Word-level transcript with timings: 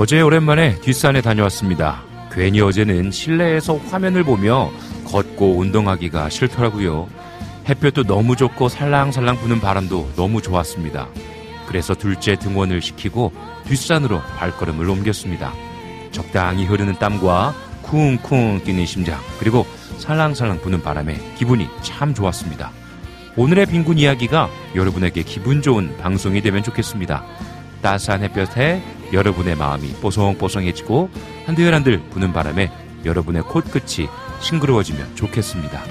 어제 0.00 0.18
오랜만에 0.22 0.80
뒷산에 0.80 1.20
다녀왔습니다. 1.20 2.02
괜히 2.32 2.62
어제는 2.62 3.10
실내에서 3.10 3.76
화면을 3.76 4.24
보며 4.24 4.70
걷고 5.04 5.58
운동하기가 5.58 6.30
싫더라고요. 6.30 7.06
햇볕도 7.68 8.04
너무 8.04 8.34
좋고 8.34 8.70
살랑살랑 8.70 9.36
부는 9.36 9.60
바람도 9.60 10.12
너무 10.16 10.40
좋았습니다. 10.40 11.06
그래서 11.66 11.92
둘째 11.94 12.34
등원을 12.36 12.80
시키고 12.80 13.34
뒷산으로 13.66 14.22
발걸음을 14.38 14.88
옮겼습니다. 14.88 15.52
적당히 16.12 16.64
흐르는 16.64 16.94
땀과 16.94 17.54
쿵쿵 17.82 18.62
뛰는 18.64 18.86
심장 18.86 19.20
그리고 19.38 19.66
살랑살랑 19.98 20.62
부는 20.62 20.80
바람에 20.80 21.18
기분이 21.36 21.68
참 21.82 22.14
좋았습니다. 22.14 22.72
오늘의 23.36 23.66
빈곤 23.66 23.98
이야기가 23.98 24.48
여러분에게 24.74 25.24
기분 25.24 25.60
좋은 25.60 25.94
방송이 25.98 26.40
되면 26.40 26.62
좋겠습니다. 26.62 27.22
따스한 27.82 28.22
햇볕에 28.22 28.82
여러분의 29.12 29.56
마음이 29.56 29.92
뽀송뽀송해지고 30.00 31.10
한들 31.46 31.74
한들 31.74 32.00
부는 32.10 32.32
바람에 32.32 32.70
여러분의 33.04 33.42
코끝이 33.42 34.08
싱그러워지면 34.40 35.16
좋겠습니다. 35.16 35.82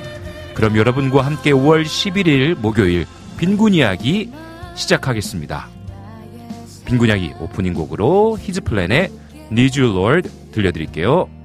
그럼 0.54 0.78
여러분과 0.78 1.22
함께 1.22 1.52
5월 1.52 1.84
11일 1.84 2.56
목요일 2.56 3.06
빈곤 3.38 3.74
이야기 3.74 4.32
시작하겠습니다. 4.76 5.68
빈곤 6.86 7.10
이야기 7.10 7.34
오프닝 7.40 7.74
곡으로 7.74 8.38
히즈플랜의 8.40 9.12
Need 9.52 9.80
You 9.80 9.96
Lord 9.96 10.30
들려드릴게요. 10.52 11.39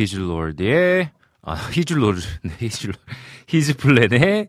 히즐로드의 0.00 1.10
아, 1.42 1.54
히즐로드, 1.54 2.20
네, 2.42 2.52
히즐 2.58 2.92
히즈플랜의 3.48 4.48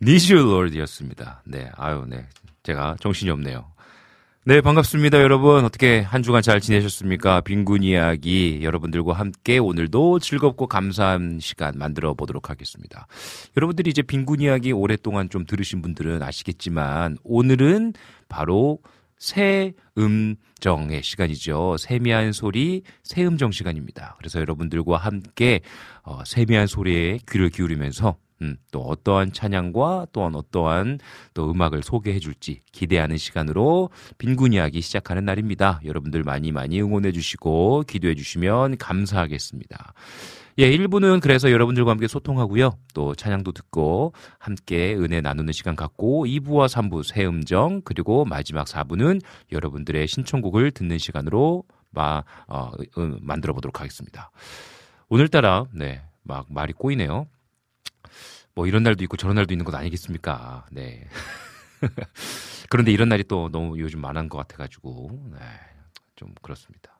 니즐로드였습니다. 0.00 1.42
네, 1.44 1.70
아유, 1.76 2.04
네, 2.08 2.26
제가 2.62 2.96
정신이 3.00 3.30
없네요. 3.30 3.66
네, 4.44 4.60
반갑습니다, 4.60 5.20
여러분. 5.20 5.64
어떻게 5.64 6.00
한 6.00 6.22
주간 6.22 6.42
잘 6.42 6.60
지내셨습니까? 6.60 7.42
빈군 7.42 7.84
이야기 7.84 8.60
여러분들과 8.62 9.12
함께 9.12 9.58
오늘도 9.58 10.18
즐겁고 10.18 10.66
감사한 10.66 11.38
시간 11.40 11.78
만들어 11.78 12.14
보도록 12.14 12.50
하겠습니다. 12.50 13.06
여러분들이 13.56 13.90
이제 13.90 14.02
빈군 14.02 14.40
이야기 14.40 14.72
오랫동안 14.72 15.30
좀 15.30 15.46
들으신 15.46 15.80
분들은 15.80 16.22
아시겠지만 16.22 17.18
오늘은 17.22 17.94
바로 18.28 18.78
새 19.22 19.72
음정의 19.96 21.04
시간이죠. 21.04 21.76
세미한 21.78 22.32
소리, 22.32 22.82
새 23.04 23.24
음정 23.24 23.52
시간입니다. 23.52 24.16
그래서 24.18 24.40
여러분들과 24.40 24.96
함께 24.96 25.60
어, 26.02 26.24
세미한 26.24 26.66
소리에 26.66 27.20
귀를 27.30 27.48
기울이면서 27.48 28.16
음, 28.42 28.56
또 28.72 28.80
어떠한 28.80 29.32
찬양과 29.32 30.08
또한 30.12 30.34
어떠한 30.34 30.98
또 31.34 31.52
음악을 31.52 31.84
소개해 31.84 32.18
줄지 32.18 32.62
기대하는 32.72 33.16
시간으로 33.16 33.90
빈군 34.18 34.54
이야기 34.54 34.80
시작하는 34.80 35.24
날입니다. 35.24 35.80
여러분들 35.84 36.24
많이 36.24 36.50
많이 36.50 36.82
응원해 36.82 37.12
주시고 37.12 37.84
기도해 37.86 38.16
주시면 38.16 38.78
감사하겠습니다. 38.78 39.94
예, 40.58 40.70
1부는 40.70 41.20
그래서 41.20 41.50
여러분들과 41.50 41.92
함께 41.92 42.06
소통하고요. 42.06 42.76
또 42.92 43.14
찬양도 43.14 43.52
듣고 43.52 44.12
함께 44.38 44.94
은혜 44.94 45.20
나누는 45.22 45.52
시간 45.52 45.76
갖고 45.76 46.26
2부와 46.26 46.68
3부 46.68 47.04
새 47.04 47.24
음정 47.24 47.80
그리고 47.84 48.26
마지막 48.26 48.66
4부는 48.66 49.22
여러분들의 49.50 50.06
신청곡을 50.06 50.72
듣는 50.72 50.98
시간으로 50.98 51.64
마, 51.90 52.22
어, 52.48 52.70
음, 52.98 53.18
만들어 53.22 53.54
보도록 53.54 53.80
하겠습니다. 53.80 54.30
오늘따라 55.08 55.66
네, 55.72 56.02
막 56.22 56.46
말이 56.50 56.74
꼬이네요. 56.74 57.26
뭐 58.54 58.66
이런 58.66 58.82
날도 58.82 59.02
있고 59.04 59.16
저런 59.16 59.36
날도 59.36 59.54
있는 59.54 59.64
것 59.64 59.74
아니겠습니까? 59.74 60.66
네. 60.70 61.06
그런데 62.68 62.92
이런 62.92 63.08
날이 63.08 63.24
또 63.24 63.48
너무 63.50 63.78
요즘 63.78 64.00
많은 64.00 64.28
것 64.28 64.36
같아가지고 64.38 65.30
네, 65.32 65.38
좀 66.16 66.28
그렇습니다. 66.42 66.98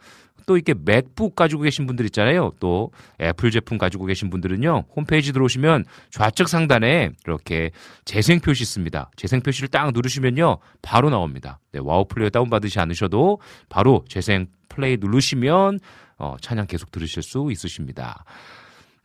또 0.47 0.55
이렇게 0.55 0.73
맥북 0.73 1.35
가지고 1.35 1.63
계신 1.63 1.85
분들 1.85 2.05
있잖아요. 2.05 2.53
또 2.59 2.91
애플 3.21 3.51
제품 3.51 3.77
가지고 3.77 4.05
계신 4.05 4.29
분들은요. 4.31 4.85
홈페이지 4.95 5.33
들어오시면 5.33 5.85
좌측 6.09 6.47
상단에 6.47 7.11
이렇게 7.25 7.71
재생 8.05 8.39
표시 8.39 8.63
있습니다. 8.63 9.11
재생 9.17 9.41
표시를 9.41 9.67
딱 9.67 9.91
누르시면요. 9.91 10.57
바로 10.81 11.09
나옵니다. 11.09 11.59
네, 11.73 11.79
와우 11.83 12.05
플레이어 12.07 12.29
다운 12.29 12.49
받으시 12.49 12.79
않으셔도 12.79 13.39
바로 13.67 14.05
재생 14.07 14.47
플레이 14.69 14.97
누르시면 14.97 15.79
어, 16.17 16.35
찬양 16.41 16.67
계속 16.67 16.91
들으실 16.91 17.23
수 17.23 17.49
있으십니다. 17.51 18.23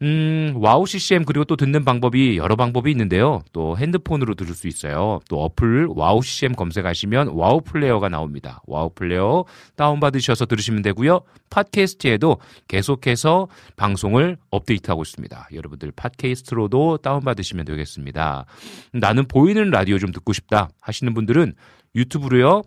음, 0.03 0.55
와우 0.57 0.85
CCM 0.85 1.25
그리고 1.25 1.45
또 1.45 1.55
듣는 1.55 1.85
방법이 1.85 2.37
여러 2.37 2.57
방법이 2.57 2.91
있는데요. 2.91 3.41
또 3.53 3.79
핸드폰으로 3.79 4.35
들을 4.35 4.53
수 4.53 4.67
있어요. 4.67 5.21
또 5.29 5.45
어플 5.45 5.87
와우 5.91 6.23
CCM 6.23 6.55
검색하시면 6.55 7.29
와우 7.29 7.61
플레이어가 7.61 8.09
나옵니다. 8.09 8.61
와우 8.67 8.91
플레이어 8.93 9.45
다운받으셔서 9.77 10.47
들으시면 10.47 10.83
되고요. 10.83 11.21
팟캐스트에도 11.51 12.39
계속해서 12.67 13.47
방송을 13.77 14.39
업데이트하고 14.51 15.03
있습니다. 15.03 15.49
여러분들 15.55 15.93
팟캐스트로도 15.93 16.99
다운받으시면 16.99 17.65
되겠습니다. 17.65 18.47
나는 18.93 19.29
보이는 19.29 19.71
라디오 19.71 19.99
좀 19.99 20.11
듣고 20.11 20.33
싶다 20.33 20.71
하시는 20.81 21.15
분들은 21.15 21.55
유튜브로요. 21.95 22.63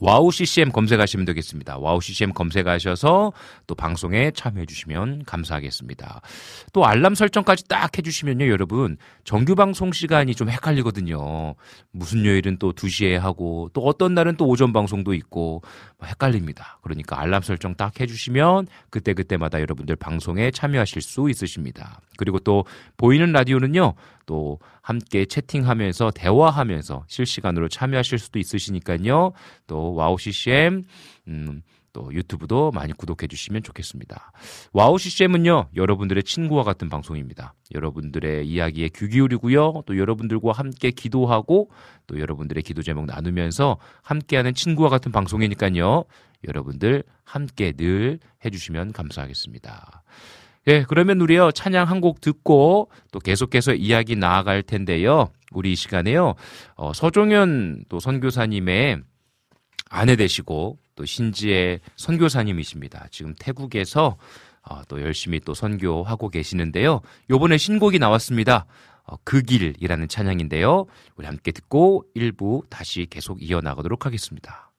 와우 0.00 0.32
CCM 0.32 0.72
검색하시면 0.72 1.26
되겠습니다. 1.26 1.76
와우 1.78 2.00
CCM 2.00 2.32
검색하셔서 2.32 3.32
또 3.66 3.74
방송에 3.74 4.30
참여해 4.30 4.64
주시면 4.64 5.24
감사하겠습니다. 5.26 6.22
또 6.72 6.86
알람 6.86 7.14
설정까지 7.14 7.68
딱 7.68 7.96
해주시면요, 7.96 8.48
여러분. 8.48 8.96
정규 9.24 9.54
방송 9.54 9.92
시간이 9.92 10.34
좀 10.34 10.48
헷갈리거든요. 10.48 11.54
무슨 11.92 12.24
요일은 12.24 12.56
또 12.58 12.72
2시에 12.72 13.18
하고 13.18 13.68
또 13.74 13.82
어떤 13.82 14.14
날은 14.14 14.36
또 14.36 14.46
오전 14.46 14.72
방송도 14.72 15.12
있고 15.14 15.62
뭐 15.98 16.08
헷갈립니다. 16.08 16.78
그러니까 16.82 17.20
알람 17.20 17.42
설정 17.42 17.74
딱 17.74 18.00
해주시면 18.00 18.68
그때그때마다 18.88 19.60
여러분들 19.60 19.96
방송에 19.96 20.50
참여하실 20.50 21.02
수 21.02 21.28
있으십니다. 21.28 22.00
그리고 22.16 22.38
또 22.38 22.64
보이는 22.96 23.30
라디오는요, 23.32 23.94
또 24.30 24.60
함께 24.80 25.24
채팅하면서 25.24 26.12
대화하면서 26.14 27.02
실시간으로 27.08 27.68
참여하실 27.68 28.20
수도 28.20 28.38
있으시니까요. 28.38 29.32
또 29.66 29.94
와우 29.94 30.18
CCM 30.18 30.84
음, 31.26 31.62
또 31.92 32.14
유튜브도 32.14 32.70
많이 32.70 32.92
구독해 32.92 33.26
주시면 33.26 33.64
좋겠습니다. 33.64 34.30
와우 34.72 34.98
CCM은요, 34.98 35.70
여러분들의 35.74 36.22
친구와 36.22 36.62
같은 36.62 36.88
방송입니다. 36.88 37.54
여러분들의 37.74 38.46
이야기에 38.46 38.90
귀 38.94 39.08
기울이고요, 39.08 39.82
또 39.84 39.98
여러분들과 39.98 40.52
함께 40.52 40.92
기도하고, 40.92 41.72
또 42.06 42.20
여러분들의 42.20 42.62
기도 42.62 42.82
제목 42.82 43.06
나누면서 43.06 43.78
함께하는 44.02 44.54
친구와 44.54 44.90
같은 44.90 45.10
방송이니까요, 45.10 46.04
여러분들 46.46 47.02
함께 47.24 47.72
늘 47.72 48.20
해주시면 48.44 48.92
감사하겠습니다. 48.92 50.04
예, 50.68 50.84
그러면 50.88 51.20
우리요, 51.20 51.52
찬양 51.52 51.88
한 51.88 52.00
곡 52.00 52.20
듣고 52.20 52.90
또 53.12 53.18
계속해서 53.18 53.74
이야기 53.74 54.16
나아갈 54.16 54.62
텐데요. 54.62 55.30
우리 55.52 55.72
이 55.72 55.76
시간에요, 55.76 56.34
어, 56.76 56.92
서종현 56.92 57.84
또 57.88 58.00
선교사님의 58.00 59.02
아내 59.90 60.16
되시고 60.16 60.78
또 60.94 61.04
신지의 61.04 61.80
선교사님이십니다. 61.96 63.08
지금 63.10 63.34
태국에서 63.38 64.16
어, 64.62 64.82
또 64.88 65.00
열심히 65.02 65.40
또 65.40 65.54
선교하고 65.54 66.28
계시는데요. 66.28 67.00
요번에 67.30 67.56
신곡이 67.58 67.98
나왔습니다. 67.98 68.66
어, 69.04 69.16
그 69.24 69.42
길이라는 69.42 70.08
찬양인데요. 70.08 70.86
우리 71.16 71.26
함께 71.26 71.52
듣고 71.52 72.04
일부 72.14 72.62
다시 72.70 73.06
계속 73.10 73.42
이어나가도록 73.42 74.06
하겠습니다. 74.06 74.69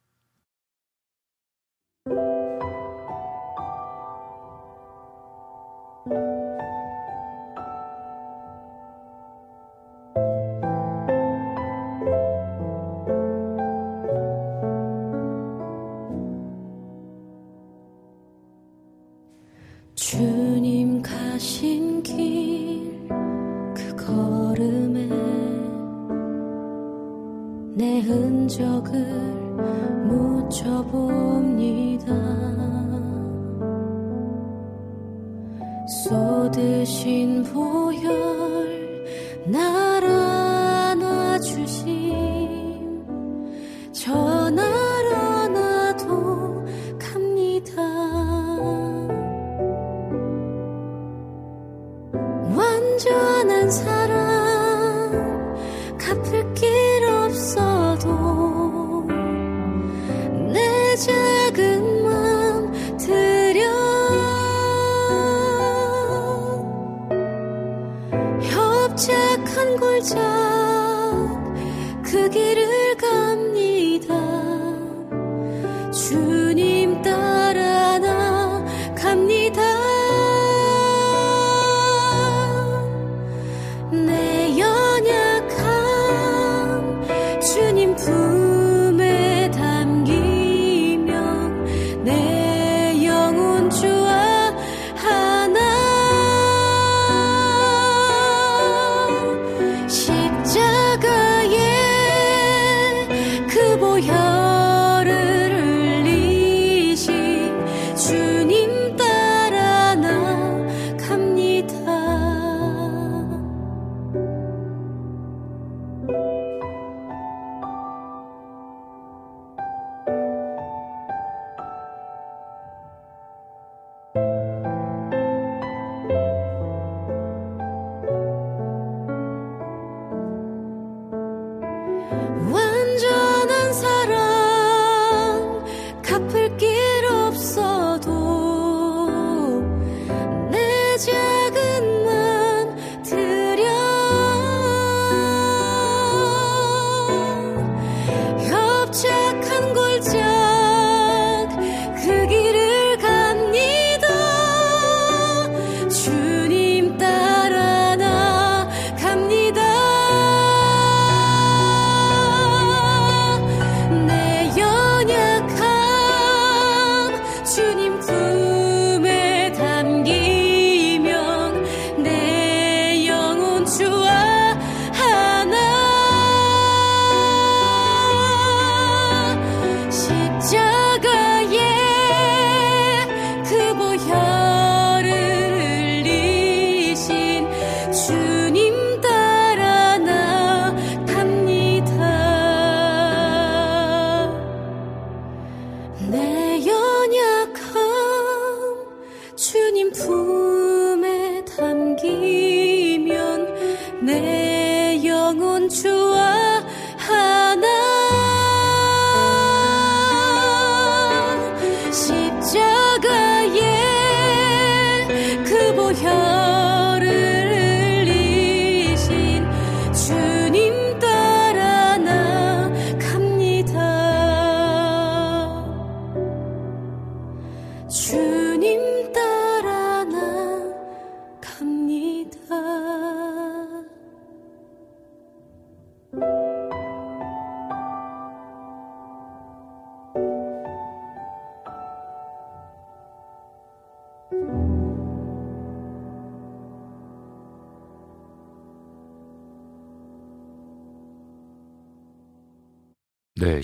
good. 28.92 29.31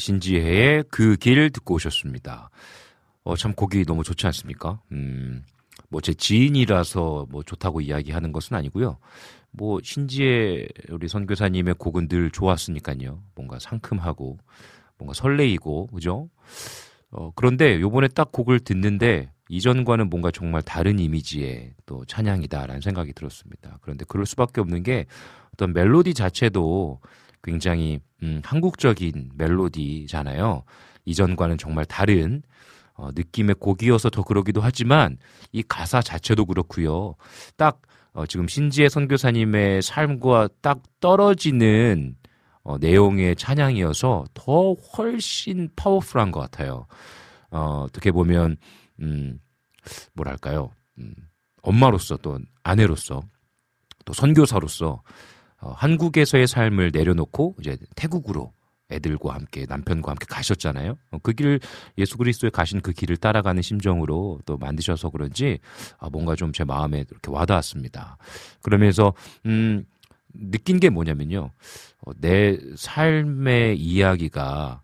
네, 0.07 0.19
신지혜의 0.19 0.83
그 0.89 1.17
길 1.17 1.49
듣고 1.49 1.75
오셨습니다. 1.75 2.49
어, 3.23 3.35
참 3.35 3.53
곡이 3.53 3.85
너무 3.85 4.03
좋지 4.03 4.25
않습니까? 4.27 4.79
음, 4.91 5.43
뭐 5.89 6.01
제 6.01 6.13
지인이라서 6.13 7.27
뭐 7.29 7.43
좋다고 7.43 7.81
이야기하는 7.81 8.31
것은 8.31 8.55
아니고요. 8.55 8.97
뭐 9.51 9.79
신지혜 9.83 10.67
우리 10.89 11.07
선교사님의 11.07 11.75
곡은 11.75 12.07
늘 12.07 12.31
좋았으니까요. 12.31 13.21
뭔가 13.35 13.59
상큼하고 13.59 14.37
뭔가 14.97 15.13
설레이고 15.13 15.87
그죠? 15.87 16.29
어, 17.11 17.31
그런데 17.35 17.79
요번에 17.81 18.07
딱 18.07 18.31
곡을 18.31 18.59
듣는데 18.61 19.31
이전과는 19.49 20.09
뭔가 20.09 20.29
정말 20.31 20.61
다른 20.61 20.99
이미지의 20.99 21.73
또 21.85 22.03
찬양이다라는 22.05 22.81
생각이 22.81 23.13
들었습니다. 23.13 23.77
그런데 23.81 24.05
그럴 24.07 24.25
수밖에 24.25 24.59
없는 24.61 24.83
게 24.83 25.05
어떤 25.53 25.73
멜로디 25.73 26.13
자체도 26.13 26.99
굉장히 27.47 28.01
음, 28.23 28.41
한국적인 28.43 29.31
멜로디잖아요. 29.35 30.63
이전과는 31.05 31.57
정말 31.57 31.85
다른 31.85 32.43
어, 32.93 33.09
느낌의 33.15 33.55
곡이어서 33.55 34.09
더 34.09 34.21
그러기도 34.21 34.59
하지만 34.59 35.17
이 35.53 35.63
가사 35.63 36.01
자체도 36.01 36.45
그렇고요. 36.45 37.15
딱 37.55 37.81
어, 38.11 38.25
지금 38.25 38.49
신지혜 38.49 38.89
선교사님의 38.89 39.81
삶과 39.81 40.49
딱 40.61 40.81
떨어지는 40.99 42.17
어, 42.63 42.77
내용의 42.79 43.37
찬양이어서 43.37 44.25
더 44.33 44.73
훨씬 44.73 45.69
파워풀한 45.77 46.31
것 46.31 46.41
같아요. 46.41 46.85
어, 47.49 47.85
어떻게 47.87 48.11
보면 48.11 48.57
음, 48.99 49.39
뭐랄까요? 50.11 50.71
음, 50.97 51.13
엄마로서 51.61 52.17
또 52.17 52.39
아내로서 52.63 53.21
또 54.03 54.11
선교사로서 54.11 55.01
어, 55.61 55.73
한국에서의 55.75 56.47
삶을 56.47 56.91
내려놓고 56.93 57.55
이제 57.59 57.77
태국으로 57.95 58.53
애들과 58.89 59.33
함께 59.33 59.65
남편과 59.67 60.11
함께 60.11 60.25
가셨잖아요. 60.29 60.97
어, 61.11 61.17
그길 61.19 61.59
예수 61.97 62.17
그리스도에 62.17 62.49
가신 62.49 62.79
그 62.81 62.93
길을 62.93 63.17
따라가는 63.17 63.61
심정으로 63.61 64.39
또 64.45 64.57
만드셔서 64.57 65.09
그런지 65.09 65.59
아, 65.99 66.09
뭔가 66.09 66.35
좀 66.35 66.51
제 66.53 66.63
마음에 66.63 67.03
이렇게 67.09 67.29
와닿았습니다. 67.29 68.17
그러면서 68.61 69.13
음, 69.45 69.85
느낀 70.33 70.79
게 70.79 70.89
뭐냐면요. 70.89 71.51
어, 72.05 72.11
내 72.19 72.57
삶의 72.75 73.77
이야기가 73.79 74.81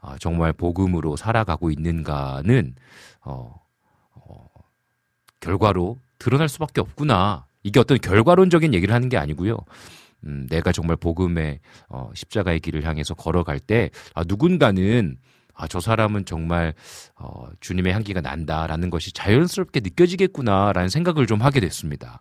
아, 0.00 0.16
정말 0.20 0.52
복음으로 0.52 1.16
살아가고 1.16 1.70
있는가는 1.70 2.74
어, 3.24 3.54
어, 4.14 4.48
결과로 5.40 5.98
드러날 6.18 6.48
수밖에 6.48 6.80
없구나. 6.80 7.46
이게 7.62 7.80
어떤 7.80 7.98
결과론적인 7.98 8.74
얘기를 8.74 8.94
하는 8.94 9.08
게 9.08 9.16
아니고요. 9.16 9.56
음, 10.24 10.46
내가 10.50 10.72
정말 10.72 10.96
복음의 10.96 11.60
어, 11.88 12.10
십자가의 12.14 12.60
길을 12.60 12.84
향해서 12.84 13.14
걸어갈 13.14 13.60
때 13.60 13.90
아, 14.14 14.22
누군가는 14.26 15.16
아, 15.54 15.66
저 15.66 15.80
사람은 15.80 16.24
정말 16.26 16.74
어, 17.16 17.46
주님의 17.60 17.92
향기가 17.92 18.20
난다라는 18.20 18.90
것이 18.90 19.12
자연스럽게 19.12 19.80
느껴지겠구나라는 19.80 20.88
생각을 20.88 21.26
좀 21.26 21.40
하게 21.40 21.60
됐습니다. 21.60 22.20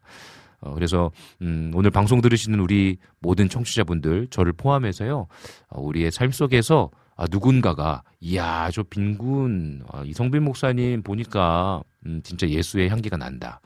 어, 0.61 0.73
그래서 0.73 1.11
음, 1.41 1.71
오늘 1.75 1.91
방송 1.91 2.21
들으시는 2.21 2.59
우리 2.59 2.97
모든 3.19 3.49
청취자분들 3.49 4.27
저를 4.29 4.53
포함해서요 4.53 5.27
어, 5.67 5.81
우리의 5.81 6.11
삶 6.11 6.31
속에서 6.31 6.89
아, 7.17 7.25
누군가가 7.29 8.03
이야 8.19 8.69
저 8.71 8.83
빈군 8.83 9.83
아, 9.91 10.03
이성빈 10.05 10.43
목사님 10.43 11.03
보니까 11.03 11.81
음, 12.05 12.21
진짜 12.23 12.47
예수의 12.47 12.89
향기가 12.89 13.17
난다. 13.17 13.61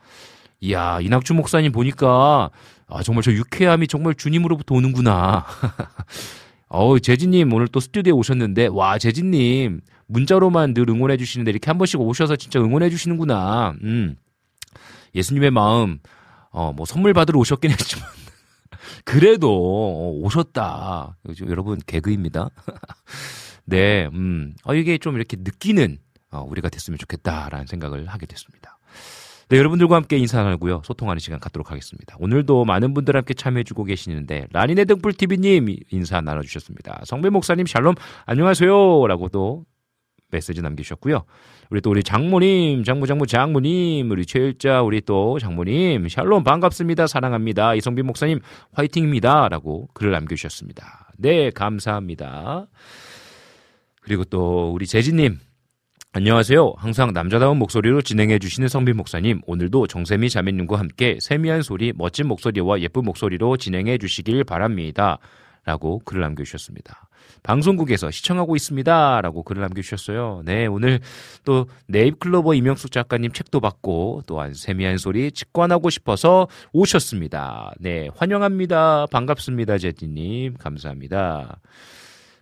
이야 0.60 1.00
이낙주 1.00 1.34
목사님 1.34 1.72
보니까 1.72 2.50
아, 2.90 3.02
정말 3.02 3.22
저 3.22 3.32
유쾌함이 3.32 3.86
정말 3.86 4.14
주님으로부터 4.14 4.74
오는구나. 4.74 5.46
어우, 6.68 7.00
재진님 7.00 7.52
오늘 7.52 7.68
또 7.68 7.80
스튜디오에 7.80 8.12
오셨는데, 8.12 8.68
와, 8.68 8.98
재진님, 8.98 9.80
문자로만 10.06 10.74
늘 10.74 10.88
응원해 10.88 11.16
주시는데 11.16 11.50
이렇게 11.50 11.66
한 11.70 11.78
번씩 11.78 12.00
오셔서 12.00 12.36
진짜 12.36 12.60
응원해 12.60 12.90
주시는구나. 12.90 13.74
음. 13.82 14.16
예수님의 15.14 15.50
마음, 15.50 15.98
어, 16.50 16.72
뭐 16.72 16.86
선물 16.86 17.12
받으러 17.12 17.38
오셨긴 17.40 17.70
했지만, 17.70 18.08
그래도 19.04 19.50
어, 19.50 20.10
오셨다. 20.24 21.16
여러분, 21.48 21.80
개그입니다. 21.86 22.50
네, 23.64 24.06
음, 24.12 24.54
어, 24.64 24.74
이게 24.74 24.98
좀 24.98 25.16
이렇게 25.16 25.36
느끼는 25.38 25.98
어, 26.32 26.42
우리가 26.42 26.68
됐으면 26.68 26.98
좋겠다라는 26.98 27.66
생각을 27.66 28.06
하게 28.06 28.26
됐습니다. 28.26 28.69
네, 29.50 29.58
여러분들과 29.58 29.96
함께 29.96 30.16
인사 30.16 30.40
나누고요. 30.44 30.82
소통하는 30.84 31.18
시간 31.18 31.40
갖도록 31.40 31.72
하겠습니다. 31.72 32.14
오늘도 32.20 32.64
많은 32.64 32.94
분들 32.94 33.16
함께 33.16 33.34
참여해주고 33.34 33.82
계시는데, 33.82 34.46
라니네 34.52 34.84
등불TV님 34.84 35.74
인사 35.90 36.20
나눠주셨습니다. 36.20 37.00
성배 37.04 37.30
목사님 37.30 37.66
샬롬, 37.66 37.96
안녕하세요. 38.26 39.08
라고 39.08 39.28
또 39.28 39.64
메시지 40.30 40.62
남기셨고요. 40.62 41.24
우리 41.68 41.80
또 41.80 41.90
우리 41.90 42.04
장모님, 42.04 42.84
장모, 42.84 43.06
장모, 43.06 43.26
장모님, 43.26 44.08
우리 44.12 44.24
최일자, 44.24 44.82
우리 44.82 45.00
또 45.00 45.40
장모님, 45.40 46.08
샬롬 46.08 46.44
반갑습니다. 46.44 47.08
사랑합니다. 47.08 47.74
이성빈 47.74 48.06
목사님 48.06 48.38
화이팅입니다. 48.72 49.48
라고 49.48 49.88
글을 49.94 50.12
남겨주셨습니다. 50.12 51.12
네, 51.18 51.50
감사합니다. 51.50 52.68
그리고 54.00 54.22
또 54.24 54.70
우리 54.72 54.86
재진님, 54.86 55.40
안녕하세요. 56.12 56.74
항상 56.76 57.12
남자다운 57.12 57.56
목소리로 57.58 58.02
진행해 58.02 58.40
주시는 58.40 58.66
성빈 58.66 58.96
목사님, 58.96 59.42
오늘도 59.46 59.86
정세미 59.86 60.28
자매님과 60.28 60.76
함께 60.76 61.18
세미한 61.20 61.62
소리, 61.62 61.92
멋진 61.94 62.26
목소리와 62.26 62.80
예쁜 62.80 63.04
목소리로 63.04 63.56
진행해 63.56 63.96
주시길 63.96 64.42
바랍니다. 64.42 65.18
라고 65.64 66.00
글을 66.00 66.20
남겨주셨습니다. 66.22 67.06
방송국에서 67.44 68.10
시청하고 68.10 68.56
있습니다. 68.56 69.20
라고 69.20 69.44
글을 69.44 69.62
남겨주셨어요. 69.62 70.42
네, 70.44 70.66
오늘 70.66 70.98
또 71.44 71.68
네잎클로버 71.86 72.54
이명숙 72.54 72.90
작가님 72.90 73.30
책도 73.30 73.60
받고 73.60 74.24
또한 74.26 74.52
세미한 74.52 74.98
소리 74.98 75.30
직관하고 75.30 75.90
싶어서 75.90 76.48
오셨습니다. 76.72 77.72
네, 77.78 78.08
환영합니다. 78.16 79.06
반갑습니다. 79.12 79.78
제디님. 79.78 80.54
감사합니다. 80.58 81.60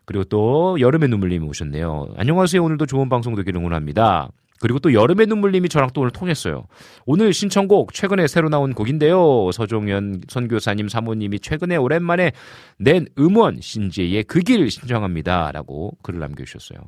그리고 0.09 0.25
또 0.25 0.81
여름의 0.81 1.11
눈물님이 1.11 1.47
오셨네요. 1.47 2.15
안녕하세요. 2.17 2.65
오늘도 2.65 2.87
좋은 2.87 3.11
방송 3.11 3.35
되길 3.35 3.55
응원합니다. 3.55 4.31
그리고 4.59 4.79
또 4.79 4.95
여름의 4.95 5.27
눈물님이 5.27 5.69
저랑 5.69 5.91
또 5.93 6.01
오늘 6.01 6.11
통했어요. 6.13 6.65
오늘 7.05 7.35
신청곡 7.35 7.93
최근에 7.93 8.27
새로 8.27 8.49
나온 8.49 8.73
곡인데요. 8.73 9.51
서종현 9.53 10.23
선교사님 10.27 10.89
사모님이 10.89 11.41
최근에 11.41 11.77
오랜만에 11.77 12.33
낸 12.79 13.07
음원 13.19 13.61
신지의 13.61 14.25
그 14.25 14.41
길 14.41 14.71
신청합니다. 14.71 15.53
라고 15.53 15.93
글을 16.03 16.21
남겨주셨어요. 16.21 16.79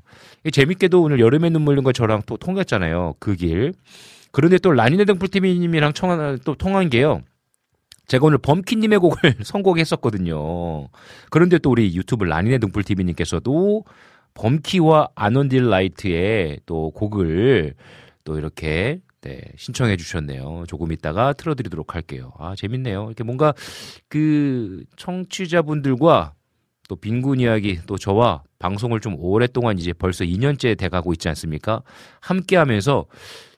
재밌게도 0.50 1.02
오늘 1.02 1.20
여름의 1.20 1.50
눈물님과 1.50 1.92
저랑 1.92 2.22
또 2.24 2.38
통했잖아요. 2.38 3.16
그 3.18 3.36
길. 3.36 3.74
그런데 4.32 4.56
또 4.56 4.70
라니네 4.72 5.04
등불TV님이랑 5.04 5.92
또 6.42 6.54
통한 6.54 6.88
게요. 6.88 7.20
제가 8.10 8.26
오늘 8.26 8.38
범키님의 8.38 8.98
곡을 8.98 9.34
선곡했었거든요. 9.44 10.88
그런데 11.30 11.58
또 11.58 11.70
우리 11.70 11.94
유튜브 11.94 12.24
라니네 12.24 12.58
등불TV님께서도 12.58 13.84
범키와 14.34 15.10
아논딜 15.14 15.70
라이트의 15.70 16.58
또 16.66 16.90
곡을 16.90 17.74
또 18.24 18.36
이렇게 18.36 18.98
네, 19.20 19.40
신청해 19.56 19.96
주셨네요. 19.96 20.64
조금 20.66 20.90
있다가 20.90 21.34
틀어드리도록 21.34 21.94
할게요. 21.94 22.32
아, 22.38 22.56
재밌네요. 22.56 23.04
이렇게 23.06 23.22
뭔가 23.22 23.54
그 24.08 24.82
청취자분들과 24.96 26.34
또 26.88 26.96
빈군 26.96 27.38
이야기 27.38 27.78
또 27.86 27.96
저와 27.96 28.42
방송을 28.58 28.98
좀 28.98 29.14
오랫동안 29.20 29.78
이제 29.78 29.92
벌써 29.92 30.24
2년째 30.24 30.76
돼가고 30.76 31.12
있지 31.12 31.28
않습니까? 31.28 31.84
함께 32.20 32.56
하면서 32.56 33.06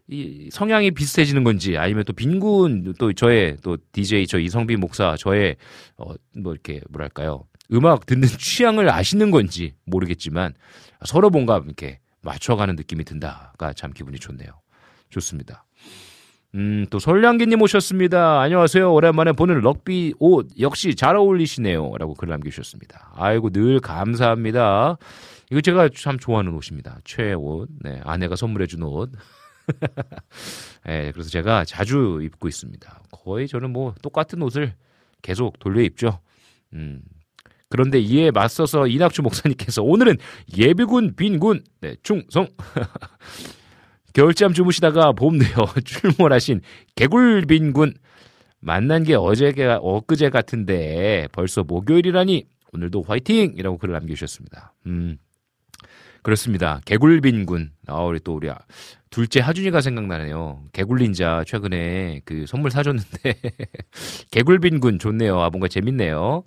이 0.08 0.48
성향이 0.52 0.90
비슷해지는 0.90 1.44
건지 1.44 1.78
아니면 1.78 2.04
또 2.04 2.12
빈군 2.12 2.94
또 2.98 3.12
저의 3.12 3.56
또 3.62 3.78
DJ 3.92 4.26
저 4.26 4.38
이성빈 4.38 4.80
목사 4.80 5.16
저의 5.16 5.56
어 5.96 6.14
뭐 6.36 6.52
이렇게 6.52 6.80
뭐랄까요 6.90 7.44
음악 7.72 8.06
듣는 8.06 8.26
취향을 8.38 8.90
아시는 8.90 9.30
건지 9.30 9.74
모르겠지만 9.86 10.54
서로 11.04 11.30
뭔가 11.30 11.62
이렇게 11.64 12.00
맞춰가는 12.22 12.76
느낌이 12.76 13.04
든다가 13.04 13.72
참 13.72 13.92
기분이 13.92 14.18
좋네요. 14.18 14.48
좋습니다. 15.10 15.64
음, 16.54 16.86
또 16.90 16.98
설량기님 16.98 17.60
오셨습니다. 17.62 18.40
안녕하세요. 18.40 18.92
오랜만에 18.92 19.32
보는 19.32 19.60
럭비 19.60 20.14
옷 20.18 20.48
역시 20.60 20.94
잘 20.94 21.16
어울리시네요. 21.16 21.92
라고 21.98 22.14
글 22.14 22.28
남겨주셨습니다. 22.28 23.12
아이고, 23.16 23.50
늘 23.50 23.80
감사합니다. 23.80 24.98
이거 25.50 25.60
제가 25.60 25.88
참 25.96 26.18
좋아하는 26.18 26.52
옷입니다. 26.54 26.98
최애 27.04 27.32
옷. 27.32 27.68
네, 27.80 28.00
아내가 28.04 28.36
선물해준 28.36 28.82
옷. 28.82 29.10
네, 30.86 31.10
그래서 31.12 31.30
제가 31.30 31.64
자주 31.64 32.20
입고 32.22 32.48
있습니다. 32.48 33.02
거의 33.10 33.48
저는 33.48 33.72
뭐 33.72 33.94
똑같은 34.02 34.42
옷을 34.42 34.74
계속 35.22 35.58
돌려 35.58 35.82
입죠. 35.82 36.20
음, 36.72 37.02
그런데 37.68 37.98
이에 38.00 38.30
맞서서 38.30 38.86
이낙주 38.86 39.22
목사님께서 39.22 39.82
오늘은 39.82 40.16
예비군 40.56 41.14
빈군 41.16 41.64
네, 41.80 41.94
충성 42.02 42.48
겨울잠 44.12 44.52
주무시다가 44.52 45.12
봄 45.12 45.38
되어 45.38 45.66
출몰하신 45.84 46.60
개굴 46.94 47.46
빈군 47.46 47.94
만난 48.60 49.04
게 49.04 49.14
어제가 49.14 49.78
엊그제 49.78 50.30
같은데 50.30 51.28
벌써 51.32 51.64
목요일이라니 51.64 52.46
오늘도 52.74 53.02
화이팅이라고 53.02 53.78
글을 53.78 53.94
남겨주셨습니다. 53.94 54.74
음 54.86 55.18
그렇습니다. 56.22 56.80
개굴빈군 56.84 57.72
아 57.88 58.02
우리 58.02 58.20
또 58.20 58.34
우리 58.34 58.48
둘째 59.10 59.40
하준이가 59.40 59.80
생각나네요. 59.80 60.64
개굴린자 60.72 61.44
최근에 61.46 62.22
그 62.24 62.46
선물 62.46 62.70
사줬는데 62.70 63.40
개굴빈군 64.30 64.98
좋네요. 64.98 65.40
아 65.40 65.50
뭔가 65.50 65.68
재밌네요. 65.68 66.44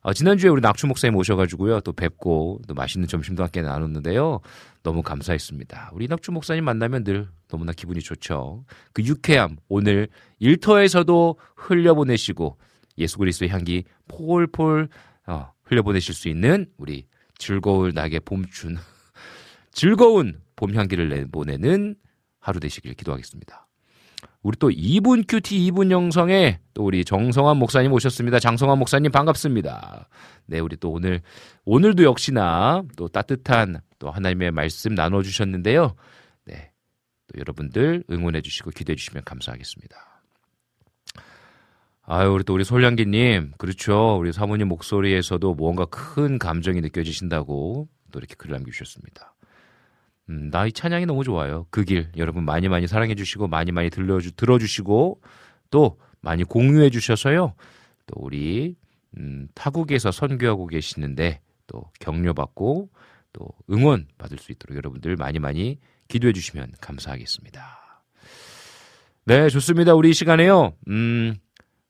어, 0.00 0.12
지난주에 0.12 0.48
우리 0.48 0.60
낙추 0.60 0.86
목사님 0.86 1.16
오셔가지고요. 1.16 1.80
또 1.80 1.92
뵙고 1.92 2.60
또 2.66 2.74
맛있는 2.74 3.08
점심도 3.08 3.42
함께 3.42 3.62
나눴는데요. 3.62 4.40
너무 4.82 5.02
감사했습니다. 5.02 5.90
우리 5.92 6.08
낙추 6.08 6.32
목사님 6.32 6.64
만나면 6.64 7.04
늘 7.04 7.28
너무나 7.48 7.72
기분이 7.72 8.00
좋죠. 8.00 8.64
그 8.92 9.02
유쾌함 9.02 9.56
오늘 9.68 10.08
일터에서도 10.38 11.38
흘려보내시고 11.56 12.56
예수 12.98 13.18
그리스도의 13.18 13.50
향기 13.50 13.84
폴폴 14.08 14.88
어, 15.26 15.52
흘려보내실 15.64 16.14
수 16.14 16.28
있는 16.28 16.66
우리 16.78 17.06
즐거울 17.36 17.92
낙의 17.94 18.20
봄춘 18.20 18.78
즐거운 19.78 20.40
봄 20.56 20.74
향기를 20.74 21.08
내보내는 21.08 21.94
하루 22.40 22.58
되시길 22.58 22.94
기도하겠습니다. 22.94 23.68
우리 24.42 24.56
또 24.58 24.70
2분 24.70 25.24
큐티 25.28 25.56
2분 25.70 25.92
영성에 25.92 26.58
또 26.74 26.84
우리 26.84 27.04
정성환 27.04 27.56
목사님 27.58 27.92
오셨습니다. 27.92 28.40
장성환 28.40 28.76
목사님 28.76 29.12
반갑습니다. 29.12 30.08
네, 30.46 30.58
우리 30.58 30.76
또 30.78 30.90
오늘 30.90 31.22
오늘도 31.64 32.02
역시나 32.02 32.82
또 32.96 33.06
따뜻한 33.06 33.80
또 34.00 34.10
하나님의 34.10 34.50
말씀 34.50 34.96
나눠 34.96 35.22
주셨는데요. 35.22 35.94
네. 36.44 36.72
또 37.28 37.38
여러분들 37.38 38.02
응원해 38.10 38.40
주시고 38.40 38.72
기도해 38.72 38.96
주시면 38.96 39.22
감사하겠습니다. 39.24 39.96
아유, 42.02 42.32
우리 42.32 42.42
또 42.42 42.54
우리 42.54 42.64
솔량기님, 42.64 43.52
그렇죠. 43.58 44.16
우리 44.18 44.32
사모님 44.32 44.66
목소리에서도 44.66 45.54
무언가 45.54 45.84
큰 45.84 46.40
감정이 46.40 46.80
느껴지신다고 46.80 47.86
또 48.10 48.18
이렇게 48.18 48.34
글을 48.34 48.56
남겨주셨습니다. 48.56 49.34
음, 50.30 50.50
나이 50.50 50.72
찬양이 50.72 51.06
너무 51.06 51.24
좋아요. 51.24 51.66
그 51.70 51.84
길 51.84 52.10
여러분 52.16 52.44
많이 52.44 52.68
많이 52.68 52.86
사랑해 52.86 53.14
주시고 53.14 53.48
많이 53.48 53.72
많이 53.72 53.90
들려주 53.90 54.32
들어주시고 54.32 55.20
또 55.70 55.98
많이 56.20 56.44
공유해 56.44 56.90
주셔서요. 56.90 57.54
또 58.06 58.14
우리 58.16 58.74
음, 59.16 59.48
타국에서 59.54 60.10
선교하고 60.10 60.66
계시는데 60.66 61.40
또 61.66 61.84
격려받고 62.00 62.90
또 63.32 63.48
응원 63.70 64.06
받을 64.18 64.38
수 64.38 64.52
있도록 64.52 64.76
여러분들 64.76 65.16
많이 65.16 65.38
많이 65.38 65.78
기도해 66.08 66.32
주시면 66.32 66.72
감사하겠습니다. 66.80 68.02
네, 69.24 69.48
좋습니다. 69.50 69.94
우리 69.94 70.10
이 70.10 70.14
시간에요. 70.14 70.72
음, 70.88 71.34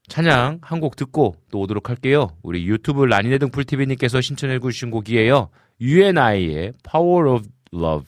찬양 0.09 0.59
한 0.61 0.79
곡 0.81 0.95
듣고 0.95 1.35
또 1.51 1.59
오도록 1.59 1.89
할게요. 1.89 2.27
우리 2.41 2.65
유튜브 2.67 3.05
라니네 3.05 3.37
등풀 3.37 3.63
TV님께서 3.65 4.19
신청해 4.21 4.59
주신 4.59 4.91
곡이에요. 4.91 5.49
UNI의 5.79 6.73
Power 6.89 7.29
of 7.35 7.47
Love. 7.73 8.07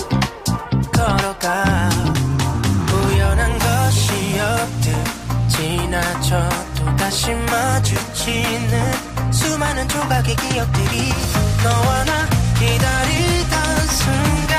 다시 7.11 7.33
마주치는 7.33 9.33
수많은 9.33 9.85
조각의 9.89 10.33
기억들이 10.33 11.09
너와 11.61 12.05
나 12.05 12.25
기다리던 12.57 13.87
순간 13.87 14.50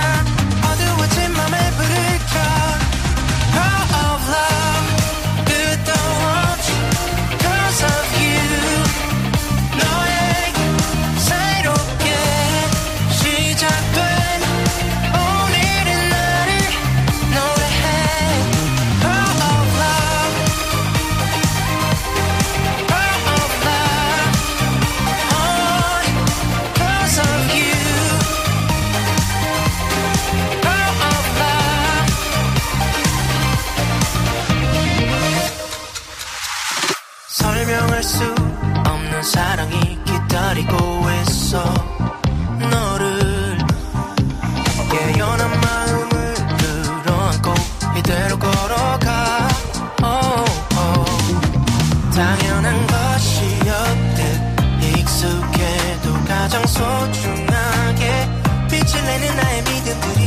기다리고 40.52 40.76
있어. 41.22 41.64
너를 42.58 43.58
깨어난 44.90 45.50
마음을 45.60 46.34
끌어안고 46.58 47.54
이대로 47.96 48.38
걸어가. 48.38 49.48
Oh, 50.02 50.44
oh. 50.76 51.10
당연한 52.14 52.86
것이었듯 52.86 54.20
익숙해도 54.98 56.24
가장 56.28 56.66
소중하게. 56.66 58.28
빛을 58.68 59.04
내는 59.04 59.36
나의 59.36 59.62
믿음들이 59.62 60.21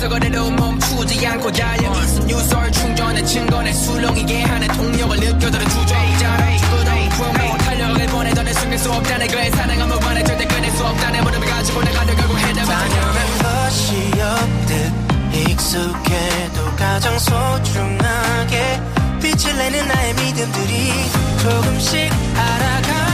앞서거래도 0.00 0.50
멈추지 0.52 1.26
않고 1.26 1.52
달려 1.52 1.92
있음 2.04 2.30
유설 2.30 2.72
충전의 2.72 3.26
증거네 3.26 3.70
술렁이게 3.70 4.42
하는 4.44 4.66
동력을 4.68 5.14
느껴들어 5.18 5.62
주저자라 5.68 6.56
죽어도 6.56 6.90
구원하고 7.16 7.58
탄력을 7.58 8.06
보내던 8.06 8.44
내 8.46 8.52
숨길 8.54 8.70
뭐 8.70 8.78
수 8.78 8.92
없다네 8.92 9.26
그의 9.26 9.50
사랑함을 9.50 10.00
관해 10.00 10.24
절대 10.24 10.46
끊을 10.46 10.70
수 10.70 10.86
없다네 10.86 11.20
무릎을 11.20 11.46
가지고 11.46 11.82
내가 11.82 12.06
더 12.06 12.14
결국 12.16 12.38
해답을 12.38 12.74
다녀간 12.74 13.38
것이 13.42 14.10
없듯 14.22 15.50
익숙해도 15.50 16.76
가장 16.78 17.18
소중하게 17.18 18.80
빛을 19.20 19.54
내는 19.58 19.86
나의 19.86 20.14
믿음들이 20.14 20.92
조금씩 21.42 22.10
알아가. 22.36 23.09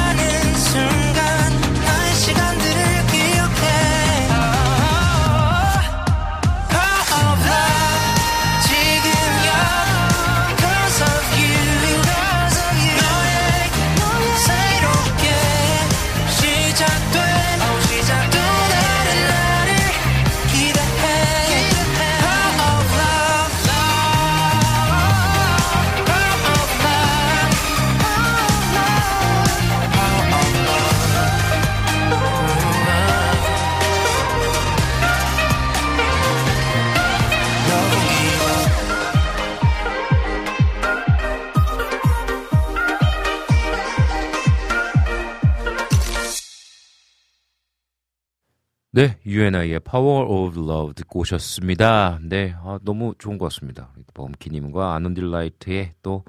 네, 48.97 49.19
UNI의 49.27 49.81
Power 49.81 50.25
of 50.27 50.59
Love 50.59 50.95
듣고 50.95 51.21
오셨습니다. 51.21 52.19
네, 52.23 52.55
아, 52.63 52.79
너무 52.83 53.15
좋은 53.19 53.37
것 53.37 53.45
같습니다. 53.47 53.93
범키님과 54.15 54.95
아논딜라이트의 54.95 55.93
또 56.03 56.25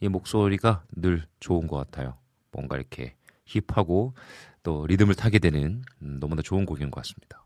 이 0.00 0.08
목소리가 0.08 0.82
늘 0.94 1.24
좋은 1.40 1.66
것 1.66 1.76
같아요. 1.76 2.14
뭔가 2.52 2.76
이렇게 2.76 3.14
힙하고 3.46 4.14
또 4.62 4.86
리듬을 4.86 5.14
타게 5.14 5.38
되는 5.38 5.82
음, 6.02 6.18
너무나 6.20 6.42
좋은 6.42 6.66
곡인 6.66 6.90
것 6.90 7.02
같습니다. 7.02 7.44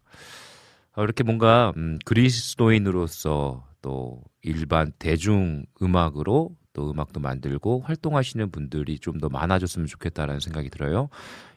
어, 0.96 1.02
이렇게 1.04 1.22
뭔가 1.24 1.72
음, 1.76 1.98
그리스도인으로서 2.04 3.64
또 3.82 4.22
일반 4.42 4.92
대중 4.98 5.64
음악으로 5.82 6.56
또 6.72 6.90
음악도 6.90 7.20
만들고 7.20 7.80
활동하시는 7.82 8.50
분들이 8.50 8.98
좀 8.98 9.18
더 9.20 9.28
많아졌으면 9.28 9.86
좋겠다라는 9.86 10.40
생각이 10.40 10.70
들어요. 10.70 11.08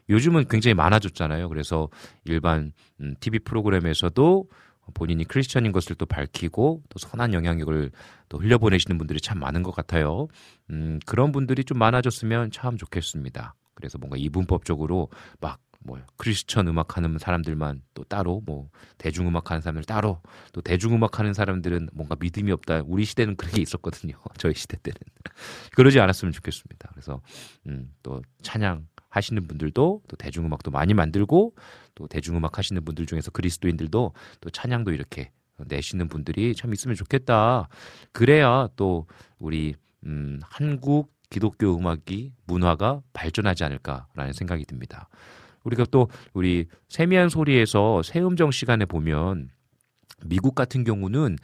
요즘은 0.08 0.48
굉장히 0.48 0.74
많아졌잖아요. 0.74 1.48
그래서 1.48 1.88
일반 2.24 2.72
음, 3.00 3.14
TV 3.20 3.40
프로그램에서도 3.40 4.48
본인이 4.92 5.24
크리스천인 5.24 5.72
것을 5.72 5.96
또 5.96 6.04
밝히고 6.04 6.82
또 6.88 6.98
선한 6.98 7.32
영향력을 7.32 7.90
또 8.28 8.38
흘려보내시는 8.38 8.98
분들이 8.98 9.20
참 9.20 9.38
많은 9.38 9.62
것 9.62 9.74
같아요. 9.74 10.28
음, 10.70 10.98
그런 11.06 11.32
분들이 11.32 11.64
좀 11.64 11.78
많아졌으면 11.78 12.50
참 12.50 12.76
좋겠습니다. 12.76 13.54
그래서 13.74 13.98
뭔가 13.98 14.16
이분법적으로 14.18 15.08
막 15.40 15.60
뭐 15.84 16.00
크리스천 16.16 16.66
음악 16.66 16.96
하는 16.96 17.18
사람들만 17.18 17.82
또 17.92 18.04
따로 18.04 18.42
뭐 18.46 18.70
대중 18.98 19.28
음악 19.28 19.50
하는 19.50 19.60
사람들 19.60 19.84
따로 19.84 20.20
또 20.52 20.60
대중 20.62 20.94
음악 20.94 21.18
하는 21.18 21.34
사람들은 21.34 21.90
뭔가 21.92 22.16
믿음이 22.18 22.50
없다. 22.52 22.82
우리 22.86 23.04
시대는 23.04 23.36
그렇게 23.36 23.60
있었거든요. 23.60 24.14
저희 24.38 24.54
시대 24.54 24.78
때는 24.78 24.96
그러지 25.76 26.00
않았으면 26.00 26.32
좋겠습니다. 26.32 26.88
그래서 26.92 27.20
음, 27.66 27.92
또 28.02 28.22
찬양 28.42 28.86
하시는 29.16 29.46
분들도 29.46 30.02
또 30.06 30.16
대중음악도 30.16 30.70
많이 30.70 30.94
만들고 30.94 31.54
또 31.94 32.06
대중음악 32.08 32.58
하시는 32.58 32.84
분들 32.84 33.06
중에서 33.06 33.30
그리스도인들도 33.30 34.12
또 34.40 34.50
찬양도 34.50 34.92
이렇게 34.92 35.30
내시는 35.58 36.08
분들이 36.08 36.54
참 36.54 36.72
있으면 36.72 36.96
좋겠다. 36.96 37.68
그래야 38.12 38.68
또 38.76 39.06
우리 39.38 39.74
음, 40.04 40.40
한국 40.42 41.12
기독교 41.30 41.76
음악이 41.76 42.32
문화가 42.46 43.00
발전하지 43.12 43.64
않을까라는 43.64 44.32
생각이 44.32 44.64
듭니다. 44.66 45.08
우리가 45.64 45.86
또 45.90 46.08
우리 46.32 46.66
세미한 46.88 47.28
소리에서 47.28 48.02
새음정 48.02 48.50
시간에 48.50 48.84
보면 48.84 49.48
미국 50.24 50.54
같은 50.54 50.84
경우는 50.84 51.36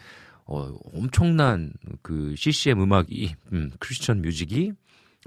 어, 0.45 0.77
엄청난 0.95 1.73
그 2.03 2.35
CCM 2.37 2.83
음악이 2.83 3.35
음, 3.53 3.71
크리스천 3.79 4.21
뮤직이 4.21 4.73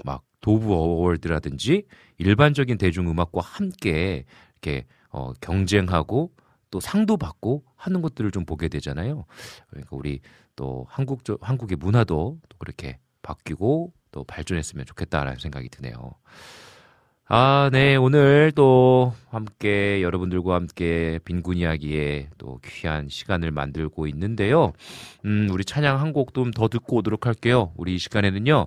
막 0.04 0.22
도브 0.44 0.70
어워드라든지 0.70 1.84
일반적인 2.18 2.76
대중 2.76 3.08
음악과 3.10 3.40
함께 3.40 4.26
이렇게 4.60 4.84
어, 5.08 5.32
경쟁하고 5.40 6.32
또 6.70 6.80
상도 6.80 7.16
받고 7.16 7.64
하는 7.76 8.02
것들을 8.02 8.30
좀 8.30 8.44
보게 8.44 8.68
되잖아요. 8.68 9.24
그러니까 9.70 9.96
우리 9.96 10.20
또 10.54 10.86
한국 10.90 11.22
한국의 11.40 11.78
문화도 11.78 12.38
또 12.46 12.58
그렇게 12.58 12.98
바뀌고 13.22 13.94
또 14.12 14.24
발전했으면 14.24 14.84
좋겠다라는 14.84 15.38
생각이 15.38 15.70
드네요. 15.70 16.12
아, 17.26 17.70
네. 17.72 17.96
오늘 17.96 18.52
또 18.54 19.14
함께 19.30 20.02
여러분들과 20.02 20.56
함께 20.56 21.18
빈곤 21.24 21.56
이야기에 21.56 22.28
또 22.36 22.60
귀한 22.62 23.08
시간을 23.08 23.50
만들고 23.50 24.06
있는데요. 24.08 24.74
음, 25.24 25.48
우리 25.50 25.64
찬양 25.64 26.00
한 26.00 26.12
곡 26.12 26.34
좀 26.34 26.50
더 26.50 26.68
듣고 26.68 26.96
오도록 26.98 27.26
할게요. 27.26 27.72
우리 27.76 27.94
이 27.94 27.98
시간에는요. 27.98 28.66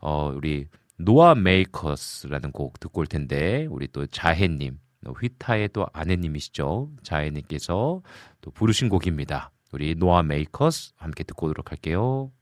어, 0.00 0.32
우리 0.34 0.66
노아 1.00 1.36
메이커스라는 1.36 2.50
곡 2.50 2.80
듣고 2.80 3.00
올 3.00 3.06
텐데 3.06 3.66
우리 3.70 3.86
또 3.86 4.06
자해 4.06 4.48
님, 4.48 4.78
휘타의 5.06 5.68
또 5.72 5.86
아내님이시죠. 5.92 6.90
자해 7.04 7.30
님께서 7.30 8.02
또 8.40 8.50
부르신 8.50 8.88
곡입니다. 8.88 9.52
우리 9.72 9.94
노아 9.94 10.24
메이커스 10.24 10.92
함께 10.96 11.22
듣고 11.22 11.46
오도록 11.46 11.70
할게요. 11.70 12.32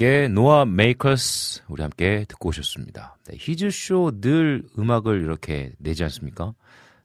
함께 0.00 0.28
노아 0.28 0.64
메이커스 0.64 1.60
우리 1.68 1.82
함께 1.82 2.24
듣고 2.26 2.48
오셨습니다. 2.48 3.18
네, 3.26 3.36
히즈쇼 3.38 4.22
늘 4.22 4.62
음악을 4.78 5.20
이렇게 5.20 5.72
내지 5.76 6.02
않습니까? 6.04 6.54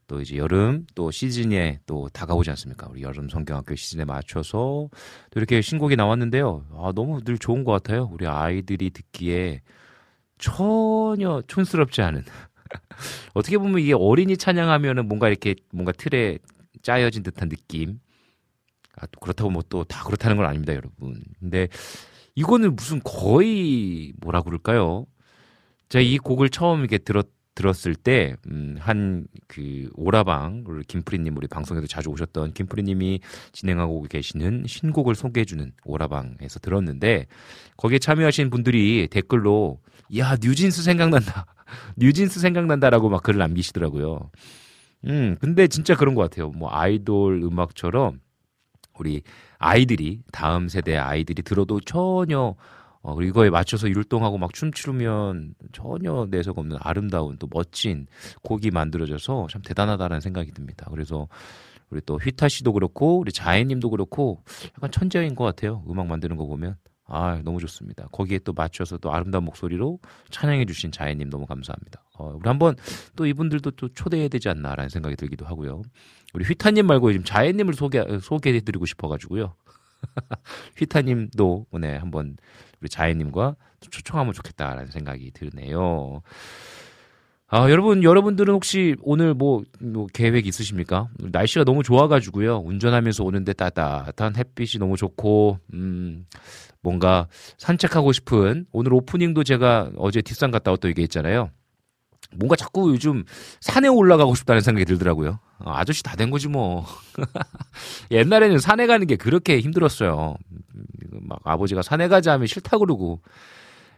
또 0.07 0.21
이제 0.21 0.37
여름 0.37 0.85
또 0.95 1.11
시즌에 1.11 1.81
또 1.85 2.07
다가오지 2.07 2.51
않습니까? 2.51 2.87
우리 2.89 3.01
여름 3.01 3.27
성경학교 3.27 3.75
시즌에 3.75 4.05
맞춰서 4.05 4.87
또 4.89 4.91
이렇게 5.35 5.61
신곡이 5.61 5.97
나왔는데요. 5.97 6.63
아, 6.71 6.93
너무 6.95 7.21
늘 7.21 7.37
좋은 7.37 7.65
것 7.65 7.73
같아요. 7.73 8.09
우리 8.13 8.27
아이들이 8.27 8.91
듣기에 8.91 9.59
전혀 10.37 11.41
촌스럽지 11.47 12.01
않은. 12.01 12.23
어떻게 13.35 13.57
보면 13.57 13.81
이게 13.81 13.91
어린이 13.93 14.37
찬양하면은 14.37 15.09
뭔가 15.09 15.27
이렇게 15.27 15.55
뭔가 15.73 15.91
틀에 15.91 16.39
짜여진 16.81 17.23
듯한 17.23 17.49
느낌. 17.49 17.99
아, 18.95 19.05
또 19.07 19.19
그렇다고 19.19 19.49
뭐 19.49 19.63
또 19.63 19.83
다 19.83 20.05
그렇다는 20.05 20.37
건 20.37 20.45
아닙니다, 20.45 20.73
여러분. 20.73 21.21
근데 21.41 21.67
이거는 22.35 22.75
무슨 22.75 23.01
거의 23.03 24.13
뭐라 24.21 24.41
그럴까요? 24.41 25.05
제가 25.89 26.01
이 26.01 26.17
곡을 26.17 26.49
처음 26.49 26.79
이렇게 26.81 26.97
들었 26.97 27.27
들었을 27.55 27.95
때, 27.95 28.35
음, 28.47 28.75
한, 28.79 29.25
그, 29.47 29.89
오라방, 29.95 30.65
우리 30.67 30.83
김프리님, 30.83 31.35
우리 31.37 31.47
방송에도 31.47 31.87
자주 31.87 32.09
오셨던 32.09 32.51
김프리님이 32.51 33.21
진행하고 33.53 34.03
계시는 34.03 34.65
신곡을 34.67 35.15
소개해주는 35.15 35.71
오라방에서 35.85 36.59
들었는데, 36.59 37.27
거기에 37.77 37.99
참여하신 37.99 38.49
분들이 38.49 39.07
댓글로, 39.09 39.79
야, 40.17 40.35
뉴진스 40.35 40.83
생각난다. 40.83 41.45
뉴진스 41.95 42.41
생각난다라고 42.41 43.07
막 43.09 43.23
글을 43.23 43.39
남기시더라고요. 43.39 44.31
음, 45.05 45.37
근데 45.39 45.67
진짜 45.67 45.95
그런 45.95 46.13
것 46.13 46.23
같아요. 46.23 46.49
뭐, 46.49 46.69
아이돌 46.73 47.41
음악처럼, 47.41 48.19
우리 48.99 49.21
아이들이, 49.57 50.21
다음 50.31 50.67
세대 50.67 50.95
아이들이 50.97 51.41
들어도 51.43 51.79
전혀 51.79 52.55
어, 53.01 53.21
이거에 53.21 53.51
맞춰서 53.51 53.87
율동하고 53.87 54.39
막 54.39 54.51
춤추면 54.51 55.53
전혀 55.73 56.27
내색 56.31 56.57
없는 56.57 56.77
아름다운 56.81 57.37
또 57.37 57.47
멋진 57.51 58.07
곡이 58.41 58.71
만들어져서 58.71 59.47
참 59.51 59.61
대단하다는 59.61 60.21
생각이 60.21 60.51
듭니다. 60.51 60.87
그래서 60.89 61.27
우리 61.91 62.01
또 62.03 62.17
휘타 62.17 62.49
씨도 62.49 62.73
그렇고 62.73 63.19
우리 63.19 63.31
자혜님도 63.31 63.91
그렇고 63.91 64.41
약간 64.75 64.89
천재인 64.89 65.35
것 65.35 65.43
같아요. 65.43 65.83
음악 65.87 66.07
만드는 66.07 66.35
거 66.35 66.47
보면 66.47 66.77
아 67.07 67.39
너무 67.43 67.59
좋습니다. 67.59 68.07
거기에 68.11 68.39
또 68.39 68.53
맞춰서 68.53 68.97
또 68.97 69.13
아름다운 69.13 69.43
목소리로 69.45 69.99
찬양해 70.31 70.65
주신 70.65 70.91
자혜님 70.91 71.29
너무 71.29 71.45
감사합니다. 71.45 72.03
어, 72.17 72.35
우리 72.35 72.47
한번 72.47 72.75
또 73.15 73.25
이분들도 73.25 73.71
또 73.71 73.89
초대해야 73.89 74.27
되지 74.27 74.49
않나라는 74.49 74.89
생각이 74.89 75.15
들기도 75.15 75.45
하고요. 75.45 75.83
우리 76.33 76.45
휘타님 76.45 76.87
말고 76.87 77.11
지금 77.11 77.23
자혜님을 77.23 77.73
소개 77.75 78.03
소개해 78.19 78.61
드리고 78.61 78.85
싶어가지고요. 78.85 79.53
휘타님도 80.77 81.67
오늘 81.71 82.01
한번 82.01 82.37
우리 82.81 82.89
자혜님과 82.89 83.55
초청하면 83.79 84.33
좋겠다라는 84.33 84.87
생각이 84.87 85.31
드네요. 85.31 86.21
아, 87.47 87.69
여러분, 87.69 88.03
여러분들은 88.03 88.53
혹시 88.53 88.95
오늘 89.01 89.33
뭐, 89.35 89.63
뭐 89.79 90.07
계획 90.11 90.47
있으십니까? 90.47 91.09
날씨가 91.19 91.63
너무 91.63 91.83
좋아가지고요. 91.83 92.57
운전하면서 92.65 93.23
오는데 93.23 93.53
따뜻한 93.53 94.35
햇빛이 94.35 94.79
너무 94.79 94.97
좋고, 94.97 95.59
음, 95.73 96.25
뭔가 96.81 97.27
산책하고 97.57 98.13
싶은, 98.13 98.65
오늘 98.71 98.93
오프닝도 98.95 99.43
제가 99.43 99.91
어제 99.97 100.21
뒷산 100.23 100.49
갔다 100.49 100.71
왔다 100.71 100.87
얘기했잖아요. 100.89 101.51
뭔가 102.35 102.55
자꾸 102.55 102.89
요즘 102.91 103.23
산에 103.61 103.87
올라가고 103.87 104.33
싶다는 104.33 104.61
생각이 104.61 104.85
들더라고요. 104.85 105.39
어, 105.59 105.71
아저씨 105.71 106.01
다 106.01 106.15
된 106.15 106.31
거지 106.31 106.47
뭐. 106.47 106.83
옛날에는 108.11 108.57
산에 108.57 108.87
가는 108.87 109.05
게 109.05 109.15
그렇게 109.15 109.59
힘들었어요. 109.59 110.35
막 111.21 111.39
아버지가 111.43 111.83
산에 111.83 112.07
가자 112.07 112.33
하면 112.33 112.47
싫다 112.47 112.79
그러고. 112.79 113.21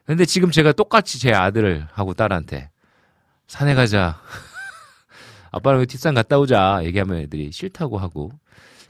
근데 0.05 0.25
지금 0.25 0.51
제가 0.51 0.73
똑같이 0.73 1.19
제 1.19 1.31
아들을 1.31 1.87
하고 1.91 2.13
딸한테 2.13 2.69
산에 3.47 3.75
가자. 3.75 4.21
아빠랑 5.51 5.85
뒷산 5.85 6.13
갔다 6.13 6.37
오자. 6.37 6.81
얘기하면 6.83 7.19
애들이 7.19 7.51
싫다고 7.51 7.97
하고. 7.97 8.31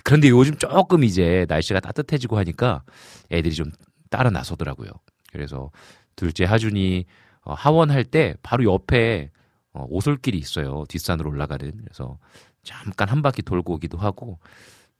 그런데 0.03 0.29
요즘 0.29 0.55
조금 0.57 1.03
이제 1.03 1.45
날씨가 1.47 1.79
따뜻해지고 1.79 2.37
하니까 2.39 2.83
애들이 3.31 3.53
좀 3.53 3.71
따라 4.09 4.29
나서더라고요. 4.29 4.89
그래서 5.31 5.71
둘째 6.15 6.45
하준이 6.45 7.05
어, 7.41 7.53
하원할 7.53 8.03
때 8.03 8.35
바로 8.41 8.63
옆에 8.63 9.29
어, 9.73 9.85
오솔길이 9.89 10.37
있어요. 10.37 10.85
뒷산으로 10.89 11.29
올라가는. 11.29 11.71
그래서 11.77 12.17
잠깐 12.63 13.09
한 13.09 13.21
바퀴 13.21 13.41
돌고 13.41 13.75
오기도 13.75 13.97
하고 13.97 14.39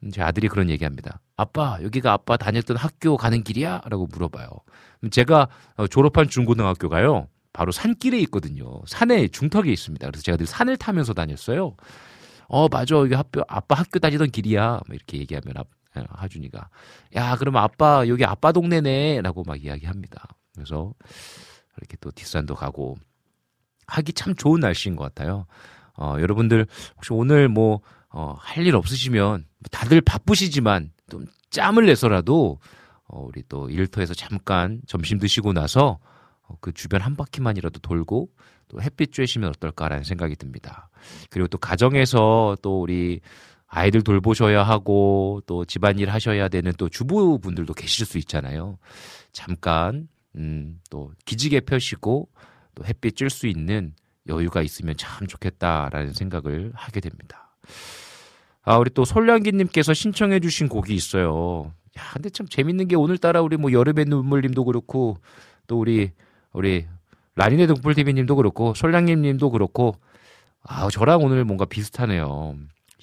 음, 0.03 0.11
제 0.11 0.21
아들이 0.21 0.47
그런 0.47 0.69
얘기합니다. 0.69 1.19
아빠 1.35 1.79
여기가 1.81 2.13
아빠 2.13 2.37
다녔던 2.37 2.77
학교 2.77 3.17
가는 3.17 3.43
길이야? 3.43 3.81
라고 3.89 4.05
물어봐요. 4.05 4.49
제가 5.09 5.47
어, 5.77 5.87
졸업한 5.87 6.29
중고등학교가요. 6.29 7.27
바로 7.57 7.71
산길에 7.71 8.19
있거든요. 8.19 8.81
산에 8.85 9.27
중턱에 9.29 9.71
있습니다. 9.71 10.05
그래서 10.05 10.21
제가 10.21 10.37
늘 10.37 10.45
산을 10.45 10.77
타면서 10.77 11.13
다녔어요. 11.15 11.75
어 12.47 12.67
맞아 12.69 12.95
여기 12.95 13.15
학교 13.15 13.41
아빠 13.47 13.73
학교 13.73 13.97
다니던 13.97 14.29
길이야. 14.29 14.81
뭐 14.87 14.95
이렇게 14.95 15.17
얘기하면 15.17 15.55
아, 15.57 16.03
하준이가 16.21 16.69
야 17.15 17.35
그러면 17.35 17.63
아빠 17.63 18.07
여기 18.07 18.23
아빠 18.25 18.51
동네네 18.51 19.21
라고 19.21 19.43
막 19.43 19.63
이야기합니다. 19.63 20.27
그래서 20.53 20.93
이렇게 21.77 21.97
또 21.99 22.11
뒷산도 22.11 22.53
가고 22.53 22.95
하기 23.87 24.13
참 24.13 24.35
좋은 24.35 24.59
날씨인 24.59 24.95
것 24.95 25.05
같아요. 25.05 25.47
어, 25.95 26.17
여러분들 26.19 26.67
혹시 26.97 27.11
오늘 27.11 27.47
뭐, 27.49 27.81
어, 28.09 28.35
할 28.39 28.67
일 28.67 28.75
없으시면 28.75 29.45
다들 29.71 30.01
바쁘시지만 30.01 30.91
좀 31.09 31.25
짬을 31.49 31.87
내서라도 31.87 32.59
어, 33.07 33.25
우리 33.25 33.41
또 33.49 33.67
일터에서 33.71 34.13
잠깐 34.13 34.79
점심 34.85 35.17
드시고 35.17 35.53
나서 35.53 35.97
어, 35.97 35.97
그 36.61 36.71
주변 36.73 37.01
한 37.01 37.15
바퀴만이라도 37.15 37.79
돌고 37.79 38.29
또 38.67 38.81
햇빛 38.81 39.11
쬐시면 39.11 39.49
어떨까라는 39.49 40.03
생각이 40.03 40.35
듭니다. 40.35 40.89
그리고 41.29 41.47
또 41.47 41.57
가정에서 41.57 42.57
또 42.61 42.81
우리 42.81 43.21
아이들 43.67 44.01
돌보셔야 44.01 44.63
하고 44.63 45.41
또 45.45 45.65
집안일 45.65 46.09
하셔야 46.09 46.47
되는 46.47 46.71
또 46.77 46.89
주부분들도 46.89 47.73
계실 47.73 48.05
수 48.05 48.17
있잖아요. 48.17 48.77
잠깐 49.31 50.07
음, 50.35 50.79
또 50.89 51.11
기지개 51.25 51.61
펴시고 51.61 52.29
또 52.75 52.85
햇빛 52.85 53.15
쬐 53.15 53.29
수 53.29 53.47
있는 53.47 53.93
여유가 54.27 54.61
있으면 54.61 54.95
참 54.97 55.27
좋겠다라는 55.27 56.13
생각을 56.13 56.71
하게 56.75 56.99
됩니다. 56.99 57.55
아, 58.63 58.77
우리 58.77 58.89
또 58.89 59.05
솔량기님께서 59.05 59.93
신청해주신 59.93 60.67
곡이 60.67 60.93
있어요. 60.93 61.73
야, 61.97 62.01
근데 62.13 62.29
참 62.29 62.47
재밌는 62.47 62.89
게 62.89 62.95
오늘따라 62.95 63.41
우리 63.41 63.57
뭐 63.57 63.71
여름의 63.71 64.05
눈물님도 64.05 64.65
그렇고 64.65 65.17
또 65.67 65.79
우리 65.79 66.11
우리 66.57 66.87
라니네 67.35 67.67
등불TV님도 67.67 68.35
그렇고 68.35 68.73
솔량님님도 68.73 69.51
그렇고 69.51 69.95
아, 70.63 70.89
저랑 70.89 71.21
오늘 71.21 71.45
뭔가 71.45 71.65
비슷하네요. 71.65 72.55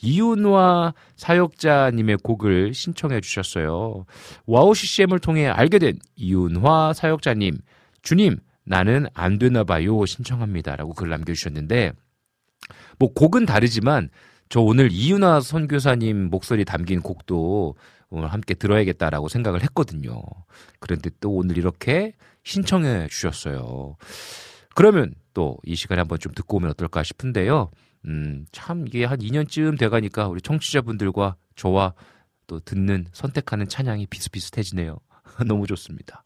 이윤화 0.03 0.93
사역자님의 1.15 2.19
곡을 2.25 2.75
신청해 2.75 3.21
주셨어요. 3.21 4.07
와우 4.45 4.75
CCM을 4.75 5.21
통해 5.21 5.47
알게 5.47 5.79
된 5.79 5.99
이윤화 6.17 6.95
사역자님, 6.95 7.59
주님, 8.03 8.39
나는 8.65 9.07
안 9.15 9.39
되나 9.39 9.63
봐요. 9.63 10.05
신청합니다라고 10.05 10.95
글 10.95 11.09
남겨주셨는데, 11.11 11.93
뭐 12.99 13.13
곡은 13.15 13.47
다르지만, 13.47 14.11
저 14.49 14.61
오늘 14.61 14.91
이윤화 14.91 15.41
선교사님 15.41 16.29
목소리 16.29 16.65
담긴 16.65 17.01
곡도 17.01 17.77
오늘 18.15 18.33
함께 18.33 18.55
들어야겠다라고 18.55 19.29
생각을 19.29 19.63
했거든요. 19.65 20.23
그런데 20.81 21.11
또 21.21 21.33
오늘 21.33 21.59
이렇게 21.59 22.13
신청해 22.45 23.09
주셨어요. 23.09 23.97
그러면 24.75 25.15
또 25.35 25.59
이 25.65 25.75
시간에 25.75 26.01
한번 26.01 26.19
좀 26.19 26.33
듣고 26.33 26.57
오면 26.57 26.71
어떨까 26.71 27.03
싶은데요. 27.03 27.71
음, 28.07 28.47
참 28.53 28.87
이게 28.87 29.05
한 29.05 29.19
2년쯤 29.19 29.79
돼가니까 29.79 30.29
우리 30.29 30.41
청취자분들과 30.41 31.37
저와 31.57 31.95
또 32.47 32.61
듣는 32.61 33.07
선택하는 33.13 33.69
찬양이 33.69 34.07
비슷비슷해지네요. 34.07 34.99
너무 35.47 35.67
좋습니다. 35.67 36.23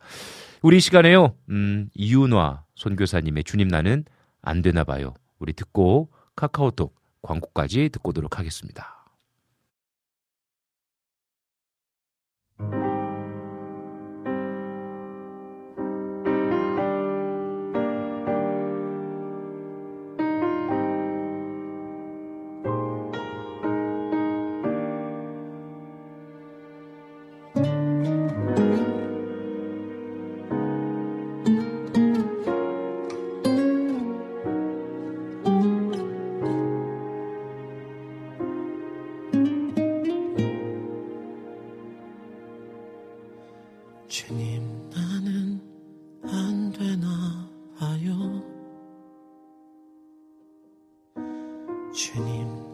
우리 0.62 0.78
이 0.78 0.80
시간에요. 0.80 1.34
음, 1.50 1.88
이윤화 1.94 2.64
선교사님의 2.74 3.44
주님 3.44 3.68
나는 3.68 4.04
안 4.42 4.62
되나 4.62 4.84
봐요. 4.84 5.14
우리 5.38 5.52
듣고 5.52 6.10
카카오톡 6.36 6.94
광고까지 7.22 7.90
듣고 7.90 8.10
오도록 8.10 8.38
하겠습니다. 8.38 8.97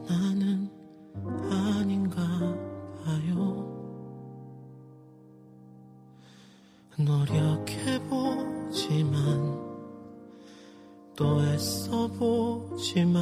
나는 0.08 0.70
아닌가 1.50 2.22
봐요. 3.04 3.64
노력해보지만 6.98 8.04
또 11.16 11.42
애써보지만 11.42 13.14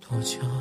도저히 0.00 0.51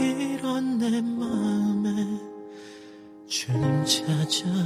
이런 0.00 0.78
내 0.78 1.00
마음에 1.00 1.90
주님 3.26 3.84
찾아 3.84 4.65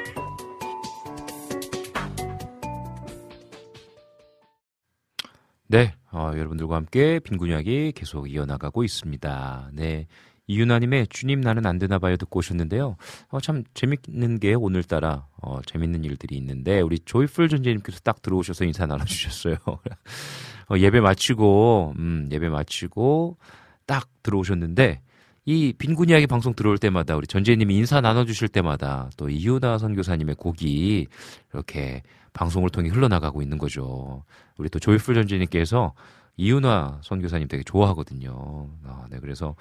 네, 5.71 5.93
어, 6.11 6.33
여러분들과 6.35 6.75
함께 6.75 7.19
빈곤 7.19 7.47
이야기 7.47 7.93
계속 7.95 8.29
이어나가고 8.29 8.83
있습니다. 8.83 9.69
네. 9.71 10.05
이윤아님의 10.47 11.07
주님 11.07 11.39
나는 11.39 11.65
안 11.65 11.79
되나 11.79 11.97
봐요 11.97 12.17
듣고 12.17 12.39
오셨는데요. 12.39 12.97
어, 13.29 13.39
참 13.39 13.63
재밌는 13.73 14.39
게 14.39 14.53
오늘따라 14.53 15.27
어, 15.41 15.61
재밌는 15.65 16.03
일들이 16.03 16.35
있는데 16.35 16.81
우리 16.81 16.99
조이풀 16.99 17.47
존재님께서 17.47 18.01
딱 18.01 18.21
들어오셔서 18.21 18.65
인사 18.65 18.85
나눠주셨어요. 18.85 19.55
어, 20.71 20.77
예배 20.77 20.99
마치고 20.99 21.93
음, 21.97 22.27
예배 22.29 22.49
마치고 22.49 23.37
딱 23.85 24.09
들어오셨는데 24.23 24.99
이 25.45 25.73
빈곤 25.77 26.09
이야기 26.09 26.27
방송 26.27 26.53
들어올 26.53 26.79
때마다 26.79 27.15
우리 27.15 27.27
전재님이 27.27 27.77
인사 27.77 28.01
나눠주실 28.01 28.49
때마다 28.49 29.09
또 29.15 29.29
이유나 29.29 29.77
선교사님의 29.77 30.35
곡이 30.35 31.07
이렇게 31.53 32.03
방송을 32.33 32.69
통해 32.69 32.89
흘러나가고 32.89 33.41
있는 33.41 33.57
거죠. 33.57 34.23
우리 34.57 34.69
또 34.69 34.79
조이풀 34.79 35.15
전재님께서 35.15 35.93
이윤화 36.37 37.01
선교사님 37.03 37.47
되게 37.47 37.63
좋아하거든요. 37.63 38.69
아, 38.85 39.05
네, 39.09 39.19
그래서 39.19 39.55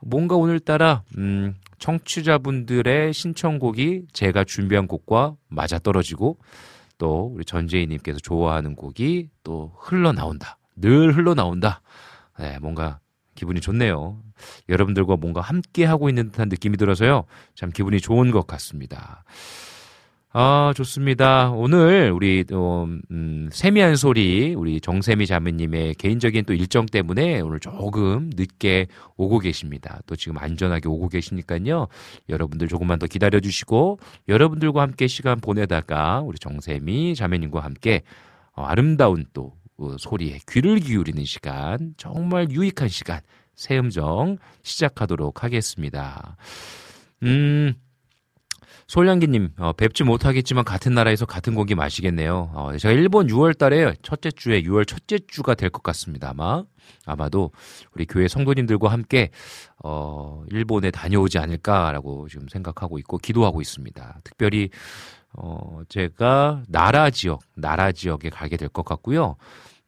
뭔가 0.00 0.36
오늘따라 0.36 1.02
음, 1.18 1.54
청취자분들의 1.78 3.12
신청곡이 3.12 4.06
제가 4.12 4.44
준비한 4.44 4.86
곡과 4.86 5.34
맞아 5.48 5.78
떨어지고 5.78 6.38
또 6.98 7.32
우리 7.34 7.44
전재희님께서 7.44 8.18
좋아하는 8.18 8.74
곡이 8.76 9.30
또 9.42 9.72
흘러나온다. 9.78 10.58
늘 10.76 11.16
흘러나온다. 11.16 11.80
네, 12.38 12.58
뭔가 12.60 13.00
기분이 13.34 13.60
좋네요. 13.60 14.22
여러분들과 14.68 15.16
뭔가 15.16 15.40
함께 15.40 15.84
하고 15.84 16.08
있는 16.08 16.30
듯한 16.30 16.48
느낌이 16.48 16.76
들어서요. 16.76 17.24
참 17.54 17.70
기분이 17.70 18.00
좋은 18.00 18.30
것 18.30 18.46
같습니다. 18.46 19.24
아, 20.32 20.72
좋습니다. 20.76 21.50
오늘 21.50 22.12
우리 22.12 22.44
어, 22.52 22.86
음, 23.10 23.48
세미한 23.50 23.96
소리 23.96 24.54
우리 24.54 24.80
정세미 24.80 25.26
자매님의 25.26 25.96
개인적인 25.96 26.44
또 26.44 26.54
일정 26.54 26.86
때문에 26.86 27.40
오늘 27.40 27.58
조금 27.58 28.30
늦게 28.36 28.86
오고 29.16 29.40
계십니다. 29.40 30.00
또 30.06 30.14
지금 30.14 30.38
안전하게 30.38 30.88
오고 30.88 31.08
계시니까요. 31.08 31.88
여러분들 32.28 32.68
조금만 32.68 33.00
더 33.00 33.08
기다려 33.08 33.40
주시고 33.40 33.98
여러분들과 34.28 34.82
함께 34.82 35.08
시간 35.08 35.40
보내다가 35.40 36.20
우리 36.20 36.38
정세미 36.38 37.16
자매님과 37.16 37.58
함께 37.58 38.02
어, 38.52 38.62
아름다운 38.62 39.26
또 39.32 39.54
어, 39.78 39.96
소리에 39.98 40.38
귀를 40.48 40.78
기울이는 40.78 41.24
시간 41.24 41.94
정말 41.96 42.52
유익한 42.52 42.86
시간 42.86 43.18
새음정 43.56 44.38
시작하도록 44.62 45.42
하겠습니다. 45.42 46.36
음. 47.24 47.74
솔량기님, 48.90 49.50
어, 49.58 49.72
뵙지 49.72 50.02
못하겠지만 50.02 50.64
같은 50.64 50.94
나라에서 50.94 51.24
같은 51.24 51.54
고기 51.54 51.76
마시겠네요. 51.76 52.50
어, 52.52 52.76
제가 52.76 52.92
일본 52.92 53.28
6월 53.28 53.56
달에 53.56 53.94
첫째 54.02 54.32
주에 54.32 54.62
6월 54.62 54.84
첫째 54.84 55.20
주가 55.28 55.54
될 55.54 55.70
것 55.70 55.84
같습니다. 55.84 56.30
아마. 56.30 56.64
아마도 57.06 57.52
우리 57.94 58.04
교회 58.04 58.26
성도님들과 58.26 58.88
함께, 58.90 59.30
어, 59.84 60.42
일본에 60.50 60.90
다녀오지 60.90 61.38
않을까라고 61.38 62.26
지금 62.28 62.48
생각하고 62.48 62.98
있고 62.98 63.18
기도하고 63.18 63.60
있습니다. 63.60 64.22
특별히, 64.24 64.70
어, 65.34 65.82
제가 65.88 66.64
나라 66.66 67.10
지역, 67.10 67.42
나라 67.54 67.92
지역에 67.92 68.28
가게 68.28 68.56
될 68.56 68.68
것 68.68 68.84
같고요. 68.84 69.36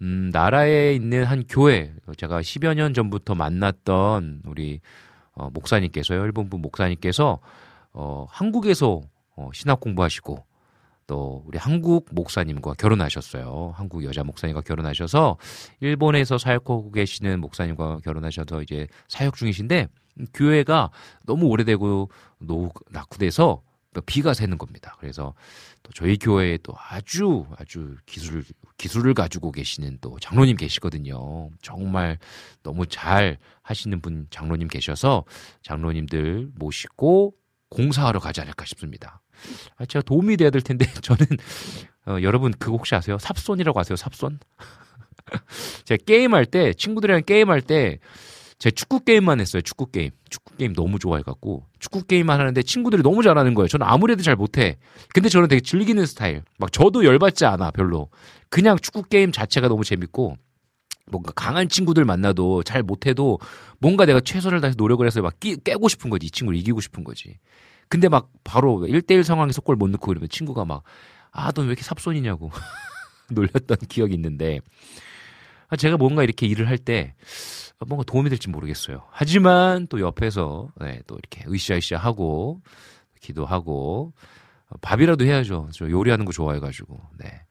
음, 0.01 0.31
나라에 0.33 0.95
있는 0.95 1.25
한 1.25 1.43
교회, 1.49 1.93
제가 2.17 2.41
10여 2.41 2.75
년 2.75 2.95
전부터 2.95 3.35
만났던 3.35 4.43
우리, 4.47 4.79
어, 5.35 5.51
목사님께서요, 5.53 6.23
일본분 6.25 6.63
목사님께서 6.63 7.41
어, 7.93 8.27
한국에서 8.29 9.03
어, 9.37 9.51
신학 9.53 9.81
공부하시고 9.81 10.45
또 11.07 11.43
우리 11.47 11.59
한국 11.59 12.07
목사님과 12.13 12.75
결혼하셨어요. 12.75 13.73
한국 13.75 14.05
여자 14.05 14.25
목사님과 14.25 14.63
결혼하셔서 14.63 15.37
일본에서 15.81 16.39
사역하고 16.39 16.93
계시는 16.93 17.41
목사님과 17.41 17.99
결혼하셔서 18.05 18.63
이제 18.63 18.87
사역 19.09 19.37
중이신데 19.37 19.89
교회가 20.33 20.91
너무 21.27 21.47
오래되고 21.47 22.11
노 22.39 22.71
낙후돼서 22.91 23.63
비가 24.07 24.33
새는 24.33 24.57
겁니다. 24.57 24.97
그래서 24.99 25.35
또 25.83 25.93
저희 25.93 26.17
교회에 26.17 26.59
또 26.63 26.73
아주 26.77 27.45
아주 27.59 27.97
기술 28.07 28.43
기술을 28.79 29.13
가지고 29.13 29.53
계시는 29.53 29.99
또 30.01 30.19
장로님 30.19 30.57
계시거든요. 30.57 31.51
정말 31.61 32.19
너무 32.63 32.87
잘 32.87 33.37
하시는 33.61 34.01
분 34.01 34.27
장로님 34.31 34.69
계셔서 34.69 35.25
장로님들 35.63 36.53
모시고 36.55 37.35
공사하러 37.73 38.21
가지 38.21 38.41
않을까 38.41 38.65
싶습니다. 38.67 39.21
아, 39.77 39.87
제가 39.87 40.03
도움이 40.03 40.37
돼야 40.37 40.51
될 40.51 40.63
텐데 40.63 40.87
저는 41.03 41.27
어, 42.07 42.19
여러분 42.23 42.53
그거 42.53 42.77
혹시 42.77 42.95
아세요? 42.95 43.19
삽손이라고 43.19 43.79
아세요? 43.79 43.97
삽손? 43.97 44.39
제가 45.85 46.03
게임할 46.05 46.47
때 46.47 46.73
친구들이랑 46.75 47.23
게임할 47.25 47.63
때 47.63 47.99
제 48.63 48.71
축구 48.71 49.01
게임만 49.01 49.41
했어요. 49.41 49.61
축구 49.61 49.87
게임. 49.87 50.13
축구 50.31 50.55
게임 50.57 50.73
너무 50.73 51.01
좋아해갖고 51.01 51.67
축구 51.81 52.05
게임만 52.05 52.39
하는데 52.39 52.63
친구들이 52.63 53.03
너무 53.03 53.25
잘하는 53.25 53.55
거예요. 53.55 53.67
저는 53.67 53.85
아무래도 53.85 54.23
잘 54.23 54.37
못해. 54.37 54.79
근데 55.13 55.29
저는 55.29 55.49
되게 55.49 55.61
즐기는 55.61 56.07
스타일. 56.07 56.45
막 56.59 56.71
저도 56.71 57.05
열받지 57.05 57.45
않아 57.45 57.73
별로. 57.73 58.09
그냥 58.51 58.79
축구 58.81 59.03
게임 59.03 59.33
자체가 59.33 59.67
너무 59.67 59.83
재밌고 59.83 60.37
뭔가 61.13 61.31
강한 61.33 61.69
친구들 61.69 62.05
만나도 62.05 62.65
잘 62.65 62.83
못해도 62.83 63.39
뭔가 63.79 64.05
내가 64.07 64.21
최선을 64.21 64.61
다해서 64.61 64.75
노력을 64.77 65.07
해서 65.07 65.23
막 65.23 65.39
끼, 65.39 65.57
깨고 65.63 65.89
싶은 65.89 66.11
거지. 66.11 66.27
이 66.27 66.31
친구를 66.31 66.59
이기고 66.59 66.81
싶은 66.81 67.05
거지. 67.05 67.39
근데 67.89 68.09
막 68.09 68.31
바로 68.43 68.81
1대1 68.89 69.23
상황에서 69.23 69.61
골 69.61 69.77
못 69.77 69.89
넣고 69.91 70.07
그러면 70.09 70.29
친구가 70.29 70.65
막, 70.65 70.83
아, 71.31 71.53
넌왜 71.55 71.69
이렇게 71.69 71.83
삽손이냐고 71.83 72.51
놀렸던 73.31 73.77
기억이 73.89 74.15
있는데, 74.15 74.61
아, 75.69 75.77
제가 75.77 75.97
뭔가 75.97 76.23
이렇게 76.23 76.47
일을 76.47 76.69
할 76.69 76.79
때, 76.79 77.15
뭔가 77.87 78.05
도움이 78.05 78.29
될지 78.31 78.49
모르겠어요. 78.49 79.05
하지만 79.11 79.87
또 79.89 80.01
옆에서, 80.01 80.69
네, 80.81 81.01
또 81.07 81.19
이렇게 81.19 81.45
으쌰으쌰 81.51 81.97
하고, 81.97 82.61
기도하고, 83.21 84.13
어, 84.69 84.77
밥이라도 84.83 85.25
해야죠. 85.25 85.69
저 85.73 85.91
요리하는 85.91 86.25
거 86.25 86.33
좋아해가지고, 86.33 87.01
네. 87.19 87.43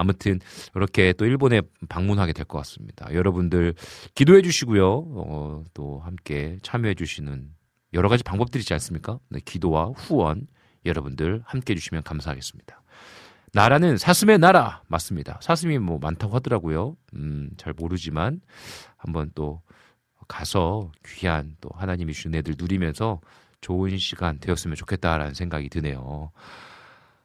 아무튼 0.00 0.40
이렇게 0.74 1.12
또 1.12 1.26
일본에 1.26 1.60
방문하게 1.90 2.32
될 2.32 2.46
것 2.46 2.56
같습니다. 2.58 3.12
여러분들 3.12 3.74
기도해 4.14 4.40
주시고요. 4.42 4.86
어, 5.14 5.62
또 5.74 6.00
함께 6.00 6.56
참여해 6.62 6.94
주시는 6.94 7.50
여러 7.92 8.08
가지 8.08 8.24
방법들이 8.24 8.62
있지 8.62 8.72
않습니까? 8.72 9.18
네, 9.28 9.40
기도와 9.44 9.92
후원 9.96 10.46
여러분들 10.86 11.42
함께 11.44 11.72
해 11.72 11.76
주시면 11.76 12.02
감사하겠습니다. 12.02 12.82
나라는 13.52 13.98
사슴의 13.98 14.38
나라 14.38 14.82
맞습니다. 14.88 15.38
사슴이 15.42 15.78
뭐 15.78 15.98
많다고 16.00 16.34
하더라고요. 16.36 16.96
음, 17.14 17.50
잘 17.58 17.74
모르지만 17.76 18.40
한번 18.96 19.30
또 19.34 19.60
가서 20.28 20.90
귀한 21.04 21.56
또 21.60 21.68
하나님이 21.74 22.12
주신 22.14 22.34
애들 22.34 22.54
누리면서 22.56 23.20
좋은 23.60 23.98
시간 23.98 24.38
되었으면 24.38 24.76
좋겠다라는 24.76 25.34
생각이 25.34 25.68
드네요. 25.68 26.30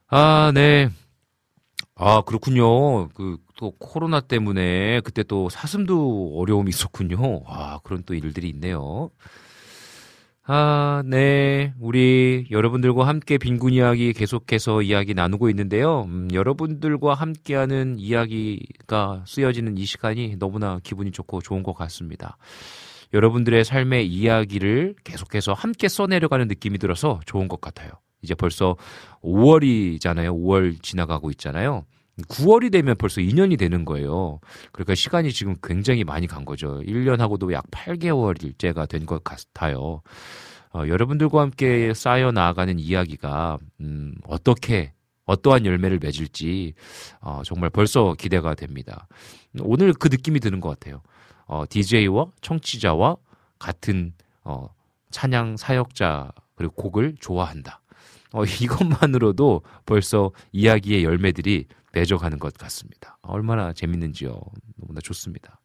아, 0.08 0.52
네. 0.54 0.90
아, 1.98 2.22
그렇군요. 2.22 3.08
그, 3.10 3.38
또 3.56 3.72
코로나 3.72 4.20
때문에 4.20 5.00
그때 5.02 5.24
또 5.24 5.50
사슴도 5.50 6.34
어려움이 6.38 6.70
있었군요. 6.70 7.44
아, 7.48 7.80
그런 7.84 8.04
또 8.06 8.14
일들이 8.14 8.50
있네요. 8.50 9.12
아, 10.48 11.02
네. 11.06 11.74
우리 11.80 12.48
여러분들과 12.52 13.08
함께 13.08 13.38
빈곤 13.38 13.74
이야기 13.74 14.14
계속해서 14.14 14.84
이야기 14.84 15.14
나누고 15.16 15.50
있는데요. 15.50 16.04
음, 16.04 16.28
여러분들과 16.34 17.16
함께하는 17.16 17.96
이야기가 17.98 19.24
쓰여지는 19.26 19.78
이 19.78 19.86
시간이 19.86 20.36
너무나 20.38 20.80
기분이 20.84 21.12
좋고 21.12 21.42
좋은 21.42 21.64
것 21.64 21.74
같습니다. 21.74 22.38
여러분들의 23.14 23.64
삶의 23.64 24.08
이야기를 24.08 24.96
계속해서 25.04 25.54
함께 25.54 25.88
써내려가는 25.88 26.48
느낌이 26.48 26.78
들어서 26.78 27.22
좋은 27.26 27.48
것 27.48 27.62
같아요. 27.62 27.90
이제 28.26 28.34
벌써 28.36 28.76
5월이잖아요. 29.24 30.36
5월 30.36 30.82
지나가고 30.82 31.30
있잖아요. 31.32 31.86
9월이 32.30 32.72
되면 32.72 32.96
벌써 32.98 33.22
2년이 33.22 33.60
되는 33.60 33.86
거예요. 33.86 34.40
그러니까 34.72 34.96
시간이 34.96 35.32
지금 35.32 35.56
굉장히 35.62 36.04
많이 36.04 36.28
간 36.28 36.46
거죠. 36.46 36.82
1년하고도 36.82 37.52
약 37.54 37.70
8개월일째가 37.72 38.88
된 38.90 39.06
것 39.06 39.24
같아요. 39.24 40.02
어, 40.74 40.88
여러분들과 40.88 41.42
함께 41.42 41.94
쌓여 41.94 42.32
나아가는 42.32 42.80
이야기가 42.80 43.58
음, 43.82 44.16
어떻게 44.28 44.94
어떠한 45.26 45.66
열매를 45.66 46.00
맺을지 46.02 46.74
어, 47.22 47.42
정말 47.46 47.70
벌써 47.70 48.14
기대가 48.18 48.56
됩니다. 48.56 49.08
오늘 49.62 49.94
그 49.94 50.08
느낌이 50.10 50.40
드는 50.40 50.60
것 50.60 50.70
같아요. 50.70 51.02
어, 51.48 51.64
DJ와 51.70 52.28
청취자와 52.42 53.18
같은 53.60 54.14
어, 54.44 54.70
찬양 55.12 55.58
사역자 55.58 56.32
그리고 56.56 56.74
곡을 56.76 57.16
좋아한다. 57.20 57.82
어, 58.36 58.44
이것만으로도 58.62 59.62
벌써 59.86 60.32
이야기의 60.52 61.04
열매들이 61.06 61.66
맺어가는 61.94 62.38
것 62.40 62.54
같습니다. 62.56 63.18
얼마나 63.22 63.72
재밌는지요. 63.72 64.38
너무나 64.78 65.00
좋습니다. 65.02 65.60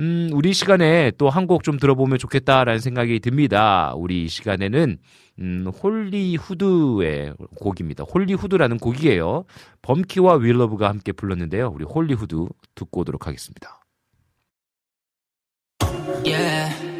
음, 0.00 0.30
우리 0.32 0.54
시간에 0.54 1.10
또 1.18 1.28
한 1.28 1.46
곡 1.46 1.62
좀 1.62 1.78
들어보면 1.78 2.16
좋겠다라는 2.18 2.80
생각이 2.80 3.20
듭니다. 3.20 3.92
우리 3.94 4.26
시간에는 4.28 4.96
음, 5.40 5.66
홀리후드의 5.82 7.34
곡입니다. 7.56 8.04
홀리후드라는 8.04 8.78
곡이에요. 8.78 9.44
범키와 9.82 10.36
윌러브가 10.36 10.88
함께 10.88 11.12
불렀는데요. 11.12 11.70
우리 11.74 11.84
홀리후드 11.84 12.46
듣고 12.74 13.00
오도록 13.02 13.26
하겠습니다. 13.26 13.80
Yeah. 16.24 16.91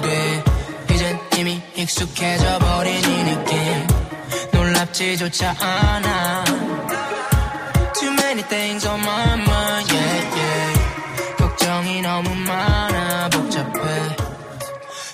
돼. 0.00 0.44
이젠 0.92 1.18
이미 1.36 1.62
익숙해져 1.76 2.58
버린 2.58 2.94
이 2.96 3.24
느낌. 3.24 3.86
놀랍지조차 4.52 5.54
않아. 5.58 6.44
Too 7.98 8.12
many 8.12 8.42
things 8.42 8.86
on 8.86 9.00
my 9.00 9.34
mind, 9.34 9.92
yeah, 9.92 10.36
yeah. 10.36 11.36
걱정이 11.36 12.00
너무 12.02 12.34
많아, 12.34 13.28
복잡해. 13.30 14.16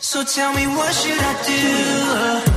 So 0.00 0.22
tell 0.24 0.52
me 0.54 0.66
what 0.66 0.92
should 0.94 1.20
I 1.20 1.34
do? 1.44 2.53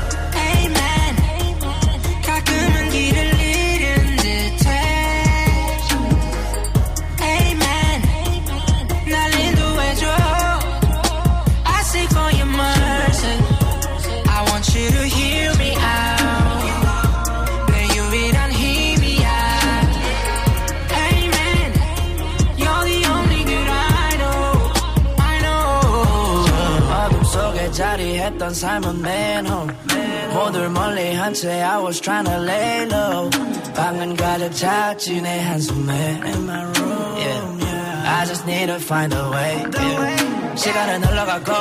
자리했던 28.37 28.55
삶은 28.55 29.01
manhole 29.01 29.75
모두를 30.35 30.69
멀리 30.71 31.15
한 31.15 31.33
채 31.33 31.63
I 31.63 31.79
was 31.83 32.01
trying 32.01 32.27
to 32.29 32.43
lay 32.45 32.87
low 32.91 33.31
방은 33.75 34.17
가득 34.17 34.53
찼지 34.55 35.23
내 35.23 35.41
한숨에 35.41 36.21
In 36.25 36.45
my 36.45 36.63
room 36.63 37.17
yeah. 37.17 38.21
I 38.21 38.27
just 38.27 38.45
need 38.47 38.67
to 38.67 38.77
find 38.77 39.15
a 39.15 39.23
way 39.31 39.65
yeah. 39.65 40.57
시간은 40.57 41.05
흘러가고 41.05 41.53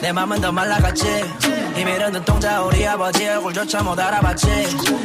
내 0.00 0.12
맘은 0.12 0.40
더 0.40 0.50
말라갔지 0.50 1.04
힘이 1.76 1.98
든 1.98 2.12
눈동자 2.12 2.60
우리 2.62 2.86
아버지 2.86 3.28
얼굴조차 3.28 3.82
못 3.84 3.98
알아봤지 3.98 4.48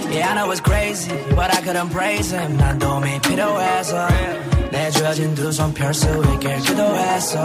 Yeah 0.10 0.26
I 0.28 0.36
know 0.36 0.52
it's 0.52 0.62
crazy 0.64 1.14
But 1.36 1.54
I 1.56 1.62
couldn't 1.62 1.92
praise 1.92 2.34
him 2.36 2.58
난 2.58 2.80
도움이 2.80 3.22
필요해서 3.22 4.08
내 4.72 4.90
주어진 4.92 5.36
두 5.36 5.50
손 5.50 5.72
펼 5.74 5.94
수 5.94 6.08
있길 6.34 6.58
기도했어 6.60 7.40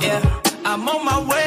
Yeah 0.00 0.22
I'm 0.64 0.82
on 0.88 1.00
my 1.02 1.20
way 1.30 1.39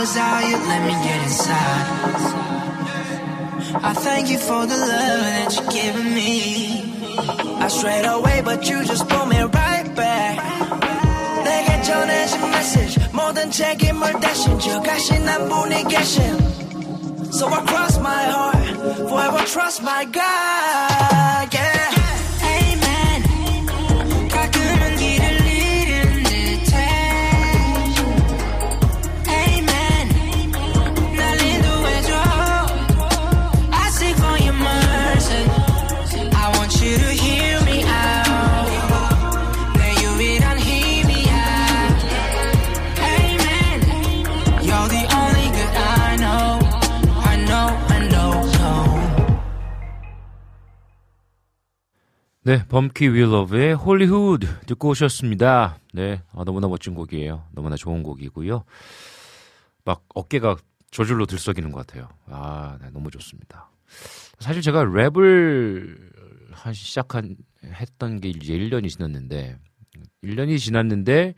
was 0.00 0.16
out, 0.16 0.42
you 0.48 0.56
let 0.56 0.82
me 0.86 0.94
get 1.06 1.22
inside. 1.22 1.86
I 3.82 3.92
thank 3.94 4.30
you 4.30 4.38
for 4.38 4.66
the 4.66 4.76
love 4.76 5.20
that 5.30 5.54
you're 5.56 5.70
giving 5.70 6.14
me. 6.14 6.86
I 7.58 7.68
strayed 7.68 8.04
away 8.04 8.42
but 8.44 8.68
you 8.68 8.84
just 8.84 9.08
pull 9.08 9.26
me 9.26 9.40
right 9.40 9.94
back 9.96 10.38
내게 11.44 11.82
전해진 11.82 12.40
message 12.50 12.98
모든 13.12 13.50
책임을 13.50 14.20
대신 14.20 14.58
저 14.58 14.80
가신 14.82 15.26
한 15.26 15.48
분이 15.48 15.84
계신 15.84 17.32
So 17.32 17.48
I 17.48 17.64
cross 17.66 17.98
my 17.98 18.24
heart 18.30 18.56
Forever 19.08 19.44
trust 19.46 19.82
my 19.82 20.04
God 20.04 21.54
yeah. 21.54 21.79
네, 52.43 52.65
범키 52.67 53.09
위러브의 53.09 53.75
홀리후드 53.75 54.61
듣고 54.65 54.89
오셨습니다. 54.89 55.77
네, 55.93 56.21
아, 56.31 56.43
너무나 56.43 56.67
멋진 56.67 56.95
곡이에요. 56.95 57.45
너무나 57.51 57.75
좋은 57.75 58.01
곡이고요. 58.01 58.63
막 59.85 60.03
어깨가 60.15 60.57
저절로 60.89 61.25
들썩이는 61.27 61.71
것 61.71 61.85
같아요. 61.85 62.09
아, 62.27 62.77
네, 62.81 62.89
너무 62.91 63.11
좋습니다. 63.11 63.69
사실 64.39 64.61
제가 64.63 64.83
랩을 64.85 65.97
한 66.51 66.73
시작한 66.73 67.35
했던 67.63 68.19
게 68.19 68.29
이제 68.29 68.53
1년이 68.57 68.89
지났는데 68.89 69.57
1년이 70.23 70.57
지났는데 70.59 71.35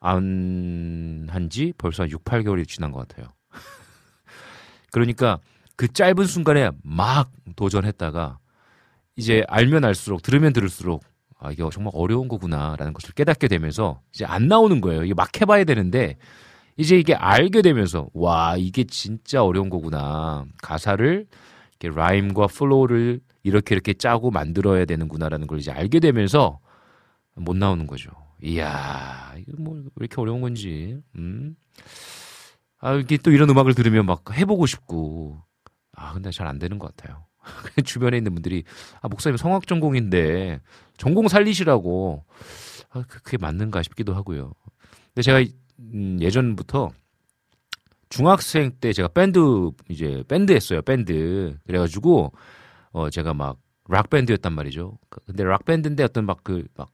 안 0.00 1.26
한 1.30 1.48
지 1.50 1.72
벌써 1.76 2.04
한 2.04 2.10
6, 2.10 2.24
8개월이 2.24 2.66
지난 2.66 2.92
것 2.92 3.06
같아요. 3.06 3.28
그러니까 4.92 5.38
그 5.76 5.92
짧은 5.92 6.24
순간에 6.26 6.70
막 6.82 7.30
도전했다가 7.56 8.38
이제 9.16 9.44
알면 9.48 9.84
알수록 9.84 10.22
들으면 10.22 10.52
들을수록 10.52 11.04
아 11.38 11.52
이게 11.52 11.62
정말 11.72 11.92
어려운 11.94 12.28
거구나라는 12.28 12.92
것을 12.92 13.14
깨닫게 13.14 13.48
되면서 13.48 14.00
이제 14.14 14.24
안 14.24 14.48
나오는 14.48 14.80
거예요. 14.80 15.04
이게 15.04 15.14
막 15.14 15.38
해봐야 15.40 15.64
되는데 15.64 16.16
이제 16.76 16.98
이게 16.98 17.14
알게 17.14 17.62
되면서 17.62 18.08
와 18.14 18.56
이게 18.58 18.84
진짜 18.84 19.42
어려운 19.44 19.70
거구나 19.70 20.46
가사를 20.62 21.26
이렇게 21.80 21.96
rhyme과 21.98 22.48
flow를 22.48 23.20
이렇게 23.42 23.74
이렇게 23.74 23.94
짜고 23.94 24.30
만들어야 24.30 24.84
되는구나라는 24.86 25.46
걸 25.46 25.58
이제 25.60 25.70
알게 25.72 26.00
되면서 26.00 26.60
못 27.36 27.56
나오는 27.56 27.86
거죠. 27.86 28.10
이야 28.42 29.34
이거 29.38 29.52
뭐 29.62 29.76
왜 29.76 29.82
이렇게 30.00 30.20
어려운 30.20 30.40
건지 30.42 30.98
음. 31.16 31.56
아 32.78 32.94
이게 32.94 33.16
또 33.18 33.30
이런 33.30 33.48
음악을 33.50 33.74
들으면 33.74 34.06
막 34.06 34.22
해보고 34.32 34.66
싶고 34.66 35.42
아 35.92 36.12
근데 36.14 36.30
잘 36.30 36.46
안 36.46 36.58
되는 36.58 36.78
것 36.78 36.94
같아요. 36.96 37.25
주변에 37.84 38.16
있는 38.18 38.34
분들이 38.34 38.64
아 39.00 39.08
목사님 39.08 39.36
성악 39.36 39.66
전공인데 39.66 40.60
전공 40.96 41.28
살리시라고 41.28 42.24
아, 42.90 43.04
그- 43.08 43.22
그게 43.22 43.36
맞는가 43.38 43.82
싶기도 43.82 44.14
하고요. 44.14 44.52
근데 45.14 45.22
제가 45.22 45.42
음, 45.80 46.18
예전부터 46.20 46.90
중학생 48.08 48.70
때 48.80 48.92
제가 48.92 49.08
밴드 49.08 49.38
이제 49.88 50.22
밴드 50.28 50.52
했어요 50.52 50.80
밴드 50.82 51.56
그래가지고 51.66 52.32
어 52.92 53.10
제가 53.10 53.34
막 53.34 53.58
락 53.88 54.10
밴드였단 54.10 54.52
말이죠. 54.52 54.98
그- 55.08 55.20
근데 55.26 55.44
락 55.44 55.64
밴드인데 55.64 56.02
어떤 56.02 56.26
막 56.26 56.42
그 56.42 56.66
막 56.76 56.90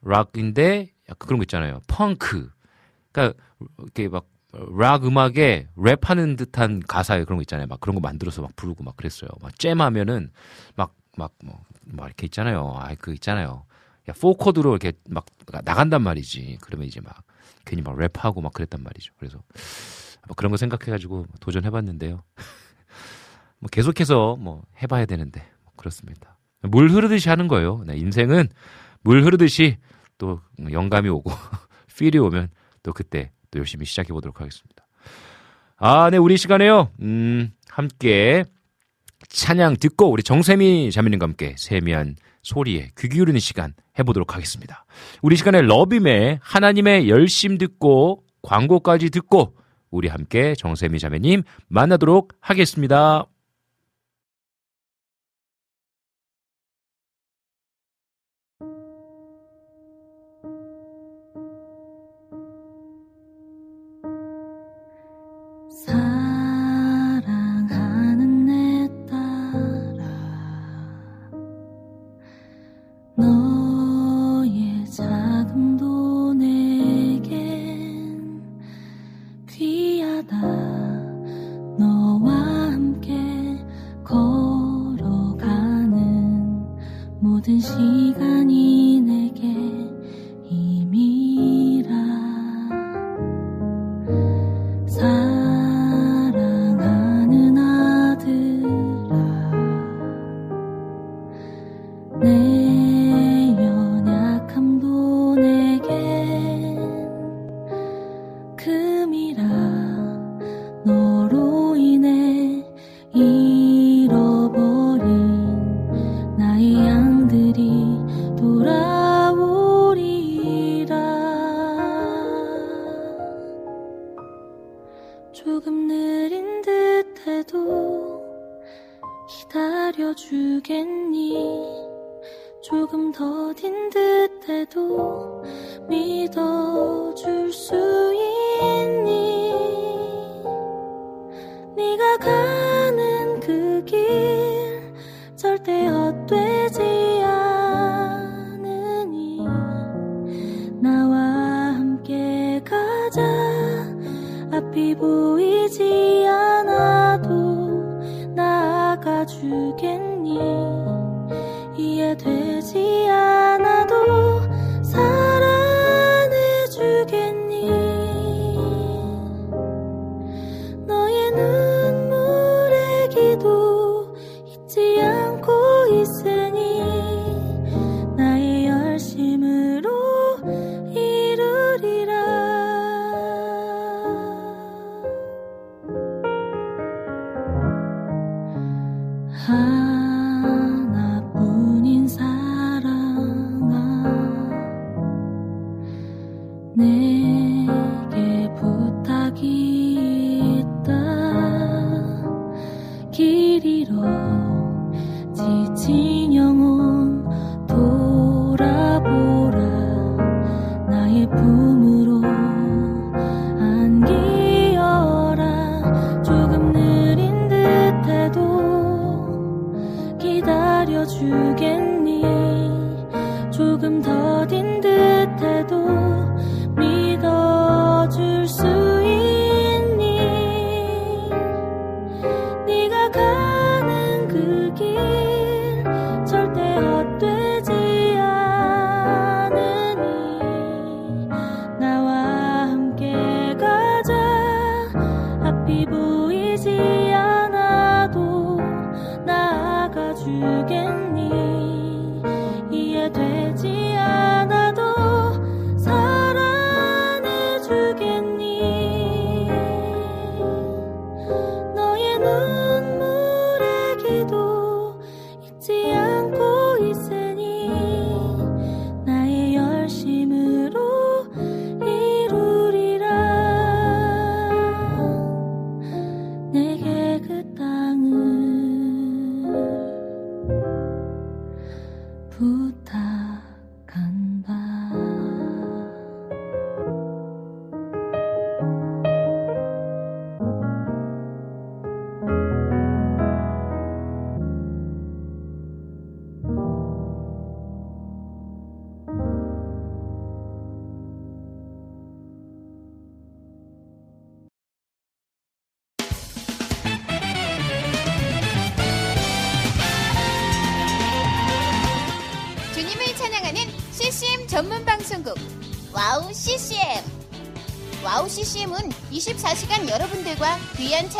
락인데 0.00 0.90
약간 1.10 1.26
그런 1.26 1.38
거 1.38 1.42
있잖아요. 1.44 1.80
펑크. 1.86 2.50
그러니까 3.12 3.38
이렇게 3.78 4.08
막 4.08 4.24
락 4.78 5.04
음악에 5.06 5.68
랩하는 5.76 6.36
듯한 6.36 6.80
가사에 6.80 7.24
그런 7.24 7.38
거 7.38 7.42
있잖아요. 7.42 7.66
막 7.66 7.80
그런 7.80 7.94
거 7.94 8.00
만들어서 8.00 8.42
막 8.42 8.54
부르고 8.56 8.84
막 8.84 8.96
그랬어요. 8.96 9.30
막 9.40 9.58
잼하면은 9.58 10.30
막 10.76 10.94
막뭐막 11.16 12.06
이렇게 12.06 12.26
있잖아요. 12.26 12.74
아 12.76 12.94
그 12.96 13.12
있잖아요. 13.14 13.64
야, 14.08 14.12
4코드로 14.12 14.70
이렇게 14.70 14.92
막 15.08 15.26
나간단 15.64 16.02
말이지. 16.02 16.58
그러면 16.60 16.86
이제 16.86 17.00
막 17.00 17.22
괜히 17.64 17.82
막 17.82 17.96
랩하고 17.96 18.42
막 18.42 18.52
그랬단 18.52 18.82
말이죠. 18.82 19.12
그래서 19.18 19.38
뭐 20.28 20.34
그런 20.36 20.50
거 20.50 20.56
생각해가지고 20.56 21.26
도전해봤는데요. 21.40 22.22
뭐 23.60 23.68
계속해서 23.70 24.36
뭐 24.36 24.62
해봐야 24.82 25.06
되는데 25.06 25.40
뭐 25.64 25.72
그렇습니다. 25.76 26.38
물 26.62 26.90
흐르듯이 26.90 27.28
하는 27.28 27.48
거예요. 27.48 27.82
네, 27.86 27.96
인생은 27.96 28.48
물 29.02 29.22
흐르듯이 29.24 29.78
또 30.18 30.40
영감이 30.70 31.08
오고 31.08 31.30
필이 31.96 32.18
오면 32.18 32.48
또 32.82 32.92
그때 32.92 33.30
또 33.54 33.60
열심히 33.60 33.86
시작해 33.86 34.12
보도록 34.12 34.40
하겠습니다. 34.40 34.84
아, 35.76 36.10
네, 36.10 36.16
우리 36.16 36.36
시간에요. 36.36 36.90
음, 37.00 37.52
함께 37.68 38.44
찬양 39.28 39.76
듣고 39.76 40.10
우리 40.10 40.22
정세미 40.22 40.90
자매님과 40.90 41.24
함께 41.24 41.54
세미한 41.56 42.16
소리에 42.42 42.90
귀 42.98 43.08
기울이는 43.08 43.38
시간 43.40 43.74
해보도록 43.98 44.34
하겠습니다. 44.34 44.84
우리 45.22 45.36
시간에 45.36 45.62
러빔의 45.62 46.40
하나님의 46.42 47.08
열심 47.08 47.56
듣고 47.56 48.24
광고까지 48.42 49.10
듣고 49.10 49.54
우리 49.90 50.08
함께 50.08 50.54
정세미 50.58 50.98
자매님 50.98 51.44
만나도록 51.68 52.34
하겠습니다. 52.40 53.26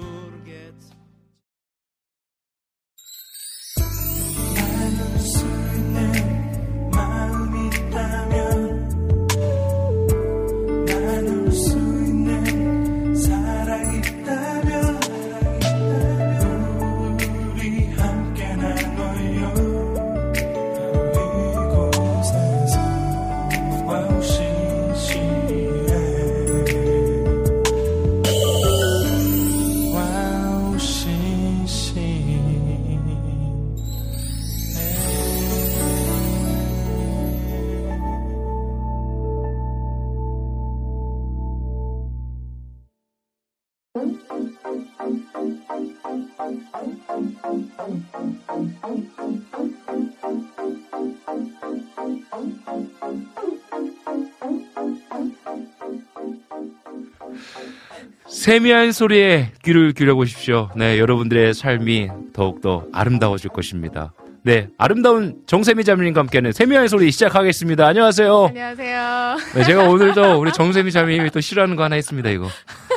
세미한 58.41 58.91
소리에 58.91 59.51
귀를 59.63 59.91
기울여보십시오. 59.91 60.71
네, 60.75 60.97
여러분들의 60.97 61.53
삶이 61.53 62.09
더욱더 62.33 62.87
아름다워질 62.91 63.51
것입니다. 63.51 64.13
네, 64.41 64.67
아름다운 64.79 65.43
정세미 65.45 65.83
자매님과 65.83 66.21
함께하는 66.21 66.51
세미한 66.51 66.87
소리 66.87 67.11
시작하겠습니다. 67.11 67.85
안녕하세요. 67.85 68.45
안녕하세요. 68.45 69.37
네, 69.53 69.63
제가 69.63 69.87
오늘도 69.87 70.39
우리 70.39 70.51
정세미 70.51 70.91
자매님이 70.91 71.29
또 71.29 71.39
싫어하는 71.39 71.75
거 71.75 71.83
하나 71.83 71.95
했습니다, 71.97 72.31
이거. 72.31 72.47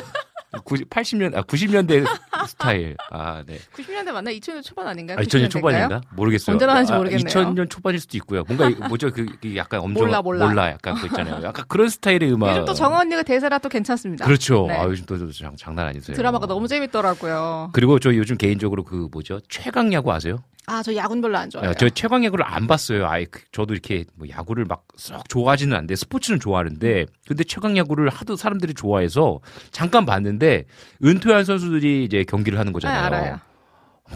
90, 0.65 0.89
80년, 0.89 1.37
아, 1.37 1.43
90년대 1.43 2.07
스타일. 2.47 2.97
아, 3.11 3.43
네. 3.47 3.59
90년대 3.75 4.13
맞나? 4.13 4.31
2000년 4.31 4.63
초반 4.63 4.87
아닌가요? 4.87 5.19
아, 5.19 5.23
2000년 5.23 5.47
90년대 5.47 5.51
초반인가? 5.51 6.01
모르겠어요. 6.15 6.55
언제 6.55 6.67
나왔는지 6.67 6.93
아, 6.93 6.97
모르겠네요. 6.99 7.27
2000년 7.27 7.71
초반일 7.71 8.01
수도 8.01 8.17
있고요. 8.19 8.45
뭔가 8.47 8.69
이- 8.69 8.75
뭐죠? 8.89 9.11
그, 9.11 9.27
그 9.41 9.57
약간 9.57 9.81
엄청 9.81 10.07
몰라, 10.07 10.23
몰라. 10.23 10.71
약간 10.71 10.95
그 10.95 11.07
있잖아요. 11.07 11.43
약간 11.45 11.65
그런 11.69 11.89
스타일의 11.89 12.33
음악. 12.33 12.51
요즘 12.51 12.65
또 12.65 12.75
정원 12.75 13.01
언니가 13.03 13.23
대사라 13.23 13.59
또 13.59 13.69
괜찮습니다. 13.69 14.25
그렇죠. 14.25 14.67
네. 14.69 14.75
아, 14.75 14.85
요즘 14.85 15.05
또, 15.07 15.19
또 15.19 15.31
장, 15.33 15.55
장난 15.57 15.87
아니세요. 15.89 16.17
드라마가 16.17 16.47
너무 16.47 16.69
재밌더라고요. 16.69 17.71
그리고 17.73 17.99
저 17.99 18.15
요즘 18.15 18.37
개인적으로 18.37 18.85
그 18.85 19.09
뭐죠? 19.13 19.41
최강 19.49 19.93
야구 19.93 20.13
아세요? 20.13 20.39
아, 20.67 20.83
저 20.83 20.95
야구는 20.95 21.21
별로 21.21 21.37
안 21.37 21.51
좋아해요. 21.51 21.71
야, 21.71 21.75
저 21.75 21.89
최강 21.91 22.25
야구를 22.25 22.45
안 22.47 22.67
봤어요. 22.67 23.07
아예 23.07 23.25
그- 23.27 23.43
저도 23.53 23.75
이렇게 23.75 24.05
뭐 24.15 24.27
야구를 24.29 24.65
막 24.65 24.85
썩 24.97 25.29
좋아하지는 25.29 25.77
않는데 25.77 25.97
스포츠는 25.97 26.39
좋아하는데 26.41 27.07
근데 27.27 27.45
최강 27.45 27.77
야구를 27.77 28.09
하도 28.09 28.37
사람들이 28.37 28.73
좋아해서 28.75 29.41
잠깐 29.73 30.07
봤는데 30.07 30.65
은퇴한 31.05 31.45
선수들이 31.45 32.05
이제 32.05 32.25
경기를 32.25 32.59
하는 32.59 32.71
네, 32.71 32.75
거잖아요. 32.75 33.05
알아요. 33.05 33.41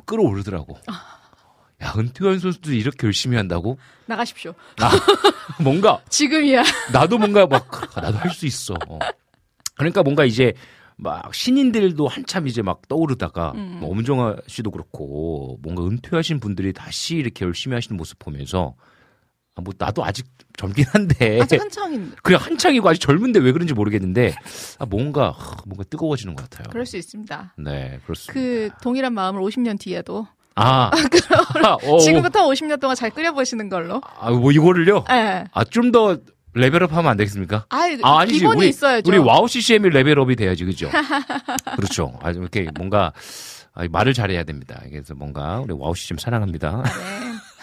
끌어오르더라고. 0.06 0.78
야, 1.82 1.92
은퇴한 1.96 2.38
선수들이 2.38 2.78
이렇게 2.78 3.06
열심히 3.06 3.36
한다고? 3.36 3.78
나가십시오. 4.06 4.54
아, 4.80 4.90
뭔가 5.62 6.00
지금이야. 6.08 6.62
나도 6.92 7.18
뭔가 7.18 7.46
막 7.46 7.96
아, 7.96 8.00
나도 8.00 8.18
할 8.18 8.30
수 8.30 8.46
있어. 8.46 8.74
어. 8.88 8.98
그러니까 9.76 10.02
뭔가 10.02 10.24
이제 10.24 10.54
막 10.98 11.32
신인들도 11.32 12.08
한참 12.08 12.48
이제 12.48 12.60
막 12.60 12.86
떠오르다가 12.88 13.52
음. 13.54 13.78
뭐 13.80 13.90
엄정화 13.90 14.36
씨도 14.48 14.72
그렇고 14.72 15.58
뭔가 15.62 15.84
은퇴하신 15.86 16.40
분들이 16.40 16.72
다시 16.72 17.16
이렇게 17.16 17.44
열심히 17.44 17.74
하시는 17.74 17.96
모습 17.96 18.18
보면서 18.18 18.74
아, 19.54 19.60
뭐 19.62 19.72
나도 19.78 20.04
아직 20.04 20.26
젊긴 20.56 20.86
한데 20.92 21.40
아직 21.40 21.60
한창인. 21.60 22.12
그냥 22.22 22.40
한창이고 22.42 22.88
아직 22.88 23.00
젊은데 23.00 23.38
왜 23.38 23.52
그런지 23.52 23.74
모르겠는데 23.74 24.34
아, 24.78 24.86
뭔가 24.86 25.30
하, 25.30 25.56
뭔가 25.66 25.84
뜨거워지는 25.84 26.34
것 26.34 26.50
같아요. 26.50 26.68
그럴 26.70 26.84
수 26.84 26.96
있습니다. 26.96 27.54
네 27.58 28.00
그렇습니다. 28.02 28.32
그 28.32 28.70
동일한 28.82 29.14
마음을 29.14 29.40
50년 29.40 29.78
뒤에도 29.78 30.26
아, 30.56 30.90
어, 31.84 31.98
지금부터 32.00 32.48
50년 32.48 32.80
동안 32.80 32.96
잘 32.96 33.10
끓여보시는 33.10 33.68
걸로. 33.68 34.00
아, 34.18 34.32
뭐 34.32 34.50
이거를요? 34.50 35.04
네. 35.08 35.44
아, 35.52 35.64
좀 35.64 35.92
더 35.92 36.18
level 36.54 36.81
up 36.81 36.92
하면 36.92 37.10
안 37.10 37.16
되겠습니까? 37.16 37.66
아이, 37.68 37.98
아, 38.02 38.20
아니지. 38.20 38.38
기본이 38.38 38.58
우리, 38.58 38.68
있어야죠. 38.68 39.08
우리 39.08 39.18
와우 39.18 39.48
CCM이 39.48 39.90
level 39.90 40.19
up이 40.19 40.36
돼야지, 40.36 40.64
그죠? 40.64 40.90
그렇죠. 41.76 42.18
아, 42.22 42.32
좀 42.32 42.42
이렇게 42.42 42.68
뭔가 42.76 43.12
아, 43.74 43.86
말을 43.90 44.12
잘해야 44.14 44.44
됩니다. 44.44 44.82
그래서 44.90 45.14
뭔가 45.14 45.60
우리 45.60 45.72
와우 45.72 45.94
CCM 45.94 46.18
사랑합니다. 46.18 46.82
네. 46.84 46.90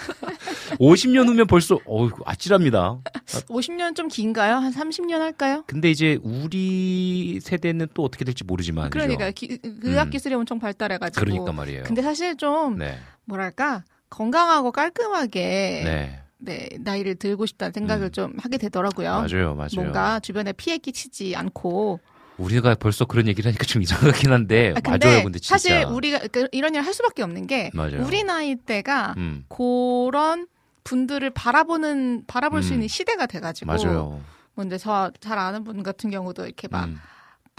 50년 0.79 1.27
후면 1.27 1.47
벌써 1.47 1.79
어우 1.85 2.09
아찔합니다. 2.25 2.99
50년 3.47 3.95
좀 3.95 4.07
긴가요? 4.07 4.55
한 4.55 4.73
30년 4.73 5.19
할까요? 5.19 5.63
근데 5.67 5.89
이제 5.89 6.19
우리 6.23 7.39
세대는 7.41 7.87
또 7.93 8.03
어떻게 8.03 8.25
될지 8.25 8.43
모르지만? 8.43 8.89
그러니까 8.89 9.31
기, 9.31 9.59
의학 9.63 10.09
기술이 10.09 10.33
엄청 10.35 10.59
발달해가지고. 10.59 11.23
그러니까 11.23 11.51
말이에요. 11.51 11.83
근데 11.83 12.01
사실 12.01 12.35
좀 12.37 12.77
네. 12.77 12.97
뭐랄까 13.25 13.83
건강하고 14.09 14.71
깔끔하게 14.71 15.81
네. 15.85 16.21
네, 16.37 16.67
나이를 16.79 17.15
들고 17.15 17.45
싶다는 17.45 17.71
생각을 17.73 18.11
좀 18.11 18.33
하게 18.39 18.57
되더라고요. 18.57 19.09
음. 19.09 19.27
맞아요, 19.31 19.55
맞아요. 19.55 19.69
뭔가 19.75 20.19
주변에 20.19 20.53
피해 20.53 20.77
끼치지 20.77 21.35
않고. 21.35 21.99
우리가 22.37 22.75
벌써 22.75 23.05
그런 23.05 23.27
얘기를 23.27 23.47
하니까 23.49 23.63
좀 23.63 23.81
이상하긴 23.81 24.31
한데, 24.31 24.73
아, 24.75 24.81
근데, 24.81 25.07
맞아요, 25.07 25.23
근데 25.23 25.39
진짜. 25.39 25.57
사실 25.57 25.85
우리가 25.85 26.19
그 26.31 26.47
이런 26.51 26.73
일을 26.75 26.85
할 26.85 26.93
수밖에 26.93 27.23
없는 27.23 27.47
게 27.47 27.71
맞아요. 27.73 28.03
우리 28.05 28.23
나이 28.23 28.55
때가 28.55 29.13
음, 29.17 29.45
그런 29.47 30.47
분들을 30.83 31.29
바라보는 31.29 32.25
바라볼 32.27 32.61
수 32.61 32.73
음. 32.73 32.75
있는 32.75 32.87
시대가 32.89 33.25
돼가지고 33.25 33.67
맞아요. 33.71 34.21
뭐 34.53 34.65
이제 34.65 34.77
저잘 34.77 35.37
아는 35.37 35.63
분 35.63 35.81
같은 35.81 36.09
경우도 36.09 36.45
이렇게 36.45 36.67
막 36.67 36.85
음, 36.85 36.99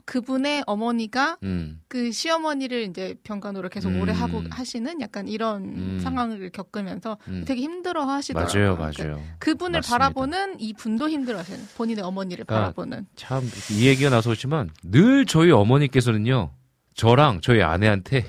그분의 0.07 0.63
어머니가 0.67 1.37
음, 1.43 1.81
그 1.89 2.13
시어머니를 2.13 2.85
이제 2.85 3.17
병간호를 3.25 3.69
계속 3.71 3.89
음. 3.91 4.01
오래 4.01 4.13
하고 4.13 4.43
하시는 4.51 5.01
약간 5.01 5.27
이런 5.27 5.65
음. 5.65 6.01
상황을 6.01 6.51
겪으면서 6.51 7.19
음. 7.29 7.45
되게 7.47 7.61
힘들어 7.61 8.05
하시더라고요. 8.05 8.77
맞아요, 8.77 8.93
맞아요. 8.97 9.23
그 9.41 9.57
분을 9.57 9.79
맞습니다. 9.79 9.99
바라보는 9.99 10.61
이 10.61 10.73
분도 10.73 11.11
힘들어 11.11 11.39
하시는 11.39 11.61
본인의 11.77 12.05
어머니를 12.05 12.45
그러니까 12.45 12.67
바라보는 12.67 13.07
참, 13.17 13.43
이 13.73 13.89
얘기가 13.89 14.09
나서지만, 14.11 14.71
늘 14.85 15.27
저희 15.27 15.51
어머니께서는요, 15.51 16.53
저랑 16.95 17.41
저희 17.41 17.63
아내한테 17.63 18.25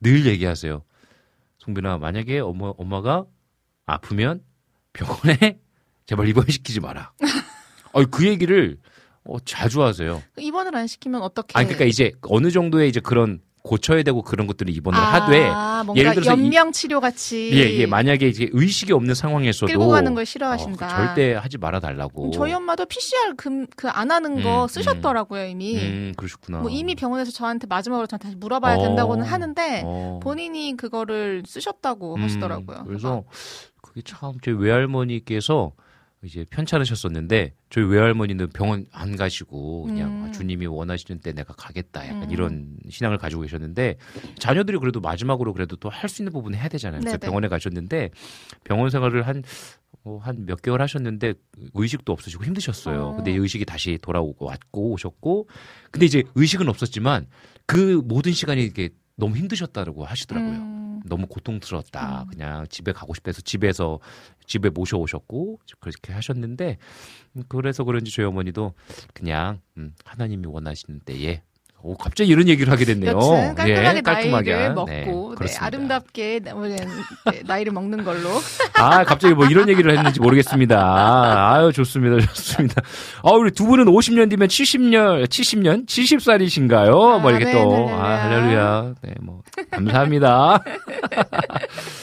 늘 0.00 0.26
얘기하세요. 0.26 0.82
송빈아, 1.58 1.98
만약에 1.98 2.40
엄마, 2.40 2.72
엄마가 2.76 3.24
아프면 3.86 4.42
병원에 4.92 5.60
제발 6.06 6.26
입원시키지 6.26 6.80
마라. 6.80 7.12
아, 7.94 8.04
그 8.10 8.26
얘기를 8.26 8.78
어, 9.24 9.38
자주 9.44 9.82
하세요. 9.82 10.22
입원을 10.38 10.74
안 10.76 10.86
시키면 10.86 11.22
어떻게? 11.22 11.56
아니, 11.58 11.66
그러니까 11.66 11.84
이제 11.84 12.12
어느 12.22 12.50
정도의 12.50 12.88
이제 12.88 13.00
그런 13.00 13.40
고쳐야 13.62 14.02
되고 14.02 14.22
그런 14.22 14.48
것들을 14.48 14.74
입원을 14.74 14.98
아, 14.98 15.04
하되, 15.04 15.38
뭔가 15.84 15.94
예를 15.94 16.14
들어서 16.14 16.34
이- 16.34 16.42
연명 16.46 16.72
치료 16.72 16.98
같이 16.98 17.50
예, 17.52 17.58
예, 17.78 17.86
만약에 17.86 18.26
이제 18.26 18.48
의식이 18.50 18.92
없는 18.92 19.14
상황에서도 19.14 19.66
끌고 19.68 19.86
가는 19.90 20.14
걸 20.14 20.22
어, 20.22 20.24
싫어하신다. 20.24 20.88
그 20.88 20.92
절대 20.92 21.34
하지 21.34 21.58
말아 21.58 21.78
달라고. 21.78 22.32
저희 22.32 22.52
엄마도 22.54 22.86
PCR 22.86 23.36
그안 23.76 24.10
하는 24.10 24.42
거 24.42 24.64
음, 24.64 24.66
쓰셨더라고요 24.66 25.44
이미. 25.46 25.76
음, 25.78 26.12
그러셨구나. 26.16 26.58
뭐 26.58 26.70
이미 26.70 26.96
병원에서 26.96 27.30
저한테 27.30 27.68
마지막으로 27.68 28.08
저한테 28.08 28.24
다시 28.24 28.36
물어봐야 28.36 28.78
어. 28.78 28.82
된다고는 28.82 29.24
하는데 29.24 29.82
어. 29.84 30.18
본인이 30.20 30.76
그거를 30.76 31.44
쓰셨다고 31.46 32.16
음, 32.16 32.22
하시더라고요. 32.24 32.82
그래서 32.84 33.22
그게 33.80 34.02
참 34.04 34.32
저희 34.44 34.56
외할머니께서 34.56 35.70
이제 36.24 36.44
편찮으셨었는데 36.50 37.54
저희 37.68 37.84
외할머니는 37.84 38.50
병원 38.50 38.86
안 38.92 39.16
가시고 39.16 39.84
그냥 39.84 40.22
음. 40.22 40.24
아, 40.24 40.30
주님이 40.30 40.66
원하시는 40.66 41.20
때 41.20 41.32
내가 41.32 41.52
가겠다 41.54 42.06
약간 42.06 42.24
음. 42.24 42.30
이런 42.30 42.76
신앙을 42.88 43.18
가지고 43.18 43.42
계셨는데 43.42 43.96
자녀들이 44.38 44.78
그래도 44.78 45.00
마지막으로 45.00 45.52
그래도 45.52 45.76
또 45.76 45.88
할 45.88 46.08
수 46.08 46.22
있는 46.22 46.32
부분은 46.32 46.58
해야 46.58 46.68
되잖아요. 46.68 47.00
그래서 47.00 47.16
네네. 47.16 47.26
병원에 47.26 47.48
가셨는데 47.48 48.10
병원 48.64 48.90
생활을 48.90 49.26
한 49.26 49.42
어, 50.04 50.18
한몇 50.22 50.62
개월 50.62 50.80
하셨는데 50.82 51.34
의식도 51.74 52.12
없으시고 52.12 52.44
힘드셨어요. 52.44 53.02
어. 53.08 53.16
근데 53.16 53.32
의식이 53.32 53.64
다시 53.64 53.98
돌아오고 54.00 54.46
왔고 54.46 54.92
오셨고 54.92 55.48
근데 55.90 56.06
이제 56.06 56.22
의식은 56.34 56.68
없었지만 56.68 57.26
그 57.66 58.00
모든 58.04 58.32
시간이 58.32 58.64
이게 58.64 58.90
너무 59.16 59.36
힘드셨다고 59.36 60.04
하시더라고요. 60.04 60.52
음. 60.52 61.00
너무 61.04 61.26
고통스러웠다. 61.26 62.22
음. 62.22 62.26
그냥 62.28 62.66
집에 62.68 62.92
가고 62.92 63.14
싶어서 63.14 63.40
집에서 63.40 63.98
집에 64.46 64.70
모셔오셨고 64.70 65.60
그렇게 65.80 66.12
하셨는데 66.12 66.78
음, 67.36 67.42
그래서 67.48 67.84
그런지 67.84 68.12
저희 68.12 68.26
어머니도 68.26 68.74
그냥 69.14 69.60
음, 69.76 69.94
하나님이 70.04 70.46
원하시는 70.46 71.00
때에 71.00 71.42
오, 71.84 71.96
갑자기 71.96 72.30
이런 72.30 72.48
얘기를 72.48 72.72
하게 72.72 72.84
됐네요. 72.84 73.10
여튼 73.10 73.54
깔끔하게 73.56 73.96
예, 73.98 74.00
깔끔하게. 74.02 74.52
나이를 74.52 74.68
네, 74.68 74.74
먹고 74.74 74.86
네, 75.30 75.34
그렇습니다. 75.36 75.66
아름답게 75.66 76.40
나- 76.44 76.54
네, 76.54 77.42
나이를 77.44 77.72
먹는 77.72 78.04
걸로. 78.04 78.28
아, 78.78 79.02
갑자기 79.04 79.34
뭐 79.34 79.46
이런 79.46 79.68
얘기를 79.68 79.96
했는지 79.96 80.20
모르겠습니다. 80.20 81.52
아유, 81.54 81.72
좋습니다. 81.72 82.24
좋습니다. 82.26 82.82
아, 83.24 83.30
우리 83.32 83.50
두 83.50 83.66
분은 83.66 83.86
50년 83.86 84.30
뒤면 84.30 84.46
70년, 84.48 85.26
70년? 85.26 85.86
70살이신가요? 85.86 87.20
뭐 87.20 87.30
이렇게 87.32 87.50
또. 87.52 87.58
아멘, 87.88 87.94
아, 87.94 88.22
할렐루야. 88.24 88.40
할렐루야. 88.42 88.94
네, 89.02 89.14
뭐. 89.20 89.40
감사합니다. 89.70 90.62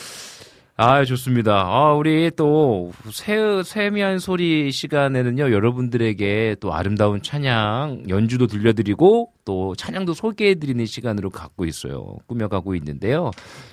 아, 0.82 1.04
좋습니다. 1.04 1.64
아, 1.66 1.92
우리 1.92 2.32
또, 2.38 2.94
세, 3.12 3.36
세미한 3.66 4.18
소리 4.18 4.72
시간에는요, 4.72 5.52
여러분들에게 5.52 6.56
또 6.62 6.74
아름다운 6.74 7.22
찬양, 7.22 8.06
연주도 8.08 8.48
들려드리고, 8.48 9.34
또 9.44 9.76
찬양도 9.76 10.14
소개해드리는 10.14 10.86
시간으로 10.86 11.32
갖고 11.32 11.66
있어요. 11.66 12.16
꾸며가고 12.28 12.76
있는데요. 12.76 13.32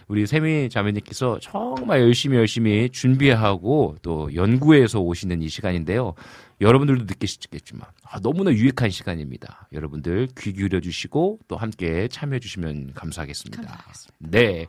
우리 0.09 0.27
세미 0.27 0.69
자매님께서 0.69 1.39
정말 1.41 2.01
열심히 2.01 2.39
열심히 2.39 2.91
준비하고 2.91 3.95
또 4.03 4.35
연구해서 4.35 4.99
오시는 4.99 5.43
이 5.43 5.49
시간인데요. 5.49 6.15
여러분들도 6.61 7.05
느끼시겠지만, 7.05 7.87
아, 8.03 8.19
너무나 8.19 8.51
유익한 8.51 8.91
시간입니다. 8.91 9.69
여러분들 9.73 10.27
귀 10.41 10.53
기울여 10.53 10.81
주시고, 10.81 11.39
또 11.47 11.57
함께 11.57 12.09
참여해 12.09 12.41
주시면 12.41 12.95
감사하겠습니다. 12.95 13.63
감사하겠습니다. 13.63 14.17
네. 14.29 14.67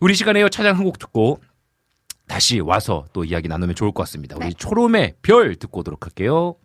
우리 0.00 0.14
시간에요. 0.14 0.48
찬양 0.48 0.76
한 0.78 0.84
곡 0.84 0.98
듣고, 0.98 1.38
다시 2.28 2.60
와서 2.60 3.04
또 3.12 3.24
이야기 3.24 3.48
나누면 3.48 3.74
좋을 3.74 3.92
것 3.92 4.02
같습니다. 4.04 4.36
우리 4.36 4.46
네. 4.46 4.52
초롬의 4.52 5.16
별 5.22 5.54
듣고 5.56 5.80
오도록 5.80 6.04
할게요. 6.04 6.56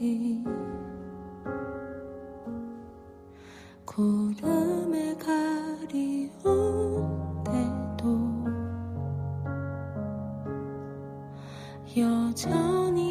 별들이 0.00 0.42
구름에 3.84 5.14
가리운 5.16 6.40
때도 7.44 8.08
여전히 11.98 13.09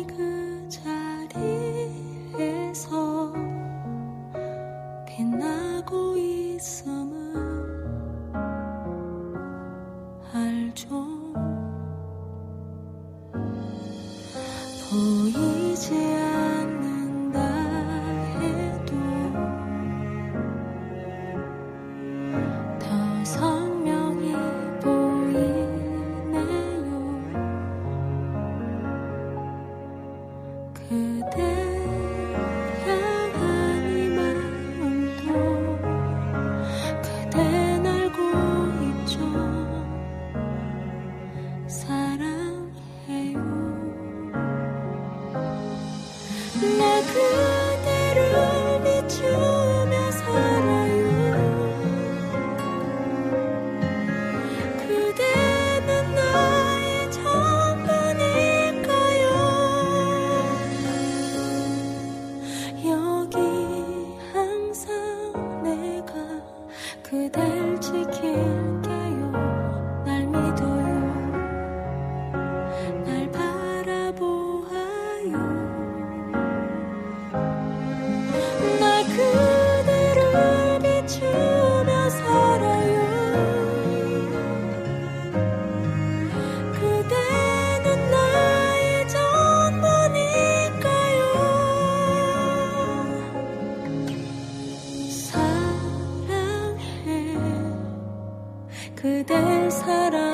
그대 99.09 99.69
사랑. 99.71 100.28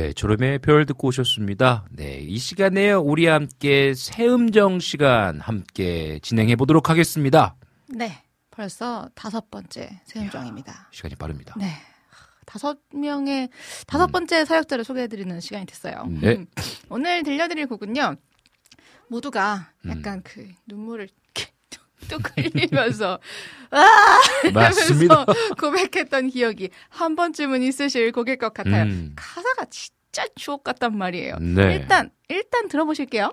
네, 0.00 0.14
조름의 0.14 0.60
별 0.60 0.86
듣고 0.86 1.08
오셨습니다. 1.08 1.84
네, 1.90 2.20
이 2.20 2.38
시간에 2.38 2.90
우리 2.92 3.26
함께 3.26 3.92
새음정 3.92 4.78
시간 4.78 5.40
함께 5.40 6.18
진행해 6.22 6.56
보도록 6.56 6.88
하겠습니다. 6.88 7.54
네, 7.86 8.22
벌써 8.50 9.10
다섯 9.14 9.50
번째 9.50 10.00
세음정입니다. 10.06 10.88
시간이 10.90 11.16
빠릅니다. 11.16 11.54
네. 11.58 11.66
다섯 12.46 12.78
명의 12.94 13.50
다섯 13.86 14.06
번째 14.06 14.46
사역자를 14.46 14.84
소개해드리는 14.84 15.38
시간이 15.38 15.66
됐어요. 15.66 16.06
네. 16.08 16.36
음, 16.36 16.46
오늘 16.88 17.22
들려드릴 17.22 17.66
곡은요. 17.66 18.16
모두가 19.08 19.70
약간 19.86 20.22
그 20.22 20.48
눈물을 20.66 21.10
이렇게 22.10 22.16
뚝 22.16 22.22
흘리면서 22.36 23.18
아 23.70 24.20
맞습니다. 24.52 25.24
고백했던 25.58 26.28
기억이 26.28 26.70
한 26.88 27.14
번쯤은 27.14 27.62
있으실 27.62 28.12
곡일 28.12 28.36
것 28.38 28.52
같아요. 28.52 28.84
음. 28.84 29.12
가사가 29.16 29.66
진짜 29.70 30.26
주옥 30.34 30.64
같단 30.64 30.96
말이에요. 30.96 31.36
네. 31.40 31.74
일단 31.76 32.10
일단 32.28 32.68
들어보실게요. 32.68 33.32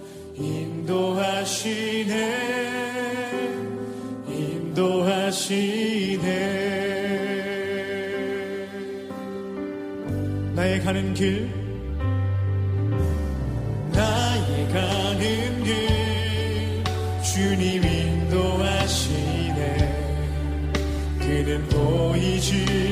인도하시네. 0.35 2.13
인도하시네. 4.27 5.51
나의 10.55 10.81
가는 10.81 11.13
길. 11.13 11.49
나의 13.91 14.67
가는 14.69 15.63
길. 15.63 16.83
주님 17.23 17.83
인도하시네. 17.83 19.61
그는 21.19 21.67
보이지 21.69 22.90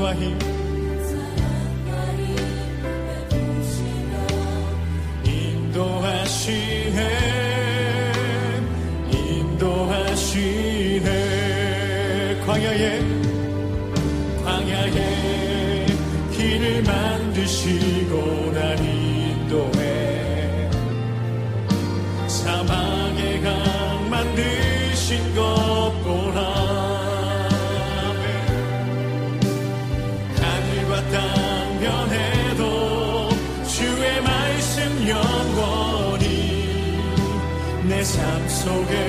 하 0.00 0.59
속에 38.60 39.08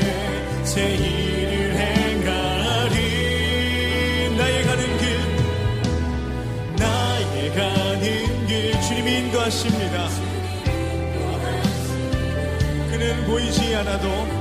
새 0.63 0.95
일을 0.95 1.75
행하리. 1.75 2.95
나의 4.37 4.63
가는 4.63 4.97
길 4.97 5.03
나의 6.77 7.53
가는 7.53 8.47
길 8.47 8.81
주님 8.81 9.07
인도하십니다. 9.07 10.07
그는 12.91 13.25
보이지 13.25 13.75
않아도 13.75 14.40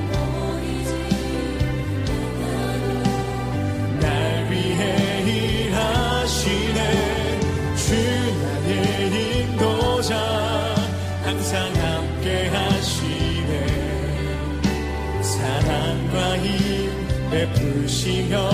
베푸시며 17.31 18.51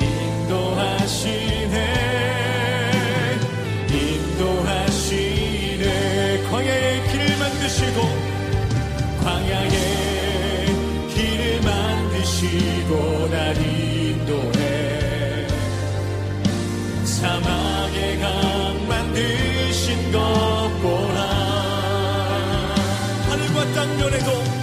인도하시네. 0.00 1.76
인도하시네. 3.92 5.84
광야의 6.50 7.08
길을 7.10 7.38
만드시고 7.38 8.00
광야의 9.22 9.76
길을 11.14 11.60
만드시고 11.60 13.28
날 13.30 13.56
인도해. 13.56 15.46
사막의 17.04 18.18
강 18.18 18.88
만드신 18.88 20.10
것 20.10 20.18
보라. 20.80 21.20
하늘과 23.28 23.72
땅 23.74 23.98
변해도 23.98 24.53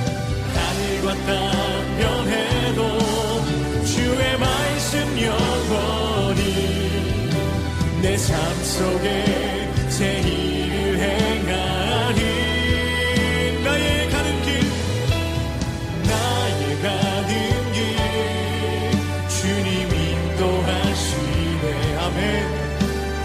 속에 8.82 9.70
새 9.90 10.22
일을 10.22 10.98
행하니 10.98 12.22
나의 13.64 14.10
가는 14.10 14.42
길 14.42 14.50
나의 16.10 16.82
가는 16.82 17.32
길 17.74 17.80
주님 19.30 19.70
인도하시네. 19.94 21.66
아멘. 22.00 22.20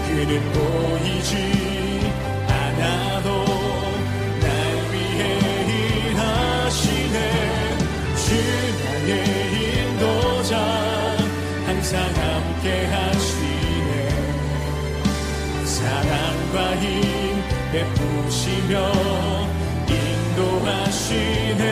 그는 0.05 0.31
보 0.53 0.57
베푸시며 17.77 18.91
인도하시네. 19.87 21.63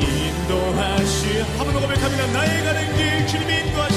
인도하시 0.00 1.42
한번 1.56 1.80
고백합니다. 1.80 2.26
나의 2.32 2.64
가는 2.64 2.96
길 2.96 3.26
주님이 3.28 3.50
인도하십 3.60 3.91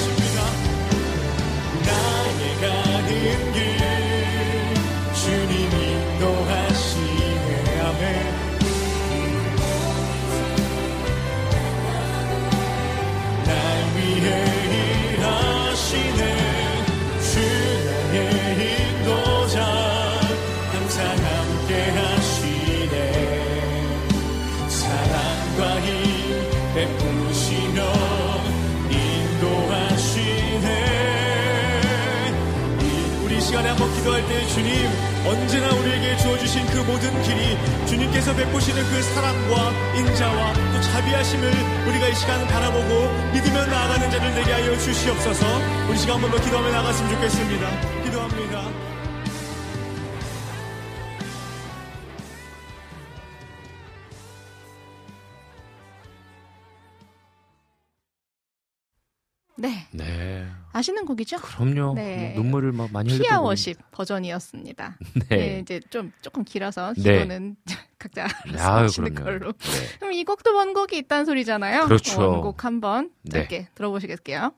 시간에 33.56 33.70
한번 33.70 33.94
기도할 33.94 34.28
때 34.28 34.46
주님 34.48 34.86
언제나 35.26 35.74
우리에게 35.74 36.18
주어주신 36.18 36.66
그 36.66 36.80
모든 36.80 37.10
길이 37.24 37.58
주님께서 37.88 38.36
베푸시는 38.36 38.84
그 38.84 39.02
사랑과 39.02 39.72
인자와 39.96 40.54
또 40.74 40.82
자비하심을 40.82 41.54
우리가 41.88 42.08
이 42.10 42.16
시간 42.16 42.46
바라보고 42.48 43.32
믿으며 43.32 43.66
나아가는 43.66 44.12
자를 44.12 44.36
되게 44.36 44.52
하여 44.52 44.78
주시옵소서 44.78 45.46
우리 45.90 45.98
시간 45.98 46.16
한번 46.16 46.32
더 46.32 46.44
기도하며 46.44 46.70
나갔으면 46.70 47.12
좋겠습니다 47.12 48.04
기도합니다 48.04 48.66
네. 59.58 59.88
네. 59.92 60.05
아시는 60.76 61.06
곡이죠? 61.06 61.38
그럼요. 61.38 61.94
네. 61.94 62.34
눈물을 62.36 62.74
막 62.74 62.92
많이 62.92 63.08
흘렸던 63.10 63.26
피아 63.30 63.40
곡. 63.40 63.46
워십 63.46 63.78
버전이었습니다. 63.92 64.98
네. 65.30 65.38
네, 65.38 65.60
이제 65.60 65.80
좀 65.90 66.12
조금 66.22 66.44
길어서 66.44 66.94
네. 66.98 67.14
기도는 67.14 67.56
각자 67.98 68.28
그럼요. 68.44 69.24
걸로. 69.24 69.52
네. 69.54 69.98
그럼 70.00 70.12
이 70.12 70.26
곡도 70.26 70.54
원곡이 70.54 70.98
있다는 70.98 71.24
소리잖아요. 71.24 71.86
그렇죠. 71.86 72.20
원곡 72.30 72.66
한번 72.66 73.12
네. 73.24 73.40
짧게 73.40 73.70
들어보시겠게요. 73.74 74.52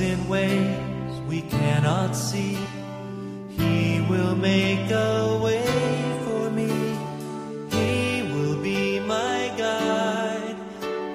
In 0.00 0.28
ways 0.28 1.20
we 1.28 1.42
cannot 1.42 2.16
see. 2.16 2.56
He 3.50 4.00
will 4.08 4.34
make 4.34 4.90
a 4.90 5.38
way 5.42 5.64
for 6.24 6.50
me. 6.50 6.70
He 7.70 8.22
will 8.32 8.60
be 8.62 9.00
my 9.00 9.52
guide. 9.58 10.56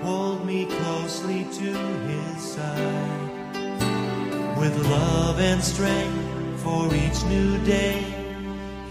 Hold 0.03 0.45
me 0.45 0.65
closely 0.65 1.45
to 1.59 1.71
his 2.09 2.41
side. 2.41 3.57
With 4.59 4.75
love 4.87 5.39
and 5.39 5.63
strength 5.63 6.61
for 6.61 6.93
each 6.93 7.23
new 7.25 7.57
day. 7.65 8.03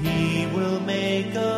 He 0.03 0.47
will 0.55 0.81
make 0.81 1.35
a 1.35 1.54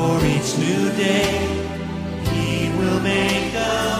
for 0.00 0.16
each 0.24 0.56
new 0.56 0.84
day, 0.96 1.28
he 2.32 2.70
will 2.78 3.00
make 3.00 3.52
a 3.54 3.99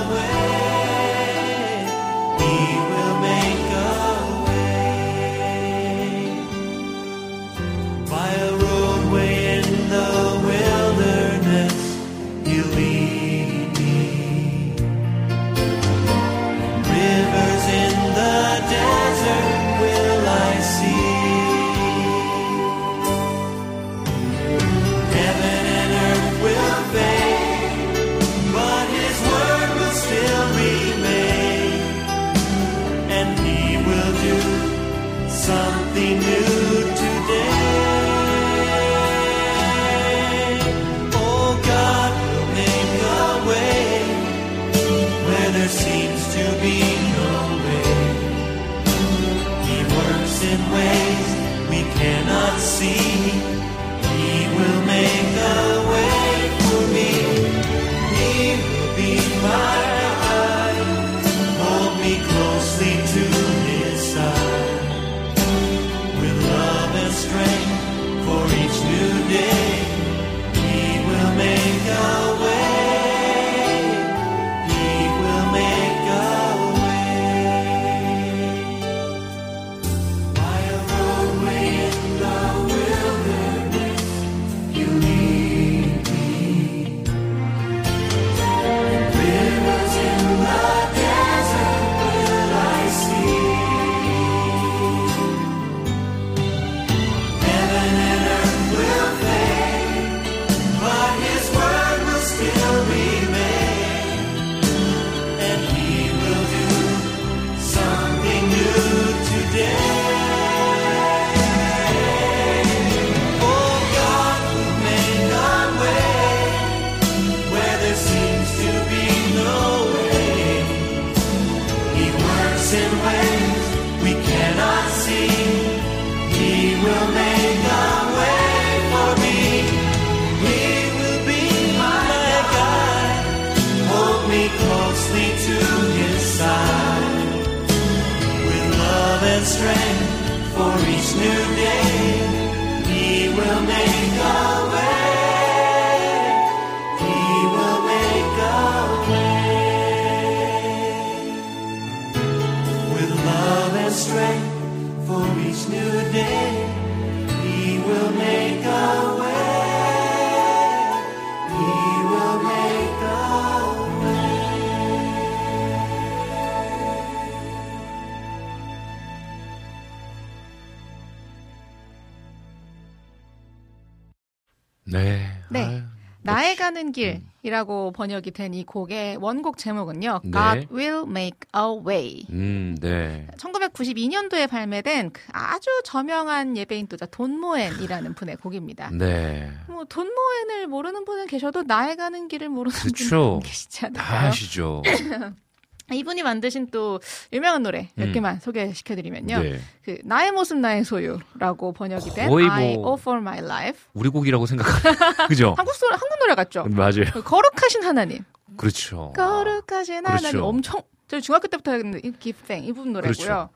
이라고 177.51 177.91
번역이 177.93 178.31
된 178.31 178.51
이 178.55 178.65
곡의 178.65 179.17
원곡 179.21 179.59
제목은요. 179.59 180.21
네. 180.25 180.31
God 180.31 180.67
will 180.73 181.03
make 181.09 181.41
a 181.57 181.63
way. 181.87 182.25
음, 182.31 182.77
네. 182.81 183.27
1992년도에 183.37 184.49
발매된 184.49 185.11
그 185.13 185.21
아주 185.33 185.69
저명한 185.85 186.57
예배인도자 186.57 187.07
돈 187.07 187.39
모엔이라는 187.39 188.15
분의 188.15 188.37
곡입니다. 188.37 188.91
네. 188.93 189.51
뭐 189.69 189.85
돈 189.85 190.09
모엔을 190.15 190.67
모르는 190.69 191.05
분은 191.05 191.27
계셔도 191.27 191.63
나의 191.63 191.97
가는 191.97 192.29
길을 192.29 192.49
모르는 192.49 192.77
그렇죠. 192.79 193.09
분은 193.09 193.41
계시지 193.41 193.81
다 193.81 193.87
않을까요? 193.89 194.29
아시죠. 194.29 194.83
이분이 195.95 196.23
만드신 196.23 196.69
또 196.71 197.01
유명한 197.33 197.63
노래 197.63 197.89
몇 197.95 198.07
음. 198.09 198.13
개만 198.13 198.41
소개시켜드리면요. 198.41 199.39
네. 199.43 199.61
그 199.85 199.99
나의 200.05 200.33
모습 200.33 200.59
나의 200.59 200.85
소유라고 200.85 201.73
번역이 201.73 202.11
된 202.11 202.29
거의 202.29 202.49
I 202.49 202.75
뭐- 202.77 202.93
offer 202.95 203.21
my 203.21 203.39
life. 203.39 203.81
우리 203.95 204.09
곡이라고 204.09 204.47
생각하는 204.47 204.99
그죠? 205.29 205.55
한국 205.57 205.75
소리 205.75 205.91
한국 205.93 206.19
노래 206.21 206.35
같죠? 206.35 206.65
맞아요. 206.71 207.05
거룩하신 207.25 207.83
하나님. 207.85 208.25
그렇죠. 208.57 209.13
거룩하신 209.17 210.03
그렇죠. 210.05 210.27
하나님 210.27 210.43
엄청 210.43 210.83
저 211.09 211.19
중학교 211.21 211.49
때부터 211.49 211.73
했는데 211.73 212.01
이 212.05 212.13
Give 212.13 212.34
Thanks 212.34 212.65
이 212.65 212.73
부분 212.73 212.93
노래고요. 212.93 213.13
그렇죠. 213.15 213.49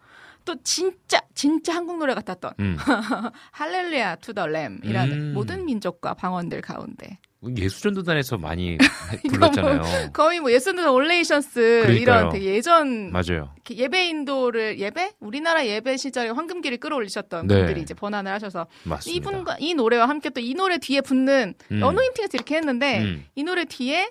또 0.45 0.57
진짜 0.63 1.21
진짜 1.35 1.75
한국 1.75 1.97
노래 1.99 2.13
같았던 2.15 2.53
음. 2.61 2.77
Hallelujah 3.53 4.17
to 4.17 4.35
the 4.35 4.47
Lamb이라는 4.47 5.13
음. 5.13 5.33
모든 5.35 5.65
민족과 5.65 6.15
방언들 6.15 6.61
가운데 6.61 7.19
예수전도단에서 7.57 8.39
많이 8.39 8.79
불렀잖아요. 9.29 10.11
거의 10.13 10.41
뭐 10.41 10.51
예스는 10.53 10.89
올네이션스 10.89 11.83
그러니까요. 11.85 11.99
이런 12.01 12.29
되게 12.31 12.55
예전 12.55 13.11
맞아요. 13.13 13.51
이렇게 13.57 13.77
예배 13.77 14.09
인도를 14.09 14.79
예배 14.79 15.13
우리나라 15.21 15.67
예배 15.67 15.97
시절에 15.97 16.31
황금기를 16.31 16.79
끌어올리셨던 16.79 17.47
네. 17.47 17.55
분들이 17.57 17.81
이제 17.83 17.95
번안을 17.95 18.33
하셔서 18.33 18.67
맞습니다. 18.85 19.17
이분과 19.31 19.57
이 19.61 19.75
노래와 19.75 20.09
함께 20.09 20.31
또 20.31 20.41
이 20.41 20.55
노래 20.55 20.79
뒤에 20.79 21.01
붙는 21.01 21.55
음. 21.73 21.83
어노인팅에서 21.83 22.31
이렇게 22.35 22.57
했는데 22.57 23.01
음. 23.01 23.25
이 23.35 23.43
노래 23.43 23.65
뒤에 23.65 24.11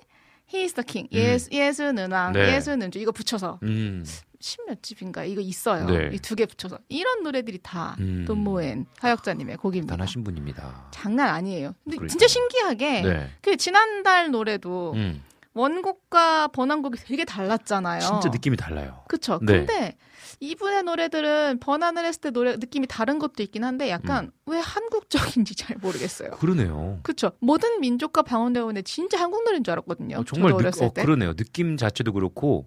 He 0.52 0.62
is 0.64 0.74
the 0.74 0.84
King 0.86 1.08
음. 1.12 1.16
예수 1.18 1.48
예수는 1.50 2.10
왕 2.12 2.32
네. 2.32 2.54
예수는 2.56 2.90
주 2.90 2.98
이거 2.98 3.12
붙여서 3.12 3.60
음. 3.62 4.04
십몇 4.44 4.82
집인가 4.82 5.24
이거 5.24 5.40
있어요 5.40 5.86
네. 5.86 6.10
이두 6.12 6.36
개 6.36 6.44
붙여서 6.44 6.78
이런 6.90 7.22
노래들이 7.22 7.60
다 7.62 7.96
음. 8.00 8.26
돈모엔 8.26 8.84
사역자님의 8.98 9.56
곡입니다. 9.56 9.94
대단하신 9.94 10.22
분입니다. 10.22 10.88
장난 10.90 11.28
아니에요. 11.30 11.74
근데 11.82 11.96
그러니까요. 11.96 12.08
진짜 12.08 12.26
신기하게 12.26 13.02
네. 13.02 13.30
그 13.40 13.56
지난달 13.56 14.30
노래도 14.30 14.92
음. 14.96 15.22
원곡과 15.54 16.48
번안곡이 16.48 16.98
되게 16.98 17.24
달랐잖아요. 17.24 18.00
진짜 18.00 18.28
느낌이 18.28 18.58
달라요. 18.58 19.04
그쵸. 19.08 19.38
네. 19.40 19.64
근데 19.64 19.96
이분의 20.40 20.82
노래들은 20.82 21.60
번안을 21.60 22.04
했을 22.04 22.20
때 22.20 22.30
노래 22.30 22.56
느낌이 22.56 22.86
다른 22.86 23.18
것도 23.18 23.42
있긴 23.42 23.64
한데 23.64 23.88
약간 23.88 24.26
음. 24.26 24.30
왜 24.44 24.58
한국적인지 24.58 25.54
잘 25.54 25.78
모르겠어요. 25.78 26.32
그러네요. 26.32 26.98
그쵸. 27.02 27.30
모든 27.40 27.80
민족과 27.80 28.20
방언들 28.20 28.60
가운데 28.60 28.82
진짜 28.82 29.18
한국 29.18 29.44
노래인 29.44 29.64
줄 29.64 29.72
알았거든요. 29.72 30.18
어, 30.18 30.24
정말 30.24 30.52
느, 30.52 30.84
어, 30.84 30.92
때. 30.92 31.02
그러네요. 31.02 31.32
느낌 31.32 31.78
자체도 31.78 32.12
그렇고 32.12 32.66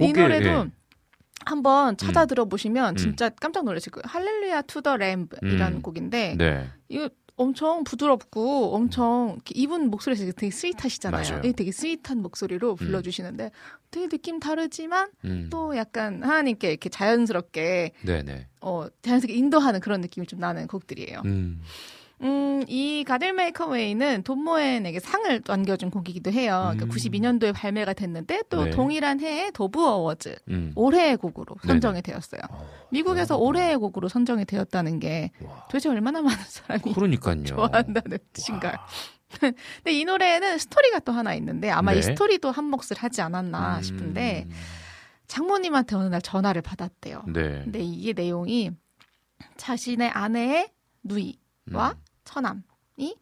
이 0.00 0.12
곡의, 0.12 0.22
노래도 0.22 0.48
예. 0.48 0.77
한번 1.44 1.96
찾아 1.96 2.26
들어보시면 2.26 2.94
음. 2.94 2.96
진짜 2.96 3.28
깜짝 3.30 3.64
놀라실 3.64 3.92
거예요. 3.92 4.02
Hallelujah 4.06 4.62
to 4.62 4.82
the 4.82 4.96
Lamb이라는 4.96 5.78
음. 5.78 5.82
곡인데 5.82 6.36
네. 6.38 6.68
이거 6.88 7.08
엄청 7.36 7.84
부드럽고 7.84 8.74
엄청 8.74 9.38
이분 9.54 9.90
목소리에서 9.90 10.32
되게 10.32 10.50
sweet하시잖아요. 10.50 11.42
되게 11.54 11.70
sweet한 11.70 12.20
목소리로 12.20 12.74
불러주시는데 12.74 13.52
되게 13.92 14.08
느낌 14.08 14.40
다르지만 14.40 15.10
음. 15.24 15.46
또 15.50 15.76
약간 15.76 16.22
하나님께 16.22 16.68
이렇게 16.70 16.88
자연스럽게 16.88 17.92
네네. 18.04 18.48
어 18.60 18.86
자연스럽게 19.02 19.34
인도하는 19.34 19.78
그런 19.80 20.00
느낌이 20.00 20.26
좀 20.26 20.40
나는 20.40 20.66
곡들이에요. 20.66 21.22
음. 21.26 21.62
음, 22.22 22.64
이 22.66 23.04
가들 23.04 23.32
메이커웨이는 23.32 24.22
돈 24.24 24.42
모엔에게 24.42 24.98
상을 25.00 25.40
또 25.42 25.52
안겨준 25.52 25.90
곡이기도 25.90 26.32
해요. 26.32 26.72
그러니까 26.74 26.86
음. 26.86 26.90
92년도에 26.90 27.54
발매가 27.54 27.92
됐는데 27.92 28.42
또 28.48 28.64
네. 28.64 28.70
동일한 28.70 29.20
해에 29.20 29.50
도브 29.52 29.84
어워즈 29.84 30.36
음. 30.48 30.72
올해의 30.74 31.16
곡으로 31.16 31.54
네네. 31.62 31.72
선정이 31.74 32.02
되었어요. 32.02 32.40
미국에서 32.90 33.36
올해의 33.36 33.76
곡으로 33.76 34.08
선정이 34.08 34.44
되었다는 34.46 34.98
게 34.98 35.30
도대체 35.70 35.88
얼마나 35.88 36.20
많은 36.22 36.38
사람이 36.44 36.92
그러니까요. 36.94 37.44
좋아한다는 37.44 38.18
뜻인가요? 38.32 38.74
근데 39.38 39.92
이 39.92 40.04
노래에는 40.04 40.58
스토리가 40.58 41.00
또 41.00 41.12
하나 41.12 41.34
있는데 41.34 41.70
아마 41.70 41.92
네. 41.92 41.98
이 41.98 42.02
스토리도 42.02 42.50
한 42.50 42.64
몫을 42.64 42.96
하지 42.96 43.20
않았나 43.20 43.82
싶은데 43.82 44.46
음. 44.46 44.52
장모님한테 45.28 45.94
어느 45.94 46.08
날 46.08 46.22
전화를 46.22 46.62
받았대요. 46.62 47.24
네. 47.28 47.62
근데 47.62 47.80
이게 47.80 48.12
내용이 48.14 48.70
자신의 49.56 50.08
아내의 50.08 50.70
누이와 51.04 51.90
음. 51.90 52.07
처남이 52.28 53.16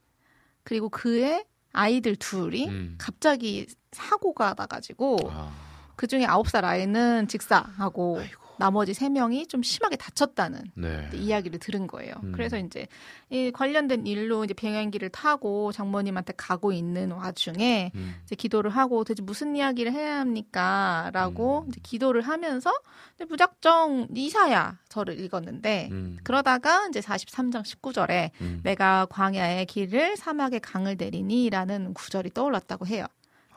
그리고 0.65 0.89
그의 0.89 1.45
아이들 1.73 2.17
둘이 2.17 2.69
음. 2.69 2.95
갑자기 2.99 3.67
사고가 3.93 4.55
나가지고 4.57 5.31
아. 5.31 5.53
그 5.95 6.07
중에 6.07 6.27
아홉 6.27 6.49
살 6.49 6.65
아이는 6.65 7.29
직사하고 7.29 8.21
나머지 8.59 8.95
세 8.95 9.09
명이 9.09 9.47
좀 9.47 9.63
심하게 9.63 9.97
다쳤다는 9.97 10.63
네. 10.75 11.09
이야기를 11.13 11.59
들은 11.59 11.87
거예요. 11.87 12.15
음. 12.23 12.33
그래서 12.33 12.59
이제 12.59 12.87
이 13.31 13.51
관련된 13.51 14.07
일로 14.07 14.45
이제 14.45 14.55
비행기를 14.55 15.11
타고 15.11 15.73
장모님한테 15.73 16.35
가고 16.37 16.73
있는 16.73 17.13
와중에 17.13 17.93
음. 17.95 18.15
이제 18.25 18.35
기도를 18.35 18.71
하고 18.71 19.05
도대체 19.05 19.23
무슨 19.23 19.57
이야기를 19.57 19.93
해야 19.93 20.21
합니까?라고 20.21 21.65
음. 21.67 21.69
이제 21.69 21.81
기도를 21.83 22.23
하면서 22.23 22.73
이제 23.15 23.25
무작정 23.25 24.09
이사야 24.15 24.79
저를 24.89 25.21
읽었는데 25.21 25.89
음. 25.91 26.19
그러다가 26.23 26.87
이제 26.89 27.01
43장 27.01 27.63
19절에 27.63 28.31
음. 28.41 28.61
내가 28.63 29.07
광야의 29.07 29.67
길을 29.67 30.17
사막의 30.17 30.61
강을 30.61 30.97
내리니라는 30.99 31.95
구절이 31.95 32.31
떠올랐다고 32.31 32.87
해요. 32.87 33.07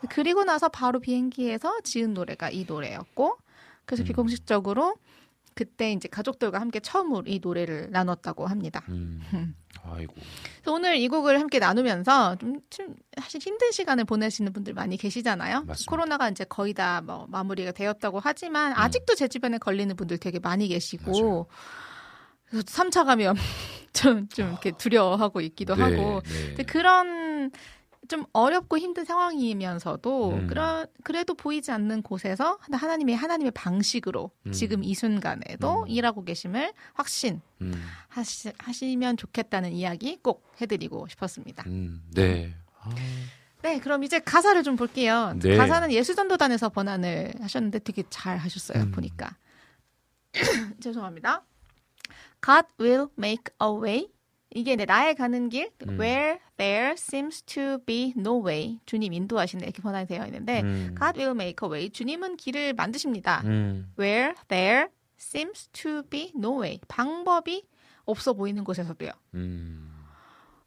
그리고 0.09 0.45
나서 0.45 0.69
바로 0.69 0.99
비행기에서 0.99 1.81
지은 1.81 2.13
노래가 2.13 2.49
이 2.49 2.65
노래였고 2.65 3.37
그래서 3.89 4.03
음. 4.03 4.05
비공식적으로 4.05 4.95
그때 5.55 5.91
이제 5.91 6.07
가족들과 6.07 6.61
함께 6.61 6.79
처음으로 6.79 7.23
이 7.25 7.39
노래를 7.41 7.89
나눴다고 7.91 8.45
합니다. 8.45 8.83
음. 8.89 9.19
아이고. 9.83 10.13
그래서 10.13 10.73
오늘 10.73 10.97
이 10.97 11.07
곡을 11.07 11.39
함께 11.39 11.57
나누면서 11.57 12.35
좀, 12.37 12.61
좀 12.69 12.95
사실 13.19 13.41
힘든 13.41 13.71
시간을 13.71 14.05
보내시는 14.05 14.53
분들 14.53 14.73
많이 14.73 14.95
계시잖아요. 14.95 15.63
맞습니다. 15.63 15.89
코로나가 15.89 16.29
이제 16.29 16.43
거의 16.45 16.73
다 16.73 17.01
뭐 17.01 17.25
마무리가 17.29 17.71
되었다고 17.71 18.19
하지만 18.21 18.73
아직도 18.73 19.15
제 19.15 19.27
주변에 19.27 19.57
걸리는 19.57 19.95
분들 19.95 20.19
되게 20.19 20.37
많이 20.39 20.67
계시고 20.67 21.11
음. 21.11 21.23
맞아요. 21.23 21.45
그래서 22.45 22.63
3차 22.65 23.05
감염 23.05 23.35
좀, 23.93 24.27
좀 24.29 24.49
이렇게 24.49 24.71
두려워하고 24.71 25.41
있기도 25.41 25.75
네, 25.75 25.81
하고 25.81 26.21
네. 26.21 26.47
근데 26.47 26.63
그런 26.63 27.51
좀 28.07 28.25
어렵고 28.33 28.77
힘든 28.77 29.05
상황이면서도 29.05 30.31
음. 30.31 30.47
그러, 30.47 30.87
그래도 31.03 31.33
보이지 31.33 31.71
않는 31.71 32.01
곳에서 32.01 32.57
하나님의 32.71 33.15
하나님의 33.15 33.51
방식으로 33.51 34.31
음. 34.47 34.51
지금 34.51 34.83
이 34.83 34.95
순간에도 34.95 35.83
음. 35.83 35.87
일하고 35.87 36.23
계심을 36.23 36.73
확신 36.93 37.41
음. 37.61 37.73
하시, 38.07 38.51
하시면 38.57 39.17
좋겠다는 39.17 39.73
이야기 39.73 40.17
꼭 40.23 40.43
해드리고 40.61 41.07
싶었습니다. 41.09 41.63
음. 41.67 42.03
네. 42.13 42.55
아. 42.81 42.89
네, 43.61 43.79
그럼 43.79 44.03
이제 44.03 44.19
가사를 44.19 44.63
좀 44.63 44.77
볼게요. 44.77 45.33
네. 45.37 45.57
가사는 45.57 45.91
예수전도단에서 45.91 46.69
번안을 46.69 47.33
하셨는데 47.41 47.79
되게 47.79 48.03
잘 48.09 48.37
하셨어요, 48.37 48.83
음. 48.83 48.91
보니까. 48.91 49.35
죄송합니다. 50.79 51.43
God 52.41 52.67
will 52.79 53.07
make 53.17 53.53
a 53.61 53.69
way. 53.69 54.07
이게 54.51 54.75
네, 54.75 54.85
나의 54.85 55.15
가는 55.15 55.49
길. 55.49 55.69
음. 55.87 55.99
Where 55.99 56.39
there 56.57 56.93
seems 56.93 57.43
to 57.43 57.77
be 57.85 58.13
no 58.17 58.43
way. 58.45 58.79
주님 58.85 59.13
인도하신다. 59.13 59.65
이렇게 59.65 59.81
번안이 59.81 60.07
되어 60.07 60.25
있는데 60.25 60.61
음. 60.61 60.95
God 60.97 61.19
will 61.19 61.35
make 61.35 61.65
a 61.67 61.71
way. 61.71 61.89
주님은 61.89 62.37
길을 62.37 62.73
만드십니다. 62.73 63.41
음. 63.45 63.91
Where 63.99 64.33
there 64.47 64.87
seems 65.19 65.67
to 65.73 66.03
be 66.09 66.31
no 66.35 66.61
way. 66.61 66.79
방법이 66.87 67.63
없어 68.05 68.33
보이는 68.33 68.63
곳에서도요. 68.63 69.11
음. 69.35 69.85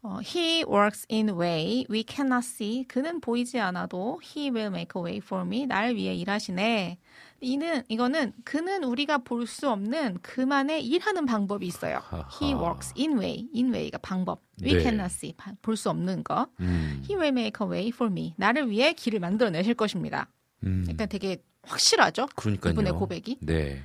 어, 0.04 0.18
he 0.20 0.64
works 0.64 1.06
in 1.10 1.30
way 1.30 1.84
we 1.90 2.04
cannot 2.06 2.44
see. 2.44 2.84
그는 2.84 3.20
보이지 3.20 3.58
않아도 3.60 4.20
he 4.22 4.50
will 4.50 4.68
make 4.68 4.90
a 4.96 5.02
way 5.02 5.18
for 5.18 5.44
me. 5.46 5.66
날 5.66 5.94
위해 5.94 6.14
일하시네. 6.14 6.98
이는 7.42 7.82
이거는 7.88 8.32
그는 8.44 8.84
우리가 8.84 9.18
볼 9.18 9.46
수 9.46 9.68
없는 9.68 10.18
그만의 10.22 10.84
일하는 10.86 11.26
방법이 11.26 11.66
있어요. 11.66 12.00
He 12.40 12.52
하하. 12.52 12.62
works 12.62 12.94
in 12.96 13.18
way. 13.18 13.48
in 13.54 13.72
way가 13.74 13.98
방법. 13.98 14.40
We 14.62 14.74
네. 14.74 14.80
cannot 14.82 15.12
see. 15.12 15.34
볼 15.60 15.76
수 15.76 15.90
없는 15.90 16.22
거. 16.24 16.46
음. 16.60 17.02
He 17.08 17.16
will 17.16 17.28
make 17.36 17.64
a 17.64 17.68
way 17.70 17.88
for 17.88 18.10
me. 18.10 18.34
나를 18.36 18.70
위해 18.70 18.92
길을 18.92 19.18
만들어 19.20 19.50
내실 19.50 19.74
것입니다. 19.74 20.28
음. 20.64 20.86
약간 20.88 21.08
되게 21.08 21.42
확실하죠? 21.64 22.26
그러니까요. 22.36 22.72
이분의 22.72 22.92
고백이. 22.92 23.38
네. 23.42 23.82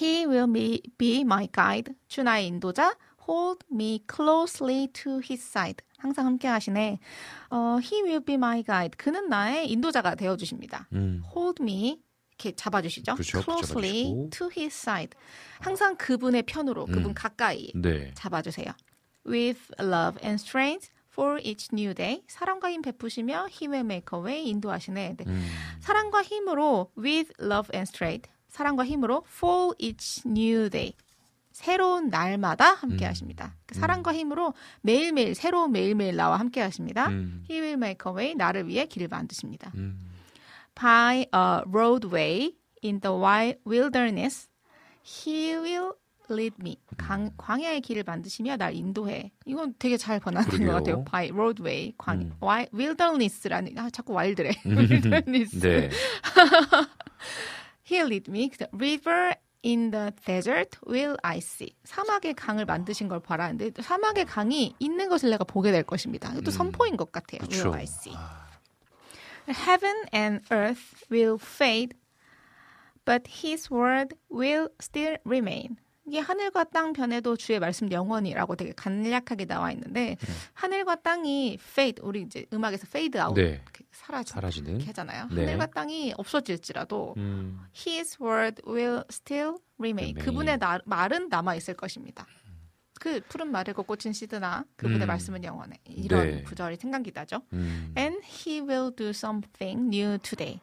He 0.00 0.24
will 0.26 0.50
be, 0.52 0.80
be 0.98 1.20
my 1.20 1.48
guide. 1.52 1.94
주 2.08 2.22
나의 2.22 2.46
인도자. 2.48 2.96
Hold 3.28 3.64
me 3.72 4.00
closely 4.12 4.88
to 4.88 5.14
his 5.18 5.42
side. 5.42 5.82
항상 6.04 6.26
함께 6.26 6.46
하시네. 6.48 6.98
어, 7.48 7.78
he 7.82 8.02
will 8.02 8.22
be 8.22 8.34
my 8.34 8.62
guide. 8.62 8.94
그는 8.98 9.30
나의 9.30 9.70
인도자가 9.70 10.14
되어 10.16 10.36
주십니다. 10.36 10.86
음. 10.92 11.22
Hold 11.34 11.62
me 11.62 12.02
이렇게 12.32 12.54
잡아주시죠. 12.54 13.14
그렇죠. 13.14 13.40
closely 13.42 14.04
잡아주시고. 14.04 14.30
to 14.30 14.50
his 14.54 14.76
side. 14.76 15.18
항상 15.60 15.96
그분의 15.96 16.42
편으로, 16.42 16.84
그분 16.84 17.06
음. 17.06 17.14
가까이 17.14 17.72
네. 17.74 18.12
잡아주세요. 18.14 18.66
With 19.26 19.60
love 19.80 20.20
and 20.22 20.34
strength 20.34 20.90
for 21.10 21.40
each 21.42 21.70
new 21.72 21.94
day. 21.94 22.22
사랑과 22.28 22.70
힘 22.70 22.82
베푸시며 22.82 23.48
He 23.50 23.66
will 23.66 23.86
make 23.86 24.06
a 24.12 24.22
way 24.22 24.44
인도하시네. 24.50 25.16
네. 25.16 25.24
음. 25.26 25.48
사랑과 25.80 26.22
힘으로 26.22 26.92
with 26.98 27.32
love 27.40 27.70
and 27.74 27.88
strength. 27.88 28.30
사랑과 28.48 28.84
힘으로 28.84 29.24
for 29.26 29.74
each 29.78 30.20
new 30.28 30.68
day. 30.68 30.92
새로운 31.54 32.08
날마다 32.08 32.74
함께 32.74 33.06
음. 33.06 33.08
하십니다. 33.10 33.54
그 33.64 33.76
사랑과 33.76 34.12
힘으로 34.12 34.54
매일매일 34.82 35.36
새로운 35.36 35.70
매일매일 35.70 36.16
나와 36.16 36.36
함께 36.36 36.60
하십니다. 36.60 37.08
음. 37.10 37.44
He 37.48 37.60
will 37.60 37.74
make 37.78 38.10
a 38.10 38.12
way 38.14 38.34
나를 38.34 38.66
위해 38.66 38.86
길을 38.86 39.06
만드십니다. 39.06 39.70
음. 39.76 40.10
By 40.74 41.26
a 41.32 41.62
roadway 41.72 42.50
in 42.84 43.00
the 43.00 43.16
wi- 43.16 43.54
wilderness, 43.64 44.48
He 45.06 45.54
will 45.54 45.92
lead 46.28 46.56
me. 46.60 46.76
강, 46.96 47.30
광야의 47.36 47.82
길을 47.82 48.02
만드시며 48.04 48.56
날 48.56 48.74
인도해. 48.74 49.30
이건 49.46 49.74
되게 49.78 49.96
잘 49.96 50.18
번안된 50.18 50.66
것. 50.66 50.72
같아요. 50.72 51.04
By 51.04 51.28
roadway, 51.30 51.92
광, 51.96 52.20
음. 52.20 52.32
wi- 52.42 52.66
wilderness라는 52.74 53.78
아 53.78 53.90
자꾸 53.90 54.12
와일드래. 54.14 54.50
wilderness. 54.66 55.60
네. 55.60 55.88
He'll 57.88 58.08
lead 58.08 58.28
me. 58.28 58.48
그 58.50 58.66
river 58.72 59.36
in 59.64 59.90
the 59.90 60.12
desert 60.26 60.78
will 60.86 61.16
I 61.22 61.38
see. 61.38 61.74
사막의 61.84 62.34
강을 62.34 62.64
만드신 62.66 63.08
걸 63.08 63.20
바라는데 63.20 63.70
사막의 63.82 64.26
강이 64.26 64.74
있는 64.78 65.08
것을 65.08 65.30
내가 65.30 65.44
보게 65.44 65.72
될 65.72 65.82
것입니다. 65.82 66.30
이것도 66.32 66.50
선포인 66.50 66.96
것 66.96 67.10
같아요. 67.10 67.40
음. 67.42 67.48
그쵸. 67.48 67.70
will 67.70 67.74
I 67.74 67.84
see. 67.84 68.14
Heaven 69.48 69.96
and 70.14 70.44
earth 70.50 71.04
will 71.10 71.38
fade, 71.38 71.96
but 73.04 73.28
His 73.44 73.70
word 73.70 74.16
will 74.30 74.68
still 74.80 75.18
remain. 75.24 75.76
이게 76.06 76.18
하늘과 76.18 76.64
땅 76.64 76.92
변해도 76.92 77.36
주의 77.36 77.58
말씀 77.58 77.90
영원이라고 77.90 78.56
되게 78.56 78.72
간략하게 78.72 79.46
나와 79.46 79.72
있는데 79.72 80.16
음. 80.20 80.34
하늘과 80.52 80.96
땅이 80.96 81.58
fade 81.60 82.02
우리 82.04 82.22
이제 82.22 82.44
음악에서 82.52 82.84
fade 82.86 83.20
out 83.20 83.40
네. 83.40 83.62
사라지 83.90 84.32
사라지는. 84.34 84.70
이렇게 84.72 84.86
하잖아요. 84.86 85.28
네. 85.30 85.44
하늘과 85.44 85.66
땅이 85.66 86.14
없어질지라도 86.18 87.14
음. 87.16 87.60
His 87.74 88.18
word 88.22 88.62
will 88.68 89.02
still 89.10 89.56
remain. 89.78 90.14
Remain. 90.14 90.14
그분의 90.16 90.58
나- 90.58 90.80
말은 90.84 91.28
남아 91.30 91.54
있을 91.54 91.74
것입니다. 91.74 92.26
그 93.00 93.20
푸른 93.28 93.50
마르고 93.50 93.82
꽂힌 93.82 94.12
시드나 94.12 94.64
그분의 94.76 95.02
음. 95.02 95.08
말씀은 95.08 95.42
영원해. 95.44 95.78
이런 95.86 96.26
네. 96.30 96.42
구절이 96.42 96.76
생각이 96.76 97.12
나죠. 97.14 97.40
음. 97.52 97.94
And 97.96 98.20
he 98.24 98.60
will 98.60 98.94
do 98.94 99.08
something 99.08 99.88
new 99.94 100.18
today. 100.18 100.60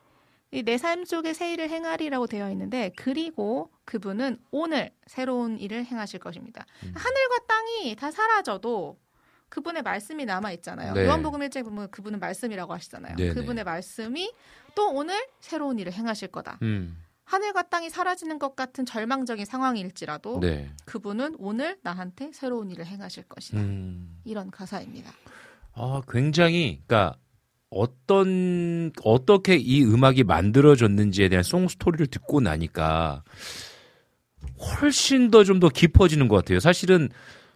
내 0.51 0.77
삶 0.77 1.05
속에 1.05 1.33
새 1.33 1.53
일을 1.53 1.69
행하리라고 1.69 2.27
되어 2.27 2.51
있는데 2.51 2.91
그리고 2.97 3.71
그분은 3.85 4.37
오늘 4.51 4.91
새로운 5.07 5.57
일을 5.57 5.85
행하실 5.85 6.19
것입니다. 6.19 6.65
음. 6.83 6.93
하늘과 6.95 7.45
땅이 7.47 7.95
다 7.95 8.11
사라져도 8.11 8.99
그분의 9.49 9.81
말씀이 9.83 10.25
남아 10.25 10.51
있잖아요. 10.53 10.93
네. 10.93 11.05
요한복음 11.05 11.39
1장 11.41 11.63
보면 11.63 11.89
그분은 11.91 12.19
말씀이라고 12.19 12.73
하시잖아요. 12.73 13.15
네네. 13.15 13.33
그분의 13.33 13.63
말씀이 13.63 14.31
또 14.75 14.91
오늘 14.93 15.25
새로운 15.39 15.79
일을 15.79 15.91
행하실 15.93 16.29
거다. 16.29 16.59
음. 16.61 16.97
하늘과 17.25 17.63
땅이 17.63 17.89
사라지는 17.89 18.39
것 18.39 18.55
같은 18.57 18.85
절망적인 18.85 19.45
상황일지라도 19.45 20.39
네. 20.41 20.69
그분은 20.85 21.35
오늘 21.39 21.77
나한테 21.81 22.31
새로운 22.33 22.71
일을 22.71 22.85
행하실 22.85 23.23
것이다. 23.23 23.59
음. 23.59 24.19
이런 24.25 24.51
가사입니다. 24.51 25.11
아, 25.73 26.01
굉장히, 26.09 26.81
그러니까 26.85 27.17
어떤 27.71 28.91
어떻게 29.03 29.55
이 29.55 29.83
음악이 29.83 30.23
만들어졌는지에 30.25 31.29
대한 31.29 31.41
송 31.43 31.67
스토리를 31.67 32.05
듣고 32.07 32.41
나니까 32.41 33.23
훨씬 34.59 35.31
더좀더 35.31 35.69
깊어지는 35.69 36.27
것 36.27 36.35
같아요. 36.37 36.59
사실은 36.59 37.09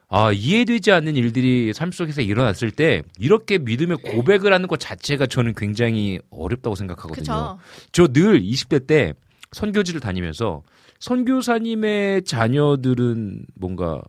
아, 0.07 0.31
이해되지 0.31 0.91
않는 0.91 1.15
일들이 1.15 1.73
삶 1.73 1.91
속에서 1.91 2.21
일어났을 2.21 2.71
때 2.71 3.01
이렇게 3.19 3.57
믿음의 3.57 3.97
고백을 3.97 4.53
하는 4.53 4.67
것 4.67 4.79
자체가 4.79 5.25
저는 5.25 5.53
굉장히 5.55 6.19
어렵다고 6.29 6.75
생각하거든요. 6.75 7.57
저 7.91 8.07
늘 8.07 8.41
20대 8.41 8.87
때 8.87 9.13
선교지를 9.51 9.99
다니면서 9.99 10.63
선교사님의 10.99 12.23
자녀들은 12.23 13.45
뭔가 13.55 14.01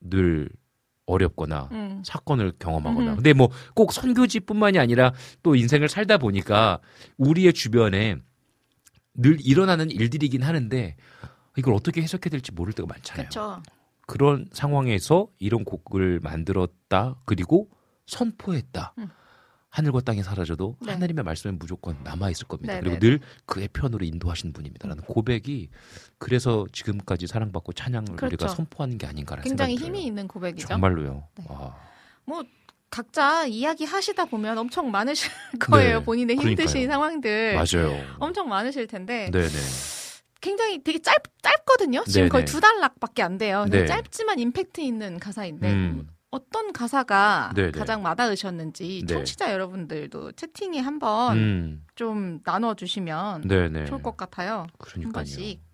늘 0.00 0.48
어렵거나 1.06 1.68
음. 1.72 2.02
사건을 2.04 2.52
경험하거나. 2.58 3.06
음흠. 3.06 3.16
근데 3.16 3.32
뭐 3.32 3.48
꼭 3.74 3.92
선교지뿐만이 3.92 4.78
아니라 4.78 5.12
또 5.42 5.54
인생을 5.56 5.88
살다 5.88 6.18
보니까 6.18 6.80
우리의 7.18 7.52
주변에 7.52 8.16
늘 9.14 9.38
일어나는 9.40 9.90
일들이긴 9.90 10.42
하는데 10.42 10.96
이걸 11.56 11.74
어떻게 11.74 12.00
해석해야 12.02 12.30
될지 12.30 12.52
모를 12.52 12.72
때가 12.72 12.86
많잖아요. 12.86 13.28
그렇죠. 13.28 13.62
그런 14.06 14.46
상황에서 14.52 15.28
이런 15.38 15.64
곡을 15.64 16.20
만들었다. 16.22 17.16
그리고 17.24 17.68
선포했다. 18.06 18.94
음. 18.98 19.08
하늘과 19.72 20.02
땅이 20.02 20.22
사라져도 20.22 20.76
네. 20.80 20.92
하나님의 20.92 21.24
말씀은 21.24 21.58
무조건 21.58 21.96
남아 22.04 22.28
있을 22.30 22.46
겁니다. 22.46 22.74
네, 22.74 22.80
그리고 22.80 22.94
네, 22.96 23.00
늘 23.00 23.20
그의 23.46 23.68
편으로 23.72 24.04
인도하시는 24.04 24.52
분입니다라는 24.52 25.04
고백이 25.04 25.70
그래서 26.18 26.66
지금까지 26.72 27.26
사랑받고 27.26 27.72
찬양을 27.72 28.16
그렇죠. 28.16 28.26
우리가 28.26 28.48
선포하는 28.48 28.98
게 28.98 29.06
아닌가라는 29.06 29.44
굉장히 29.48 29.76
생각이 29.76 29.78
들어요. 29.86 29.96
힘이 29.98 30.06
있는 30.06 30.28
고백이죠. 30.28 30.68
정말로요. 30.68 31.26
네. 31.38 31.44
와. 31.48 31.74
뭐 32.26 32.44
각자 32.90 33.46
이야기 33.46 33.86
하시다 33.86 34.26
보면 34.26 34.58
엄청 34.58 34.90
많으실 34.90 35.30
거예요. 35.58 36.00
네, 36.00 36.04
본인의 36.04 36.36
힘드신 36.36 36.66
그러니까요. 36.66 36.88
상황들 36.92 37.54
맞아요. 37.54 38.04
엄청 38.18 38.50
많으실 38.50 38.86
텐데 38.86 39.30
네네. 39.32 39.48
굉장히 40.42 40.82
되게 40.84 40.98
짧 40.98 41.16
짧거든요. 41.40 42.04
지금 42.04 42.20
네네. 42.22 42.28
거의 42.28 42.44
두 42.44 42.60
달락밖에 42.60 43.22
안 43.22 43.38
돼요. 43.38 43.64
네. 43.70 43.86
짧지만 43.86 44.38
임팩트 44.38 44.82
있는 44.82 45.18
가사인데 45.18 45.70
음. 45.72 46.08
어떤 46.32 46.72
가사가 46.72 47.52
네네. 47.54 47.72
가장 47.72 48.02
와닿으셨는지 48.02 49.04
네. 49.06 49.14
청취자 49.14 49.52
여러분들도 49.52 50.32
채팅에 50.32 50.80
한번 50.80 51.36
음. 51.36 51.84
좀 51.94 52.40
나눠주시면 52.42 53.42
네네. 53.42 53.84
좋을 53.84 54.02
것 54.02 54.16
같아요. 54.16 54.60
한 54.60 54.68
그러니까요. 54.78 55.24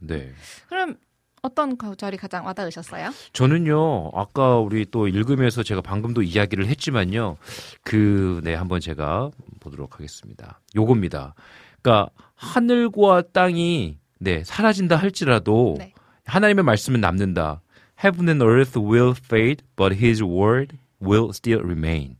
네. 0.00 0.32
그럼 0.68 0.96
어떤 1.42 1.76
구절이 1.76 2.16
가장 2.16 2.44
와닿으셨어요? 2.44 3.10
저는요, 3.32 4.10
아까 4.12 4.58
우리 4.58 4.84
또 4.84 5.06
읽으면서 5.06 5.62
제가 5.62 5.80
방금도 5.80 6.22
이야기를 6.22 6.66
했지만요, 6.66 7.36
그, 7.84 8.40
네, 8.42 8.54
한번 8.54 8.80
제가 8.80 9.30
보도록 9.60 9.94
하겠습니다. 9.94 10.60
요겁니다. 10.74 11.34
그러니까, 11.80 12.10
하늘과 12.34 13.22
땅이, 13.32 14.00
네, 14.18 14.42
사라진다 14.42 14.96
할지라도, 14.96 15.76
네. 15.78 15.94
하나님의 16.26 16.64
말씀은 16.64 17.00
남는다. 17.00 17.62
Heaven 18.02 18.28
and 18.28 18.42
earth 18.42 18.76
will 18.78 19.14
fade, 19.14 19.64
but 19.76 19.96
his 19.96 20.22
word 20.22 20.78
will 21.00 21.30
still 21.32 21.60
remain. 21.62 22.16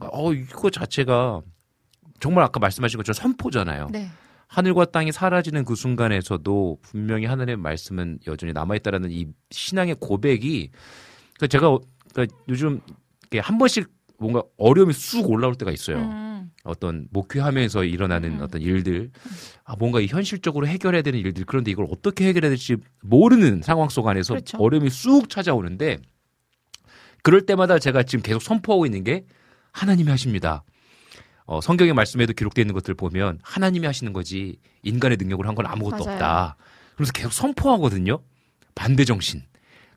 어, 0.00 0.32
이거 0.32 0.70
자체가, 0.70 1.42
정말 2.20 2.44
아까 2.44 2.60
말씀하신 2.60 2.98
것처럼 2.98 3.14
선포잖아요. 3.14 3.88
네. 3.90 4.08
하늘과 4.46 4.86
땅이 4.86 5.12
사라지는 5.12 5.64
그 5.64 5.74
순간에서도 5.74 6.78
분명히 6.82 7.26
하늘의 7.26 7.56
말씀은 7.56 8.20
여전히 8.26 8.52
남아있다라는 8.54 9.10
이 9.10 9.26
신앙의 9.50 9.96
고백이 10.00 10.70
그러니까 11.36 11.46
제가 11.48 11.68
어- 11.70 11.80
그러니까 12.12 12.34
요즘 12.48 12.80
한 13.40 13.58
번씩 13.58 13.90
뭔가 14.18 14.42
어려움이 14.56 14.92
쑥 14.92 15.30
올라올 15.30 15.54
때가 15.54 15.70
있어요. 15.70 15.98
음, 15.98 16.50
어떤 16.64 17.06
목회하면서 17.10 17.84
일어나는 17.84 18.38
음. 18.38 18.40
어떤 18.42 18.60
일들, 18.60 19.10
아, 19.64 19.76
뭔가 19.78 20.00
이 20.00 20.06
현실적으로 20.06 20.66
해결해야 20.66 21.02
되는 21.02 21.18
일들, 21.20 21.44
그런데 21.46 21.70
이걸 21.70 21.86
어떻게 21.90 22.26
해결해야 22.26 22.50
될지 22.50 22.76
모르는 23.02 23.62
상황 23.62 23.88
속 23.88 24.08
안에서 24.08 24.34
그렇죠. 24.34 24.58
어려움이 24.58 24.90
쑥 24.90 25.28
찾아오는데, 25.30 25.98
그럴 27.22 27.46
때마다 27.46 27.78
제가 27.78 28.02
지금 28.02 28.22
계속 28.22 28.42
선포하고 28.42 28.86
있는 28.86 29.04
게 29.04 29.24
하나님이 29.72 30.10
하십니다. 30.10 30.64
어, 31.46 31.60
성경의 31.60 31.94
말씀에도 31.94 32.32
기록되어 32.32 32.62
있는 32.62 32.74
것들 32.74 32.94
보면 32.94 33.38
하나님이 33.42 33.86
하시는 33.86 34.12
거지 34.12 34.58
인간의 34.82 35.16
능력으로 35.16 35.48
한 35.48 35.54
건 35.54 35.66
아무것도 35.66 36.04
맞아요. 36.04 36.14
없다. 36.14 36.56
그래서 36.96 37.12
계속 37.12 37.32
선포하거든요. 37.32 38.18
반대 38.74 39.04
정신. 39.04 39.42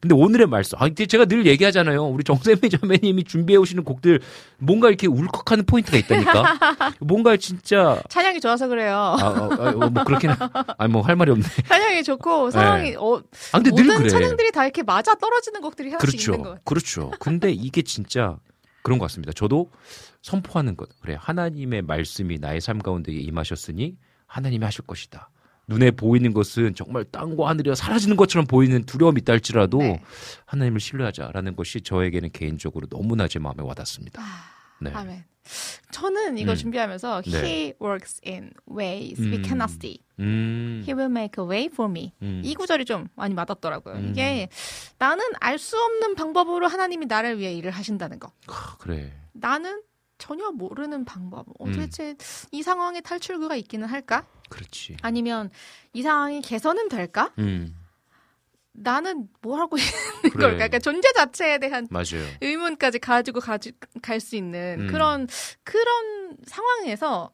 근데 0.02 0.16
오늘의 0.16 0.48
말씀, 0.48 0.80
아, 0.82 0.90
제가 0.90 1.26
늘 1.26 1.46
얘기하잖아요. 1.46 2.04
우리 2.08 2.24
정세미 2.24 2.60
자매님이 2.82 3.24
준비해 3.24 3.58
오시는 3.58 3.84
곡들 3.84 4.20
뭔가 4.58 4.88
이렇게 4.88 5.06
울컥하는 5.08 5.66
포인트가 5.66 5.96
있다니까. 5.98 6.58
뭔가 7.00 7.38
진짜 7.38 8.02
찬양이 8.10 8.40
좋아서 8.40 8.68
그래요. 8.68 8.96
아, 8.96 9.18
아, 9.22 9.50
아, 9.60 9.72
뭐 9.90 10.04
그렇게는 10.04 10.36
아니 10.80 10.92
뭐 10.92 11.04
할 11.04 11.16
말이 11.16 11.30
없네. 11.32 11.46
찬양이 11.68 12.04
좋고 12.04 12.50
상황이 12.52 12.96
어, 12.98 13.22
아 13.52 13.60
근데 13.60 13.70
늘 13.72 13.84
모든 13.86 13.98
그래. 14.00 14.10
찬양들이 14.10 14.52
다 14.52 14.64
이렇게 14.64 14.82
맞아 14.84 15.14
떨어지는 15.16 15.62
곡들이 15.62 15.92
하나씩 15.92 16.20
있는 16.20 16.44
것 16.44 16.44
그렇죠. 16.44 16.44
같아요. 16.44 16.62
그렇죠. 16.66 17.12
근데 17.20 17.52
이게 17.52 17.82
진짜 17.82 18.38
그런 18.84 18.98
것 19.00 19.06
같습니다. 19.06 19.34
저도 19.34 19.70
선포하는 20.22 20.76
것. 20.78 20.90
그래. 21.02 21.16
하나님의 21.20 21.82
말씀이 21.84 22.38
나의 22.40 22.62
삶 22.62 22.80
가운데 22.80 23.12
임하셨으니 23.12 23.96
하나님이 24.28 24.64
하실 24.66 24.86
것이다. 24.86 25.30
눈에 25.72 25.92
보이는 25.92 26.34
것은 26.34 26.76
정말 26.76 27.06
땅과 27.06 27.48
하늘이 27.48 27.74
사라지는 27.74 28.18
것처럼 28.18 28.46
보이는 28.46 28.84
두려움이 28.84 29.22
있다 29.22 29.34
할지라도 29.34 29.78
네. 29.80 30.02
하나님을 30.46 30.82
신뢰하자라는 30.82 31.56
것이 31.56 31.82
저에게는 31.82 32.32
개인적으로 32.34 32.88
너무나 32.88 33.28
제 33.28 33.40
마음에 33.40 33.64
와닿습니다. 33.64 34.22
네. 34.82 34.92
아멘. 34.92 35.24
저는 35.92 36.38
이거 36.38 36.52
음. 36.52 36.56
준비하면서 36.56 37.22
네. 37.24 37.44
He 37.44 37.74
works 37.82 38.22
in 38.26 38.52
ways 38.70 39.20
we 39.22 39.38
음. 39.38 39.44
cannot 39.44 39.72
see. 39.74 40.00
음. 40.20 40.84
He 40.86 40.94
will 40.94 41.10
make 41.10 41.42
a 41.44 41.48
way 41.50 41.66
for 41.72 41.90
me. 41.90 42.14
음. 42.22 42.42
이 42.44 42.54
구절이 42.54 42.86
좀 42.86 43.08
많이 43.16 43.34
맞았더라고요. 43.34 43.96
음. 43.96 44.10
이게 44.12 44.50
나는 45.00 45.24
알 45.40 45.58
수 45.58 45.78
없는 45.78 46.16
방법으로 46.16 46.68
하나님이 46.68 47.06
나를 47.06 47.40
위해 47.40 47.54
일을 47.54 47.72
하신다는 47.72 48.20
거. 48.20 48.32
아, 48.48 48.76
그래. 48.78 49.14
나는 49.34 49.82
전혀 50.18 50.52
모르는 50.52 51.06
방법. 51.06 51.48
어, 51.60 51.66
음. 51.66 51.72
도대체 51.72 52.16
이 52.52 52.62
상황에 52.62 53.02
탈출구가 53.02 53.56
있기는 53.56 53.88
할까? 53.88 54.26
그렇지. 54.52 54.98
아니면 55.02 55.50
이 55.94 56.02
상황이 56.04 56.42
개선은 56.42 56.90
될까? 56.90 57.32
음. 57.40 57.76
나는 58.74 59.28
뭐 59.42 59.58
하고 59.60 59.76
있는 59.80 59.92
그래. 60.22 60.30
걸까? 60.32 60.50
그러니까 60.56 60.80
존재 60.80 61.12
자체에 61.14 61.58
대한 61.58 61.88
맞아요. 61.90 62.26
의문까지 62.42 63.00
가지고 63.00 63.40
갈수 64.02 64.36
있는 64.36 64.82
음. 64.82 64.88
그런 64.88 65.28
그런 65.64 66.38
상황에서 66.46 67.32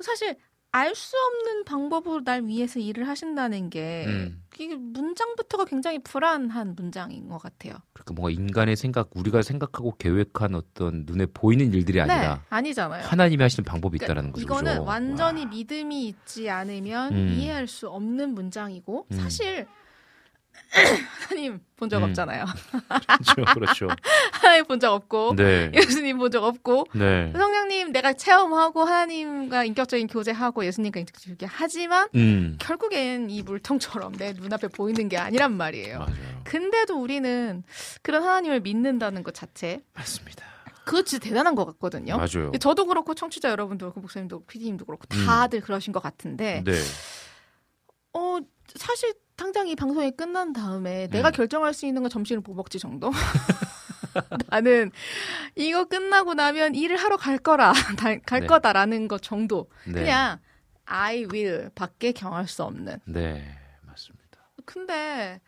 사실 0.00 0.36
알 0.78 0.94
수 0.94 1.16
없는 1.16 1.64
방법으로 1.64 2.22
날 2.24 2.44
위해서 2.44 2.78
일을 2.78 3.08
하신다는 3.08 3.68
게 3.70 4.04
음. 4.06 4.42
이게 4.58 4.74
문장부터가 4.74 5.64
굉장히 5.64 5.98
불안한 6.00 6.74
문장인 6.76 7.28
것 7.28 7.38
같아요. 7.38 7.74
그러니까 7.92 8.14
뭔가 8.14 8.30
인간의 8.30 8.76
생각, 8.76 9.10
우리가 9.14 9.42
생각하고 9.42 9.96
계획한 9.96 10.54
어떤 10.54 11.04
눈에 11.06 11.26
보이는 11.26 11.72
일들이 11.72 12.00
아니라 12.00 12.34
네, 12.34 12.40
아니잖아요. 12.48 13.04
하나님이 13.04 13.42
하시는 13.42 13.64
방법이 13.64 13.98
그러니까 13.98 14.12
있다라는 14.12 14.32
거죠. 14.32 14.44
이거는 14.44 14.72
그죠? 14.72 14.84
완전히 14.84 15.46
믿음이 15.46 16.06
있지 16.08 16.50
않으면 16.50 17.12
음. 17.12 17.28
이해할 17.28 17.66
수 17.66 17.88
없는 17.88 18.34
문장이고 18.34 19.06
음. 19.10 19.16
사실 19.16 19.66
하나님 21.28 21.60
본적 21.76 22.02
음. 22.02 22.08
없잖아요. 22.08 22.44
그렇죠, 22.44 23.54
그렇죠. 23.54 23.88
하나님 24.32 24.64
본 24.66 24.78
적 24.80 24.92
없고 24.92 25.34
네. 25.36 25.70
예수님 25.74 26.18
본 26.18 26.30
적 26.30 26.44
없고 26.44 26.86
네. 26.94 27.32
성령님 27.32 27.92
내가 27.92 28.12
체험하고 28.12 28.84
하나님과 28.84 29.64
인격적인 29.64 30.06
교제하고 30.08 30.64
예수님과 30.64 31.00
인격적인 31.00 31.34
교제 31.36 31.46
하지만 31.50 32.08
음. 32.14 32.56
결국엔 32.60 33.30
이 33.30 33.42
물통처럼 33.42 34.12
내 34.16 34.32
눈앞에 34.32 34.68
보이는 34.68 35.08
게 35.08 35.16
아니란 35.16 35.52
말이에요. 35.56 35.98
맞아요. 36.00 36.42
근데도 36.44 37.00
우리는 37.00 37.62
그런 38.02 38.22
하나님을 38.22 38.60
믿는다는 38.60 39.22
것 39.22 39.34
자체 39.34 39.80
맞습니다. 39.94 40.44
그거 40.84 41.02
진짜 41.02 41.22
대단한 41.28 41.54
것 41.54 41.66
같거든요. 41.66 42.16
맞아요. 42.16 42.50
저도 42.58 42.86
그렇고 42.86 43.14
청취자 43.14 43.50
여러분도 43.50 43.92
그 43.92 43.98
목사님도 44.00 44.44
PD님도 44.46 44.86
그렇고 44.86 45.04
음. 45.12 45.26
다들 45.26 45.60
그러신 45.60 45.92
것 45.92 46.02
같은데 46.02 46.62
네. 46.64 46.72
어 48.14 48.38
사실 48.74 49.12
당장 49.38 49.68
이 49.68 49.76
방송이 49.76 50.10
끝난 50.10 50.52
다음에 50.52 51.06
내가 51.08 51.30
음. 51.30 51.32
결정할 51.32 51.72
수 51.72 51.86
있는 51.86 52.02
건 52.02 52.10
점심을 52.10 52.42
뭐 52.44 52.56
먹지 52.56 52.78
정도. 52.80 53.10
나는 54.50 54.90
이거 55.54 55.84
끝나고 55.84 56.34
나면 56.34 56.74
일을 56.74 56.96
하러 56.96 57.16
갈 57.16 57.38
거라 57.38 57.72
달- 57.96 58.20
갈 58.20 58.40
네. 58.40 58.46
거다라는 58.48 59.06
것 59.06 59.22
정도. 59.22 59.70
네. 59.86 59.92
그냥 59.92 60.40
I 60.86 61.26
will 61.32 61.70
밖에 61.76 62.10
경할 62.12 62.48
수 62.48 62.64
없는. 62.64 62.98
네. 63.04 63.56
맞습니다. 63.82 64.38
근데 64.64 65.40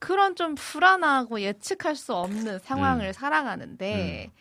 그런 0.00 0.34
좀 0.34 0.56
불안하고 0.56 1.40
예측할 1.40 1.94
수 1.94 2.14
없는 2.14 2.58
상황을 2.58 3.06
음. 3.06 3.12
살아가는데 3.12 4.32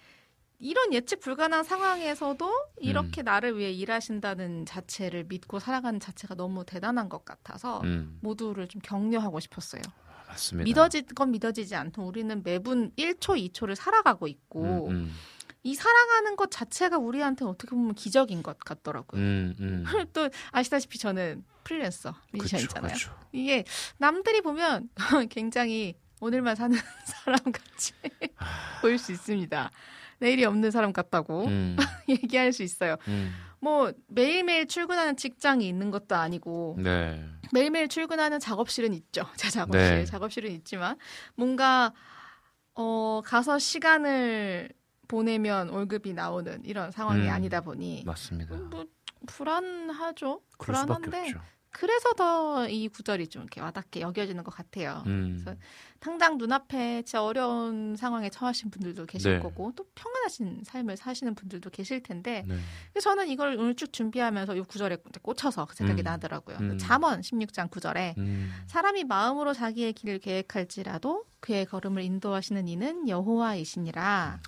이런 0.63 0.93
예측 0.93 1.19
불가능한 1.19 1.65
상황에서도 1.65 2.67
이렇게 2.79 3.21
음. 3.21 3.25
나를 3.25 3.57
위해 3.57 3.69
일하신다는 3.71 4.65
자체를 4.65 5.25
믿고 5.25 5.59
살아가는 5.59 5.99
자체가 5.99 6.35
너무 6.35 6.65
대단한 6.65 7.09
것 7.09 7.25
같아서 7.25 7.81
음. 7.81 8.17
모두를 8.21 8.69
좀 8.69 8.81
격려하고 8.81 9.41
싶었어요. 9.41 9.81
맞습니다. 10.25 10.63
믿어지건 10.63 11.31
믿어지지 11.31 11.75
않던 11.75 12.05
우리는 12.05 12.41
매분 12.43 12.91
1초, 12.95 13.51
2초를 13.51 13.75
살아가고 13.75 14.27
있고 14.27 14.87
음, 14.87 14.91
음. 14.91 15.15
이 15.63 15.75
살아가는 15.75 16.37
것 16.37 16.49
자체가 16.49 16.97
우리한테 16.97 17.43
어떻게 17.43 17.71
보면 17.71 17.93
기적인 17.93 18.41
것 18.41 18.57
같더라고요. 18.59 19.21
음, 19.21 19.55
음. 19.59 19.83
또 20.13 20.29
아시다시피 20.51 20.97
저는 20.97 21.43
프리랜서 21.65 22.15
뮤지션이잖아요. 22.31 22.87
그렇죠. 22.87 23.13
이게 23.33 23.65
남들이 23.97 24.39
보면 24.39 24.89
굉장히 25.29 25.95
오늘만 26.21 26.55
사는 26.55 26.77
사람 27.05 27.37
같이 27.51 27.91
보일 28.81 28.97
수 28.97 29.11
있습니다. 29.11 29.69
내일이 30.19 30.45
없는 30.45 30.71
사람 30.71 30.93
같다고 30.93 31.45
음, 31.45 31.75
얘기할 32.09 32.53
수 32.53 32.63
있어요. 32.63 32.97
음. 33.07 33.33
뭐 33.59 33.93
매일매일 34.07 34.67
출근하는 34.67 35.15
직장이 35.15 35.67
있는 35.67 35.89
것도 35.89 36.15
아니고 36.15 36.77
네. 36.79 37.23
매일매일 37.53 37.87
출근하는 37.87 38.39
작업실은 38.39 38.93
있죠. 38.93 39.25
제 39.37 39.49
작업실, 39.49 39.95
네. 39.95 40.05
작업실은 40.05 40.51
있지만 40.51 40.97
뭔가 41.35 41.93
어 42.75 43.21
가서 43.23 43.59
시간을 43.59 44.69
보내면 45.07 45.69
월급이 45.69 46.13
나오는 46.13 46.61
이런 46.65 46.91
상황이 46.91 47.27
음, 47.27 47.29
아니다 47.29 47.61
보니 47.61 48.03
맞습니다. 48.05 48.55
뭐 48.55 48.85
불안하죠. 49.27 50.41
불안한데. 50.57 51.33
그래서 51.73 52.13
더 52.13 52.53
이 52.69 52.87
구절이 52.87 53.27
좀 53.27 53.43
이렇게 53.43 53.61
와닿게 53.61 54.01
여겨지는 54.01 54.43
것 54.43 54.53
같아요. 54.53 55.03
음. 55.07 55.41
그래서 55.43 55.57
당장 55.99 56.37
눈앞에 56.37 57.03
진짜 57.03 57.23
어려운 57.23 57.95
상황에 57.95 58.29
처하신 58.29 58.69
분들도 58.71 59.05
계실 59.05 59.33
네. 59.33 59.39
거고 59.39 59.71
또 59.75 59.85
평안하신 59.95 60.63
삶을 60.65 60.97
사시는 60.97 61.35
분들도 61.35 61.69
계실 61.69 62.03
텐데 62.03 62.43
네. 62.47 62.55
그래서 62.91 63.09
저는 63.09 63.29
이걸 63.29 63.57
오늘 63.57 63.75
쭉 63.75 63.91
준비하면서 63.91 64.55
이 64.55 64.61
구절에 64.61 64.97
꽂혀서 65.21 65.65
그 65.65 65.75
생각이 65.75 66.01
음. 66.01 66.03
나더라고요. 66.03 66.57
음. 66.59 66.77
잠언 66.77 67.21
16장 67.21 67.69
9절에 67.69 68.17
음. 68.17 68.51
사람이 68.67 69.05
마음으로 69.05 69.53
자기의 69.53 69.93
길을 69.93 70.19
계획할지라도 70.19 71.25
그의 71.39 71.65
걸음을 71.65 72.01
인도하시는 72.03 72.67
이는 72.67 73.07
여호와이시니라. 73.07 74.39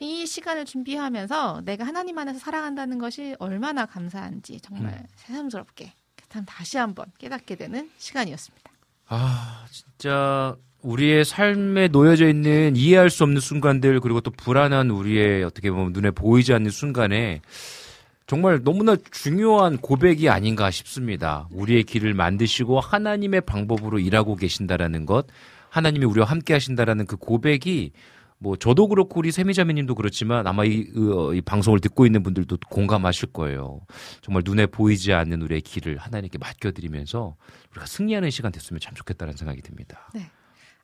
이 0.00 0.26
시간을 0.26 0.64
준비하면서 0.64 1.62
내가 1.64 1.84
하나님 1.84 2.18
안에서 2.18 2.38
살아간다는 2.38 2.98
것이 2.98 3.34
얼마나 3.38 3.84
감사한지 3.84 4.60
정말 4.60 4.92
음. 4.94 5.06
새삼스럽게 5.16 5.92
참 6.28 6.44
다시 6.46 6.78
한번 6.78 7.06
깨닫게 7.18 7.56
되는 7.56 7.90
시간이었습니다. 7.96 8.70
아, 9.08 9.64
진짜 9.70 10.56
우리의 10.82 11.24
삶에 11.24 11.88
놓여져 11.88 12.28
있는 12.28 12.76
이해할 12.76 13.10
수 13.10 13.24
없는 13.24 13.40
순간들 13.40 14.00
그리고 14.00 14.20
또 14.20 14.30
불안한 14.30 14.90
우리의 14.90 15.42
어떻게 15.42 15.70
보면 15.70 15.92
눈에 15.92 16.10
보이지 16.10 16.52
않는 16.52 16.70
순간에 16.70 17.40
정말 18.26 18.62
너무나 18.62 18.94
중요한 19.10 19.78
고백이 19.78 20.28
아닌가 20.28 20.70
싶습니다. 20.70 21.48
우리의 21.50 21.84
길을 21.84 22.12
만드시고 22.12 22.78
하나님의 22.78 23.40
방법으로 23.40 23.98
일하고 23.98 24.36
계신다라는 24.36 25.06
것, 25.06 25.26
하나님이 25.70 26.04
우리와 26.04 26.26
함께 26.26 26.52
하신다라는 26.52 27.06
그 27.06 27.16
고백이 27.16 27.92
뭐 28.40 28.56
저도 28.56 28.88
그렇고 28.88 29.18
우리 29.18 29.32
세미자매님도 29.32 29.94
그렇지만 29.96 30.46
아마 30.46 30.64
이, 30.64 30.86
어, 30.96 31.34
이 31.34 31.40
방송을 31.40 31.80
듣고 31.80 32.06
있는 32.06 32.22
분들도 32.22 32.56
공감하실 32.70 33.32
거예요. 33.32 33.80
정말 34.20 34.42
눈에 34.44 34.66
보이지 34.66 35.12
않는 35.12 35.42
우리의 35.42 35.60
길을 35.60 35.96
하나님께 35.96 36.38
맡겨드리면서 36.38 37.34
우리가 37.72 37.86
승리하는 37.86 38.30
시간 38.30 38.52
됐으면 38.52 38.80
참 38.80 38.94
좋겠다는 38.94 39.34
생각이 39.34 39.60
듭니다. 39.62 40.10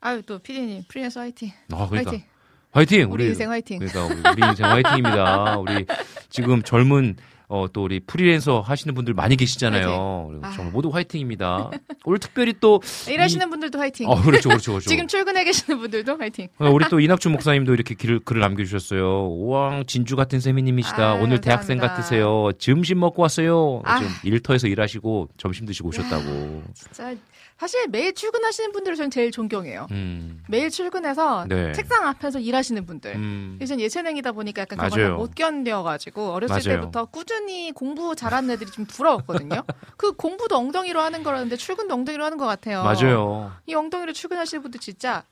아유 0.01 0.22
또 0.22 0.39
피디님 0.39 0.82
프리랜서 0.89 1.20
화이팅. 1.20 1.51
아, 1.72 1.89
그러니까 1.89 2.10
화이팅. 2.10 2.26
화이팅! 2.72 3.12
우리 3.12 3.26
인생 3.26 3.51
화이팅. 3.51 3.78
그러니까 3.78 4.05
우리, 4.06 4.32
우리 4.32 4.48
인생 4.48 4.66
화이팅입니다. 4.66 5.59
우리 5.59 5.86
지금 6.28 6.60
젊은 6.62 7.14
어, 7.48 7.66
또 7.72 7.84
우리 7.84 8.00
프리랜서 8.00 8.60
하시는 8.60 8.94
분들 8.94 9.14
많이 9.14 9.36
계시잖아요. 9.36 10.28
그리고 10.30 10.46
아. 10.46 10.50
정말 10.52 10.72
모두 10.72 10.88
화이팅입니다. 10.88 11.70
오늘 12.04 12.18
특별히 12.18 12.54
또 12.58 12.80
일하시는 13.08 13.48
분들도 13.50 13.78
화이팅. 13.78 14.08
어, 14.08 14.20
그렇죠, 14.22 14.48
그렇죠, 14.48 14.72
그렇죠. 14.72 14.88
지금 14.90 15.06
출근해 15.06 15.44
계시는 15.44 15.78
분들도 15.78 16.16
화이팅. 16.16 16.48
어, 16.58 16.70
우리 16.70 16.86
또 16.88 17.00
이낙준 17.00 17.32
목사님도 17.32 17.74
이렇게 17.74 17.94
글을, 17.94 18.20
글을 18.20 18.40
남겨주셨어요. 18.40 19.26
우왕 19.28 19.84
진주 19.86 20.16
같은 20.16 20.40
세미님이시다. 20.40 21.10
아, 21.10 21.14
오늘 21.14 21.40
대학생 21.40 21.78
감사합니다. 21.78 21.88
같으세요. 21.94 22.50
점심 22.58 23.00
먹고 23.00 23.22
왔어요. 23.22 23.82
아. 23.84 23.98
지금 23.98 24.12
일터에서 24.24 24.66
일하시고 24.68 25.28
점심 25.36 25.66
드시고 25.66 25.88
오셨다고. 25.90 26.62
진짜 26.74 27.14
사실 27.59 27.86
매일 27.89 28.14
출근하시는 28.14 28.72
분들을 28.72 28.97
저는 28.97 29.10
제일 29.10 29.31
존경해요. 29.31 29.86
음, 29.93 30.43
매일 30.48 30.70
출근해서 30.70 31.47
네. 31.48 31.72
책상 31.72 32.06
앞에서 32.09 32.40
일하시는 32.40 32.85
분들. 32.85 33.14
음, 33.14 33.59
이전 33.62 33.78
예체능이다 33.81 34.32
보니까 34.32 34.62
약간 34.62 34.78
그걸. 34.78 35.12
못 35.12 35.35
견뎌가지고 35.35 36.32
어렸을 36.32 36.52
맞아요. 36.68 36.81
때부터 36.81 37.05
꾸준히 37.06 37.70
공부 37.72 38.16
잘하는 38.16 38.51
애들이 38.51 38.70
좀 38.70 38.85
부러웠거든요. 38.86 39.62
그 39.97 40.12
공부도 40.12 40.56
엉덩이로 40.56 41.01
하는 41.01 41.22
거라는데 41.22 41.56
출근도 41.56 41.94
엉덩이로 41.94 42.24
하는 42.24 42.39
것 42.39 42.47
같아요. 42.47 42.82
맞아요. 42.82 43.52
이 43.66 43.74
엉덩이로 43.74 44.12
출근하시는 44.12 44.60
분들 44.62 44.81
진짜 44.81 45.22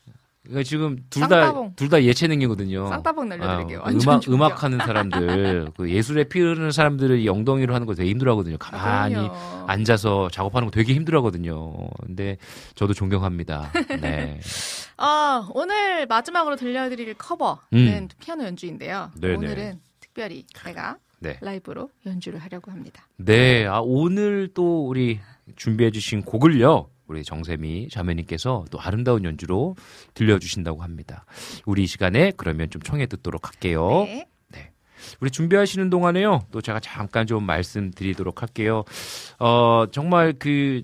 그러니까 0.45 0.65
지금 0.65 0.99
둘 1.09 1.29
다. 1.29 1.53
둘 1.77 1.89
다 1.89 2.03
예체능이거든요. 2.03 2.89
쌍따봉 2.89 3.29
날려드릴게요. 3.29 3.81
아, 3.85 3.91
음악 3.91 4.21
존경. 4.21 4.35
음악 4.35 4.63
하는 4.65 4.79
사람들, 4.79 5.71
그 5.77 5.89
예술에 5.91 6.25
피우는 6.25 6.73
사람들은 6.73 7.19
이 7.21 7.29
엉덩이로 7.29 7.73
하는 7.75 7.87
거 7.87 7.95
되게 7.95 8.11
힘들어하거든요. 8.11 8.59
가만히 8.59 9.15
그럼요. 9.15 9.35
앉아서 9.69 10.31
작업하는 10.31 10.67
거 10.67 10.73
되게 10.73 10.95
힘들어하거든요. 10.95 11.89
근데 12.05 12.39
저도 12.75 12.93
존경합니다. 12.93 13.71
네. 14.01 14.41
아, 14.97 15.49
오늘 15.55 16.07
마지막으로 16.07 16.57
들려드릴 16.57 17.15
커버는 17.15 17.59
음. 17.75 18.09
피아노 18.19 18.45
연주인데요. 18.45 19.11
네네. 19.21 19.35
오늘은 19.37 19.81
특별히 20.01 20.45
제가 20.55 20.97
네. 21.21 21.39
라이브로 21.41 21.89
연주를 22.05 22.41
하려고 22.41 22.73
합니다. 22.73 23.07
네, 23.17 23.65
아, 23.67 23.81
오늘 23.81 24.49
또 24.55 24.89
우리 24.89 25.21
준비해주신 25.55 26.23
곡을요, 26.23 26.89
우리 27.13 27.25
정세미 27.25 27.89
자매님께서 27.91 28.65
또 28.71 28.81
아름다운 28.81 29.25
연주로 29.25 29.77
들려주신다고 30.15 30.83
합니다. 30.83 31.25
우리 31.67 31.85
이 31.85 31.87
시간에 31.87 32.33
그러면 32.37 32.71
좀 32.71 32.81
청해 32.81 33.07
듣도록 33.07 33.49
할게요. 33.49 34.07
네. 34.07 34.27
우리 35.21 35.31
준비하시는 35.31 35.91
동안에요. 35.91 36.47
또 36.51 36.61
제가 36.61 36.81
잠깐 36.81 37.27
좀 37.27 37.45
말씀드리도록 37.45 38.41
할게요. 38.43 38.85
어, 39.39 39.87
정말 39.93 40.33
그 40.39 40.83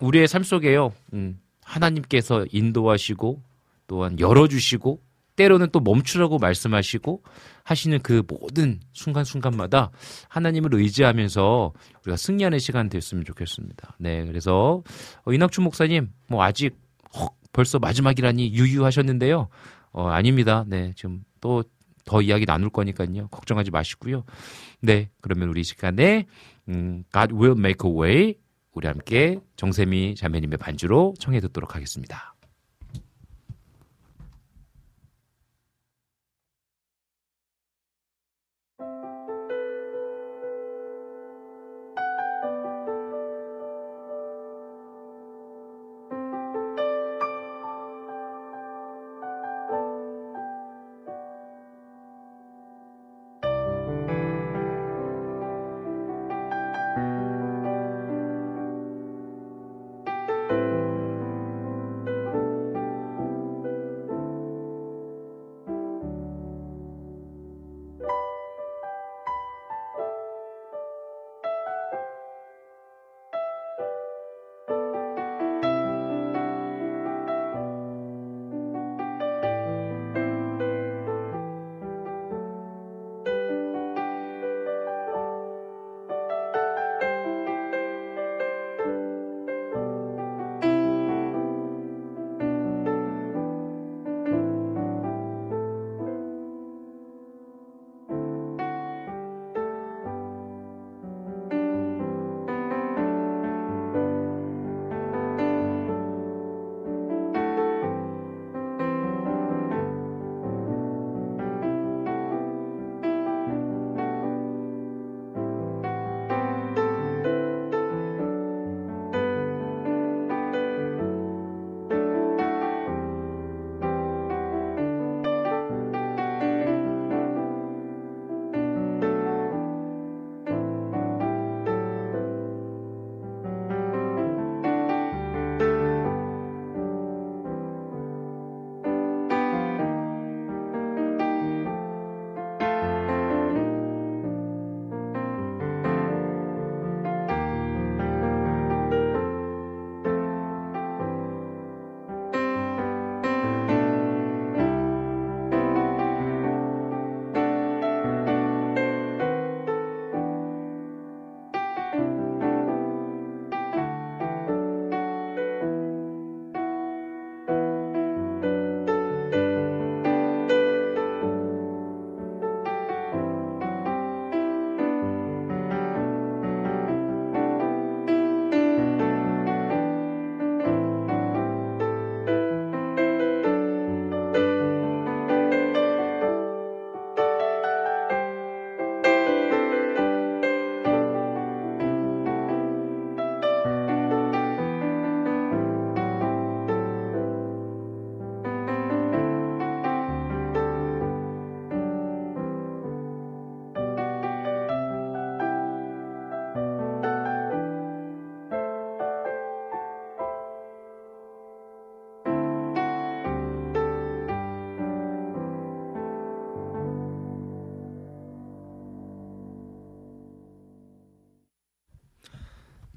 우리의 0.00 0.26
삶 0.26 0.42
속에요. 0.42 0.92
음, 1.12 1.38
하나님께서 1.62 2.46
인도하시고 2.50 3.40
또한 3.86 4.18
열어주시고 4.18 5.00
때로는 5.36 5.68
또 5.72 5.80
멈추라고 5.80 6.38
말씀하시고 6.38 7.22
하시는 7.64 7.98
그 8.00 8.22
모든 8.28 8.80
순간순간마다 8.92 9.90
하나님을 10.28 10.74
의지하면서 10.74 11.72
우리가 12.02 12.16
승리하는 12.16 12.58
시간 12.58 12.88
됐으면 12.88 13.24
좋겠습니다. 13.24 13.96
네, 13.98 14.24
그래서 14.24 14.82
어, 15.24 15.32
이낙춘 15.32 15.64
목사님 15.64 16.10
뭐 16.28 16.42
아직 16.42 16.76
헉, 17.14 17.34
벌써 17.52 17.78
마지막이라니 17.78 18.52
유유하셨는데요. 18.52 19.48
어, 19.92 20.08
아닙니다. 20.08 20.64
네, 20.68 20.92
지금 20.96 21.24
또 21.40 21.62
더 22.04 22.22
이야기 22.22 22.44
나눌 22.46 22.70
거니까요. 22.70 23.28
걱정하지 23.28 23.70
마시고요. 23.70 24.24
네, 24.80 25.10
그러면 25.20 25.48
우리 25.48 25.60
이 25.60 25.64
시간에 25.64 26.26
음, 26.68 27.04
God 27.12 27.34
will 27.34 27.56
make 27.56 27.88
a 27.88 27.96
way 27.96 28.34
우리 28.72 28.88
함께 28.88 29.38
정세미 29.56 30.16
자매님의 30.16 30.58
반주로 30.58 31.14
청해 31.18 31.40
듣도록 31.40 31.76
하겠습니다. 31.76 32.34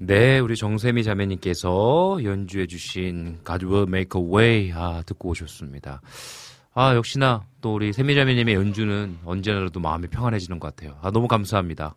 네, 0.06 0.38
우리 0.38 0.54
정세미 0.54 1.02
자매님께서 1.02 2.18
연주해 2.22 2.66
주신 2.66 3.40
God 3.46 3.64
will 3.64 3.88
make 3.88 4.20
a 4.20 4.26
way 4.26 4.70
아, 4.74 5.02
듣고 5.06 5.30
오셨습니다. 5.30 6.02
아, 6.74 6.94
역시나 6.94 7.46
또 7.62 7.74
우리 7.74 7.90
세미 7.90 8.14
자매님의 8.14 8.54
연주는 8.54 9.18
언제나도 9.24 9.80
마음이 9.80 10.08
평안해지는 10.08 10.58
것 10.60 10.76
같아요. 10.76 10.98
아, 11.00 11.10
너무 11.10 11.26
감사합니다. 11.26 11.94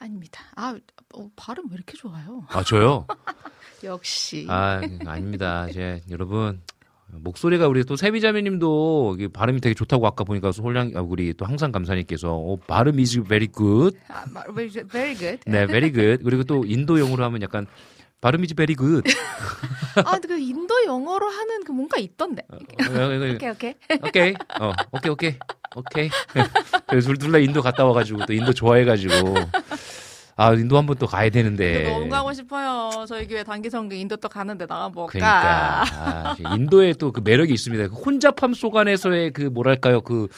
아닙니다. 0.00 0.40
아, 0.56 0.76
어, 1.14 1.30
발음 1.36 1.66
왜 1.70 1.76
이렇게 1.76 1.96
좋아요? 1.96 2.44
아, 2.48 2.64
저요? 2.64 3.06
역시. 3.84 4.44
아, 4.48 4.80
아닙니다. 5.06 5.68
제 5.72 6.02
여러분 6.10 6.60
목소리가 7.08 7.68
우리 7.68 7.84
또 7.84 7.96
세미 7.96 8.20
자매님도 8.20 9.16
이게 9.18 9.28
발음이 9.28 9.60
되게 9.60 9.74
좋다고 9.74 10.06
아까 10.06 10.24
보니까 10.24 10.50
홀량 10.50 10.92
아, 10.96 11.00
우리 11.00 11.32
또 11.34 11.44
항상 11.46 11.70
감사님께서 11.72 12.32
어, 12.34 12.56
발음 12.66 12.98
is 12.98 13.22
very 13.22 13.48
good. 13.48 13.96
아, 14.08 14.24
마- 14.32 14.42
very 14.52 14.70
good. 15.14 15.38
네, 15.46 15.66
very 15.66 15.92
good. 15.92 16.24
그리고 16.24 16.42
또 16.44 16.64
인도 16.64 16.98
영어로 16.98 17.24
하면 17.24 17.42
약간 17.42 17.66
발음 18.20 18.40
is 18.40 18.54
very 18.54 18.74
good. 18.74 19.08
아, 20.04 20.18
그 20.18 20.38
인도 20.38 20.74
영어로 20.84 21.28
하는 21.28 21.62
그 21.64 21.70
뭔가 21.72 21.96
있던데. 21.98 22.42
어, 22.48 22.56
오케이, 22.56 23.34
오케이, 23.34 23.50
오케이. 23.50 23.74
오케이. 24.02 24.34
어, 24.60 24.72
오케이, 24.92 25.10
오케이. 25.12 25.34
오케이. 25.76 26.08
그래서 26.88 27.06
둘, 27.08 27.18
둘다 27.18 27.38
인도 27.38 27.62
갔다 27.62 27.84
와가지고 27.84 28.26
또 28.26 28.32
인도 28.32 28.52
좋아해가지고. 28.52 29.14
아, 30.38 30.52
인도 30.52 30.76
한 30.76 30.84
번 30.86 30.96
또 30.98 31.06
가야 31.06 31.30
되는데. 31.30 31.84
너무 31.90 32.08
가고 32.10 32.32
싶어요. 32.32 33.06
저희 33.08 33.26
교회 33.26 33.42
단기 33.42 33.70
성교 33.70 33.94
인도 33.94 34.16
또 34.16 34.28
가는데 34.28 34.66
나가 34.66 34.88
볼까? 34.90 35.10
그러니까. 35.12 35.84
아, 36.52 36.54
인도에 36.54 36.92
또 36.94 37.10
그 37.10 37.20
매력이 37.24 37.52
있습니다. 37.54 37.88
그 37.88 37.94
혼잡함 37.94 38.52
속 38.54 38.76
안에서의 38.76 39.32
그 39.32 39.42
뭐랄까요. 39.42 40.02
그 40.02 40.28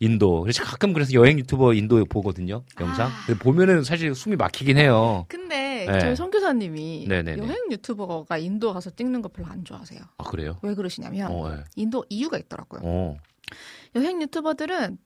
인도. 0.00 0.40
그래서 0.42 0.62
가끔 0.64 0.92
그래서 0.92 1.12
여행 1.14 1.38
유튜버 1.38 1.74
인도 1.74 2.02
보거든요. 2.06 2.62
영상. 2.80 3.10
근데 3.26 3.38
보면은 3.38 3.82
사실 3.84 4.14
숨이 4.14 4.36
막히긴 4.36 4.76
해요. 4.78 5.24
근데 5.28 5.86
네. 5.90 5.98
저희 6.00 6.16
선교사님이 6.16 7.06
네네네. 7.08 7.42
여행 7.42 7.70
유튜버가 7.70 8.38
인도 8.38 8.72
가서 8.74 8.90
찍는 8.90 9.20
거 9.22 9.28
별로 9.28 9.48
안 9.48 9.64
좋아하세요. 9.64 10.00
아, 10.18 10.24
그래요? 10.24 10.58
왜 10.62 10.74
그러시냐면 10.74 11.30
어, 11.30 11.50
예. 11.52 11.64
인도 11.76 12.04
이유가 12.10 12.36
있더라고요. 12.38 12.80
어. 12.84 13.16
여행 13.94 14.20
유튜버들은 14.22 14.98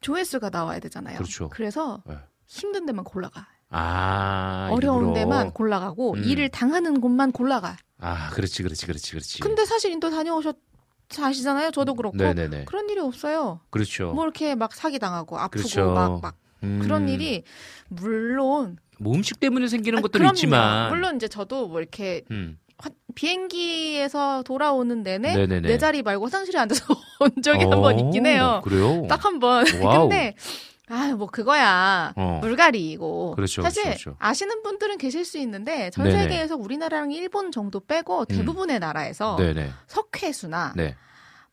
조회수가 0.00 0.50
나와야 0.50 0.80
되잖아요. 0.80 1.16
그렇죠. 1.18 1.48
래서 1.58 2.02
네. 2.06 2.16
힘든 2.46 2.86
데만 2.86 3.04
골라가. 3.04 3.46
아, 3.72 4.68
어려운 4.70 5.00
일부러. 5.08 5.14
데만 5.14 5.50
골라가고 5.52 6.14
음. 6.14 6.24
일을 6.24 6.48
당하는 6.50 7.00
곳만 7.00 7.32
골라가. 7.32 7.76
아, 7.98 8.30
그렇지, 8.30 8.62
그렇지, 8.62 8.86
그렇지, 8.86 9.10
그렇지. 9.12 9.40
근데 9.40 9.64
사실 9.64 9.90
인도 9.92 10.10
다녀오셨 10.10 10.56
아시잖아요. 11.18 11.70
저도 11.72 11.94
그렇고 11.94 12.16
네네네. 12.16 12.64
그런 12.64 12.88
일이 12.88 12.98
없어요. 13.00 13.60
그렇죠. 13.70 14.12
뭐 14.14 14.24
이렇게 14.24 14.54
막 14.54 14.72
사기 14.74 14.98
당하고 14.98 15.38
아프고 15.38 15.58
그렇죠. 15.68 15.90
막막 15.92 16.36
음. 16.62 16.78
그런 16.82 17.08
일이 17.08 17.42
물론 17.88 18.78
뭐 18.98 19.14
음식 19.14 19.38
때문에 19.40 19.68
생기는 19.68 19.98
아, 19.98 20.02
그럼요. 20.02 20.32
있지만. 20.32 20.88
물론 20.90 21.16
이제 21.16 21.28
저도 21.28 21.68
뭐 21.68 21.80
이렇게 21.80 22.22
음. 22.30 22.58
화- 22.78 22.88
비행기에서 23.14 24.42
돌아오는 24.44 25.02
내내 25.02 25.36
네네네. 25.36 25.68
내 25.68 25.78
자리 25.78 26.02
말고 26.02 26.24
화장실에 26.26 26.58
앉아서 26.58 26.84
온 27.20 27.42
적이 27.42 27.64
한 27.64 27.74
어, 27.74 27.80
번 27.80 27.98
있긴 27.98 28.24
해요. 28.26 28.60
그래요? 28.64 29.06
딱 29.08 29.24
한 29.24 29.38
번. 29.38 29.64
근데 30.08 30.34
아 30.92 31.14
뭐 31.16 31.26
그거야 31.26 32.12
어. 32.16 32.38
물갈이고 32.42 33.34
그렇죠, 33.36 33.62
사실 33.62 33.82
그렇죠, 33.84 34.10
그렇죠. 34.10 34.16
아시는 34.18 34.62
분들은 34.62 34.98
계실 34.98 35.24
수 35.24 35.38
있는데 35.38 35.88
전 35.90 36.04
네네. 36.04 36.22
세계에서 36.22 36.56
우리나라랑 36.56 37.10
일본 37.12 37.50
정도 37.50 37.80
빼고 37.80 38.26
대부분의 38.26 38.78
나라에서 38.78 39.36
네네. 39.36 39.70
석회수나 39.86 40.74
네. 40.76 40.94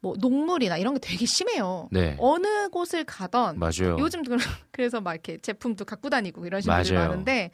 뭐 0.01 0.15
녹물이나 0.19 0.77
이런 0.77 0.93
게 0.93 0.99
되게 1.01 1.25
심해요. 1.25 1.87
네. 1.91 2.15
어느 2.19 2.69
곳을 2.69 3.03
가던 3.05 3.59
맞아요. 3.59 3.97
요즘 3.99 4.23
그- 4.23 4.35
그래서 4.71 4.99
막 5.01 5.13
이렇게 5.13 5.37
제품도 5.37 5.85
갖고 5.85 6.09
다니고 6.09 6.41
분들 6.41 6.65
맞아요. 6.65 6.93
많은데 6.93 7.51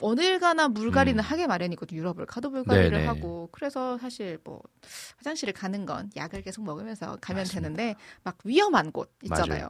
어딜 0.00 0.38
가나 0.38 0.68
물갈이는 0.68 1.18
음. 1.18 1.22
하게 1.22 1.46
마련이거든요. 1.46 1.98
유럽을 2.00 2.24
가도 2.26 2.48
물갈이를 2.50 2.90
네네. 2.92 3.06
하고 3.06 3.48
그래서 3.52 3.98
사실 3.98 4.38
뭐 4.42 4.62
화장실을 5.18 5.52
가는 5.52 5.84
건 5.84 6.10
약을 6.16 6.42
계속 6.42 6.64
먹으면서 6.64 7.18
가면 7.20 7.44
되는데 7.44 7.94
막 8.24 8.38
위험한 8.44 8.90
곳 8.92 9.12
있잖아요. 9.24 9.48
맞아요. 9.60 9.68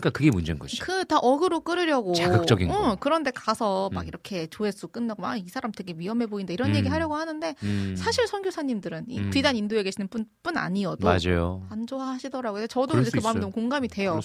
그러니까 0.00 0.10
그게 0.10 0.30
문제인 0.30 0.58
거지. 0.58 0.78
그 0.80 1.04
다 1.04 1.18
어그로 1.18 1.60
끌으려고 1.60 2.14
자극적인 2.14 2.68
거. 2.68 2.90
응, 2.92 2.96
그런데 2.98 3.30
가서 3.30 3.90
막 3.92 4.02
음. 4.02 4.08
이렇게 4.08 4.46
조회수 4.46 4.88
끝나고 4.88 5.20
막 5.22 5.36
이 5.36 5.48
사람 5.48 5.70
되게 5.72 5.94
위험해 5.96 6.26
보인다 6.26 6.52
이런 6.52 6.70
음. 6.70 6.74
얘기 6.76 6.88
하려고 6.88 7.14
하는데 7.16 7.54
음. 7.62 7.94
사실 7.96 8.26
선교사님들은 8.26 9.06
이 9.08 9.18
음. 9.18 9.30
비단 9.30 9.54
인도에 9.56 9.82
계시는 9.82 10.08
분, 10.08 10.24
뿐 10.42 10.56
아니어도 10.56 11.06
맞아요. 11.06 11.66
안 11.70 11.86
좋아하시더라고요. 11.86 12.66
저도 12.68 12.98
이제 13.00 13.10
수그 13.10 13.22
마음. 13.22 13.40
너무 13.40 13.52
공감이 13.52 13.88
돼요. 13.88 14.18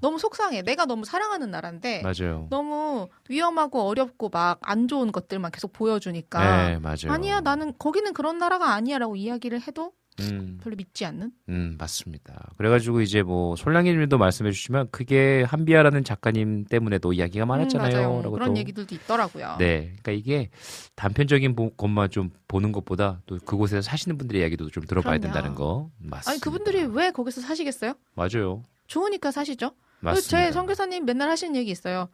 너무 0.00 0.18
속상해. 0.18 0.62
내가 0.62 0.86
너무 0.86 1.04
사랑하는 1.04 1.50
나라인데 1.50 2.02
맞아요. 2.02 2.46
너무 2.50 3.08
위험하고 3.28 3.82
어렵고 3.82 4.28
막 4.30 4.58
안 4.62 4.88
좋은 4.88 5.12
것들만 5.12 5.50
계속 5.50 5.72
보여주니까 5.72 6.68
네, 6.68 6.78
맞아요. 6.78 7.08
아니야 7.08 7.40
나는 7.40 7.72
거기는 7.78 8.12
그런 8.14 8.38
나라가 8.38 8.72
아니야라고 8.74 9.16
이야기를 9.16 9.60
해도 9.66 9.92
음. 10.20 10.58
별로 10.62 10.76
믿지 10.76 11.04
않는 11.06 11.32
음, 11.48 11.76
맞습니다. 11.78 12.50
그래가지고 12.58 13.00
이제 13.00 13.22
뭐 13.22 13.56
솔랑이님도 13.56 14.18
말씀해 14.18 14.50
주시면 14.52 14.88
그게 14.90 15.42
한비아라는 15.42 16.04
작가님 16.04 16.66
때문에도 16.66 17.12
이야기가 17.12 17.46
많았잖아요. 17.46 18.18
음. 18.18 18.22
라고 18.22 18.30
그런 18.32 18.52
또. 18.54 18.56
얘기들도 18.60 18.94
있더라고요. 18.94 19.56
네, 19.58 19.94
그러니까 20.02 20.12
이게 20.12 20.50
단편적인 20.96 21.56
보- 21.56 21.70
것만 21.70 22.10
좀 22.10 22.30
보는 22.48 22.72
것보다 22.72 23.22
또 23.26 23.38
그곳에서 23.44 23.80
사시는 23.80 24.18
분들의 24.18 24.40
이야기도 24.42 24.68
좀 24.70 24.84
들어봐야 24.84 25.18
그럼요. 25.18 25.32
된다는 25.34 25.54
거 25.56 25.90
맞습니다. 25.98 26.30
아니 26.30 26.40
그분들이 26.40 26.84
왜 26.94 27.10
거기서 27.10 27.40
사시겠어요? 27.40 27.94
맞아요. 28.14 28.62
좋으니까 28.88 29.30
사시죠. 29.30 29.72
맞습니다. 30.00 30.28
제 30.46 30.52
선교사님 30.52 31.04
맨날 31.06 31.30
하시는 31.30 31.56
얘기 31.56 31.70
있어요. 31.70 32.08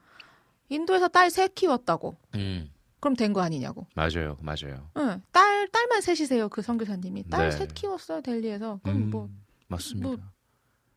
인도에서 0.68 1.08
딸셋 1.08 1.54
키웠다고. 1.54 2.14
음, 2.36 2.70
그럼 3.00 3.14
된 3.16 3.32
거 3.32 3.40
아니냐고. 3.42 3.86
맞아요, 3.94 4.36
맞아요. 4.40 4.88
응, 4.96 5.22
딸 5.32 5.68
딸만 5.68 6.00
셋이세요 6.00 6.48
그 6.48 6.62
선교사님이. 6.62 7.24
딸 7.30 7.50
네. 7.50 7.56
셋 7.56 7.74
키웠어요 7.74 8.20
델리에서. 8.22 8.80
그럼 8.82 8.96
음, 8.96 9.10
뭐 9.10 9.28
맞습니다. 9.68 10.32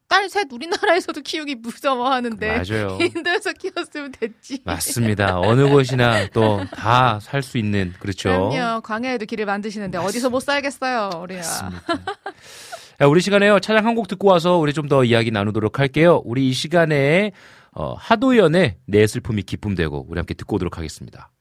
딸셋 0.08 0.52
우리나라에서도 0.52 1.22
키우기 1.22 1.56
무서워하는데 1.56 2.48
맞아요. 2.48 2.98
인도에서 3.02 3.54
키웠으면 3.54 4.12
됐지. 4.12 4.60
맞습니다. 4.66 5.40
어느 5.40 5.70
곳이나 5.70 6.28
또 6.34 6.66
다 6.76 7.18
살 7.22 7.42
수 7.42 7.58
있는 7.58 7.94
그렇죠. 7.98 8.28
그럼요. 8.52 8.82
광야에도 8.82 9.26
길을 9.26 9.46
만드시는데 9.46 9.98
어디서 10.00 10.30
못 10.30 10.42
살겠어요, 10.42 11.12
우리가. 11.22 11.42
야, 13.02 13.06
우리 13.08 13.22
시간에요. 13.22 13.60
차량 13.62 13.86
한 13.88 13.96
곡 13.96 14.08
듣고 14.10 14.28
와서 14.28 14.58
우리 14.58 14.74
좀 14.74 14.90
더 14.90 15.04
이야기 15.06 15.32
나누도록 15.32 15.80
할게요. 15.80 16.22
우리 16.26 16.50
이 16.50 16.54
시간에 16.54 17.32
어, 17.72 17.94
하도연의 17.94 18.80
내 18.88 19.08
슬픔이 19.08 19.44
기쁨 19.44 19.76
되고 19.76 20.06
우리 20.10 20.20
함께 20.20 20.34
듣고 20.34 20.58
오도록 20.58 20.78
하겠습니다. 20.78 21.32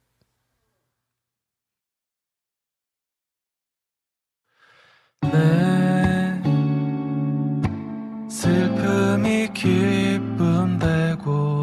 슬픔이 8.29 9.49
기쁨 9.53 10.79
되고 10.79 11.63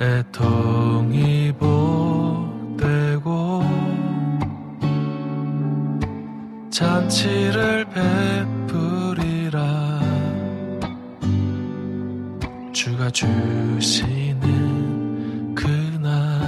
애통이 0.00 1.52
복되고 1.58 2.88
잔치를 6.70 7.84
베풀이라 7.90 9.58
주가 12.72 13.10
주시는 13.10 14.46
그날 15.54 16.40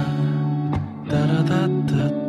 따라다따 1.09 2.20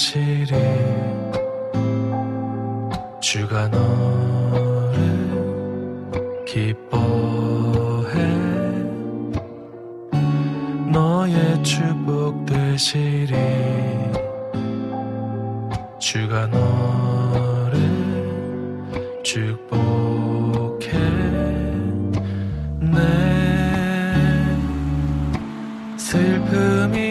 되시리 0.00 0.54
주가 3.20 3.68
너를 3.68 4.98
기뻐해. 6.46 8.14
너의 10.90 11.62
축복 11.62 12.46
되시리. 12.46 13.36
주가 15.98 16.46
너를 16.46 17.78
축복해. 19.22 20.98
내 22.80 22.96
슬픔이 25.98 27.09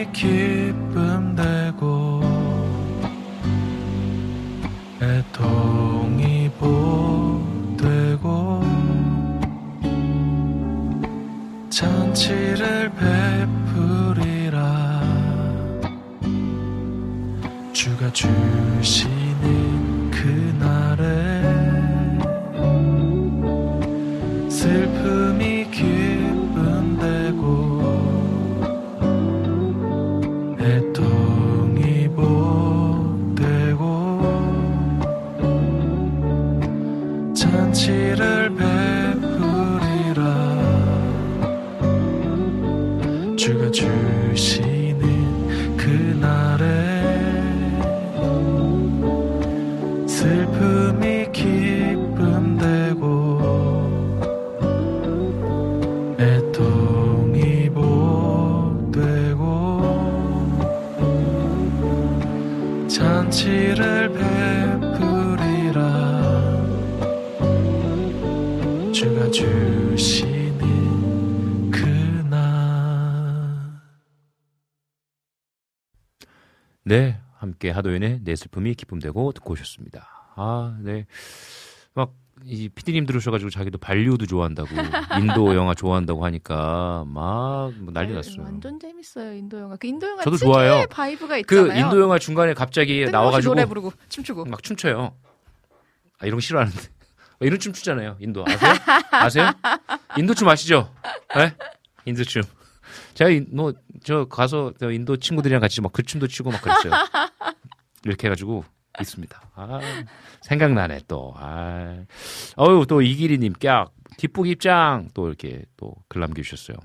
잔치를 12.19 12.91
베풀이라. 14.13 14.59
주가 17.71 18.11
주시 18.11 19.18
함께 77.59 77.69
하도연의 77.71 78.21
내 78.23 78.35
슬픔이 78.37 78.73
기쁨 78.73 78.99
되고 78.99 79.33
듣고 79.33 79.51
오셨습니다. 79.51 80.07
아, 80.37 80.77
네. 80.81 81.05
막, 81.93 82.13
이 82.45 82.69
피디님 82.69 83.05
들으셔가지고 83.05 83.49
자기도 83.49 83.77
발리우드 83.77 84.25
좋아한다고, 84.27 84.69
인도 85.19 85.53
영화 85.55 85.73
좋아한다고 85.73 86.23
하니까 86.23 87.03
막 87.05 87.73
뭐 87.79 87.91
난리 87.91 88.09
네, 88.09 88.15
났어요. 88.15 88.43
완전 88.43 88.79
재밌어요 88.79 89.33
인도 89.33 89.59
영화. 89.59 89.75
그 89.75 89.87
인도 89.87 90.07
영화 90.07 90.23
저도 90.23 90.37
좋아해요. 90.37 90.85
vibe가 90.89 91.41
그 91.45 91.55
있잖아요. 91.57 91.83
인도 91.85 91.99
영화 91.99 92.17
중간에 92.17 92.53
갑자기 92.53 93.05
나와가지고 93.11 93.53
노래 93.55 93.65
부르고 93.65 93.91
춤추고. 94.07 94.45
막 94.45 94.63
춤춰요. 94.63 95.13
아, 96.19 96.25
이런 96.25 96.37
거 96.37 96.39
싫어하는데. 96.41 96.79
이런 97.41 97.59
춤 97.59 97.73
추잖아요. 97.73 98.15
인도 98.21 98.45
아세요? 98.47 98.73
아세요? 99.11 99.51
인도 100.17 100.33
춤 100.33 100.47
아시죠? 100.47 100.93
네? 101.35 101.53
인도 102.05 102.23
춤. 102.23 102.41
제가 103.13 103.29
인- 103.29 103.47
뭐, 103.53 103.73
저 104.03 104.25
가서 104.25 104.71
저 104.79 104.91
인도 104.91 105.17
친구들이랑 105.17 105.59
같이 105.61 105.81
막 105.81 105.91
그 105.91 106.03
춤도 106.03 106.27
추고 106.27 106.51
막 106.51 106.61
그랬어요. 106.61 106.93
이렇게 108.05 108.27
해가지고 108.27 108.63
있습니다. 108.99 109.41
아, 109.55 109.79
생각나네 110.41 111.01
또. 111.07 111.33
아, 111.37 112.03
어유 112.57 112.85
또 112.87 113.01
이기리님 113.01 113.53
깍 113.53 113.93
뒷북 114.17 114.47
입장 114.47 115.09
또 115.13 115.27
이렇게 115.27 115.63
또글 115.77 116.21
남겨주셨어요. 116.21 116.77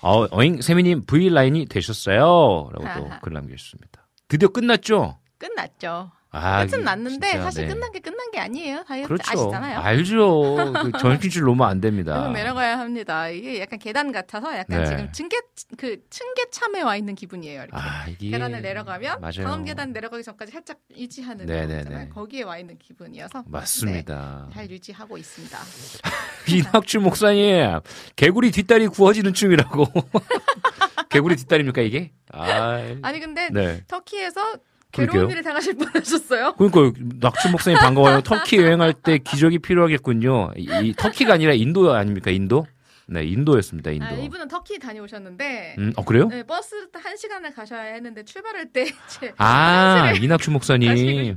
어, 0.00 0.26
어잉 0.30 0.60
세미님 0.60 1.06
V 1.06 1.30
라인이 1.30 1.66
되셨어요. 1.66 2.70
라고 2.72 2.84
또 3.00 3.10
글 3.22 3.32
남겨주셨습니다. 3.32 4.06
드디어 4.28 4.48
끝났죠? 4.48 5.18
끝났죠. 5.38 6.12
아, 6.30 6.66
끝은 6.66 6.84
났는데 6.84 7.26
진짜, 7.26 7.42
사실 7.42 7.66
네. 7.66 7.74
끝난 7.74 7.90
게 7.90 8.00
끝난 8.00 8.30
게 8.30 8.38
아니에요. 8.38 8.84
다이어트 8.84 9.08
그렇죠. 9.08 9.32
아시잖아요. 9.32 9.78
알죠. 9.78 10.72
그 10.82 10.92
정신줄 11.00 11.42
놓으면 11.44 11.66
안 11.66 11.80
됩니다. 11.80 12.14
계속 12.20 12.32
내려가야 12.32 12.78
합니다. 12.78 13.28
이게 13.28 13.60
약간 13.60 13.78
계단 13.78 14.12
같아서 14.12 14.56
약간 14.56 14.82
네. 14.82 14.88
지금 14.88 15.12
층계 15.12 15.40
그 15.78 16.02
층계참에 16.10 16.82
와 16.82 16.96
있는 16.96 17.14
기분이에요. 17.14 17.62
이렇게 17.62 17.76
아, 17.76 18.06
이게 18.08 18.30
계단을 18.30 18.60
내려가면 18.60 19.20
맞아요. 19.20 19.44
다음 19.44 19.64
계단 19.64 19.92
내려가기 19.92 20.22
전까지 20.22 20.52
살짝 20.52 20.78
유지하는 20.94 21.46
네, 21.46 21.62
거 21.62 21.66
네, 21.66 21.78
있잖아요. 21.78 22.04
네. 22.04 22.08
거기에 22.10 22.42
와 22.42 22.58
있는 22.58 22.76
기분이어서 22.78 23.44
맞습니다. 23.46 24.46
네, 24.48 24.54
잘 24.54 24.70
유지하고 24.70 25.16
있습니다. 25.16 25.58
이낙주 26.48 27.00
목사님, 27.00 27.80
개구리 28.16 28.50
뒷다리 28.50 28.88
구워지는 28.88 29.32
춤이라고. 29.32 29.86
개구리 31.08 31.36
뒷다리입니까, 31.36 31.80
이게? 31.82 32.12
아, 32.32 32.82
아니 33.02 33.20
근데 33.20 33.48
네. 33.50 33.82
터키에서. 33.88 34.58
괴로운 34.92 35.30
일을 35.30 35.42
당하실 35.42 35.76
뻔하셨어요. 35.76 36.54
그러니까 36.54 36.98
낙주 37.20 37.50
목사님 37.50 37.78
반가워요. 37.78 38.20
터키 38.22 38.56
여행할 38.58 38.94
때 38.94 39.18
기적이 39.18 39.58
필요하겠군요. 39.58 40.52
이, 40.56 40.68
이 40.82 40.94
터키가 40.96 41.34
아니라 41.34 41.52
인도 41.52 41.92
아닙니까? 41.92 42.30
인도? 42.30 42.66
네, 43.10 43.24
인도였습니다. 43.24 43.90
인도. 43.90 44.04
아, 44.04 44.10
이분은 44.10 44.48
터키 44.48 44.78
다녀오셨는데 44.78 45.76
음, 45.78 45.92
어 45.96 46.04
그래요? 46.04 46.28
네, 46.28 46.42
버스 46.42 46.74
한 46.92 47.16
시간을 47.16 47.54
가셔야 47.54 47.94
했는데 47.94 48.22
출발할 48.22 48.70
때 48.70 48.82
이제 49.08 49.32
아, 49.38 50.12
가시고 50.12 50.52
목사님. 50.52 51.36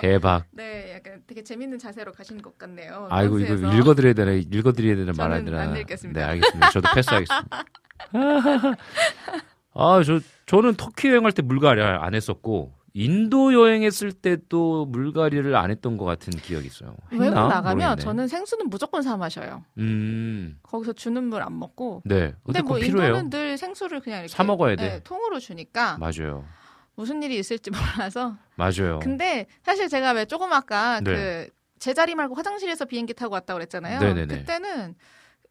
대박. 0.00 0.44
네, 0.52 0.94
약간 0.94 1.20
되게 1.26 1.42
재밌는 1.44 1.78
자세로 1.78 2.12
가신 2.12 2.40
것 2.40 2.56
같네요. 2.56 3.06
아이고 3.10 3.38
이거. 3.38 3.54
읽어드려야 3.54 4.14
되나 4.14 4.32
읽어드려야 4.32 4.96
되나 4.96 5.12
말아야 5.14 5.44
되나. 5.44 5.60
안 5.60 5.76
읽겠습니다. 5.76 6.20
네 6.20 6.26
알겠습니다. 6.26 6.70
저도 6.70 6.88
패스하겠습니다. 6.94 7.64
아 9.74 10.02
저 10.04 10.20
저는 10.46 10.74
터키 10.74 11.08
여행할 11.08 11.32
때 11.32 11.42
물갈이 11.42 11.80
안 11.82 12.14
했었고 12.14 12.72
인도 12.92 13.52
여행했을 13.54 14.12
때도 14.12 14.86
물갈이를 14.86 15.54
안 15.56 15.70
했던 15.70 15.96
것 15.96 16.04
같은 16.04 16.32
기억이 16.32 16.66
있어요. 16.66 16.96
했나? 17.12 17.24
외국 17.24 17.34
나가면 17.34 17.76
모르겠네. 17.76 17.96
저는 18.02 18.28
생수는 18.28 18.68
무조건 18.68 19.02
사 19.02 19.16
마셔요. 19.16 19.64
음, 19.78 20.58
거기서 20.62 20.92
주는 20.94 21.22
물 21.24 21.40
안 21.42 21.58
먹고. 21.58 22.02
네. 22.04 22.34
근데 22.44 22.60
뭐꼭 22.62 22.80
필요해요. 22.82 23.14
인도는 23.14 23.30
늘 23.30 23.56
생수를 23.58 24.00
그냥 24.00 24.20
이렇게 24.20 24.32
사 24.34 24.42
먹어야 24.44 24.76
돼. 24.76 24.88
네, 24.88 25.00
통으로 25.04 25.38
주니까 25.38 25.98
맞아요, 25.98 26.44
무슨 26.96 27.22
일이 27.22 27.38
있을지 27.38 27.70
몰라서. 27.70 28.36
맞아요. 28.56 28.98
근데 29.00 29.46
사실 29.62 29.88
제가 29.88 30.12
왜 30.12 30.24
조금 30.24 30.52
아까 30.52 31.00
네. 31.00 31.14
그 31.14 31.48
제자리 31.78 32.14
말고 32.14 32.34
화장실에서 32.34 32.84
비행기 32.84 33.14
타고 33.14 33.34
왔다고 33.34 33.56
그랬잖아요. 33.58 34.00
네네네. 34.00 34.38
그때는 34.40 34.94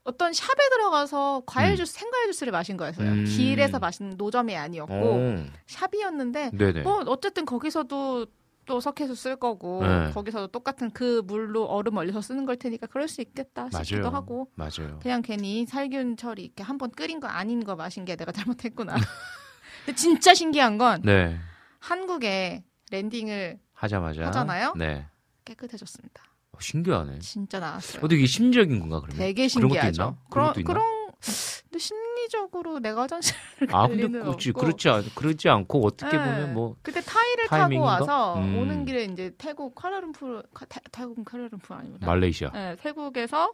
어떤 0.10 0.34
샵에 0.34 0.70
들어가서 0.72 1.44
과일 1.46 1.72
음. 1.74 1.76
주스, 1.76 1.94
생과일 1.94 2.32
주스를 2.32 2.52
마신 2.52 2.78
거였어요. 2.78 3.08
음. 3.12 3.26
길에서 3.26 3.78
마신 3.78 4.16
노점이 4.18 4.56
아니었고 4.58 4.94
오. 4.94 5.36
샵이었는데 5.68 6.52
네네. 6.58 6.82
뭐 6.82 7.04
어쨌든 7.06 7.46
거기서도 7.46 8.26
또 8.66 8.80
석회수 8.80 9.14
쓸 9.16 9.36
거고 9.36 9.84
네. 9.84 10.12
거기서도 10.12 10.48
똑같은 10.48 10.90
그 10.92 11.22
물로 11.26 11.66
얼음 11.66 11.98
얼려서 11.98 12.22
쓰는 12.22 12.46
걸 12.46 12.58
테니까 12.58 12.88
그럴 12.88 13.08
수 13.08 13.22
있겠다 13.22 13.70
싶기도 13.70 14.02
맞아요. 14.10 14.16
하고 14.16 14.52
맞아요. 14.56 15.00
그냥 15.02 15.22
괜히 15.22 15.66
살균 15.68 16.18
처리 16.18 16.46
이렇게 16.46 16.64
한번 16.64 16.90
끓인 16.92 17.20
거 17.20 17.28
아닌 17.28 17.64
거 17.64 17.76
마신 17.76 18.04
게 18.06 18.16
내가 18.16 18.32
잘못했구나. 18.32 18.96
근데 19.86 19.96
진짜 19.96 20.34
신기한 20.34 20.78
건 20.80 21.02
네. 21.04 21.38
한국에 21.80 22.64
랜딩을 22.92 23.60
하자마자 23.74 24.26
하잖아요? 24.28 24.74
네. 24.76 25.06
깨끗해졌습니다. 25.46 26.24
어, 26.60 26.62
신기하네. 26.62 27.20
진짜 27.20 27.60
나왔어요. 27.60 28.02
어떻게 28.04 28.26
심리적인 28.26 28.80
건가 28.80 29.00
그러면? 29.00 29.18
되게 29.18 29.48
그런 29.48 29.70
신기하죠. 29.70 30.18
그런 30.30 30.54
있나? 30.58 30.64
그런 30.74 31.00
근데 31.22 31.80
심리적으로 31.80 32.80
내가 32.80 33.02
화장실을 33.04 33.68
아갈 33.74 33.90
근데 33.98 34.20
그렇지 34.20 34.50
없고. 34.50 34.62
그렇지 34.62 34.90
않 34.90 35.04
그렇지 35.16 35.50
않고 35.50 35.86
어떻게 35.86 36.18
네. 36.18 36.24
보면 36.24 36.54
뭐 36.54 36.76
그때 36.82 37.02
타이를 37.02 37.48
타이밍인가? 37.48 37.98
타고 38.00 38.06
와서 38.06 38.40
음. 38.40 38.58
오는 38.58 38.86
길에 38.86 39.04
이제 39.06 39.32
태국 39.38 39.76
쿠알라룸푸르 39.76 40.44
카- 40.54 40.66
타, 40.66 40.80
태국 40.92 41.24
쿠알라룸푸르 41.26 41.78
아니구나. 41.80 42.08
말레이시아. 42.08 42.52
네, 42.54 42.76
태국에서 42.78 43.52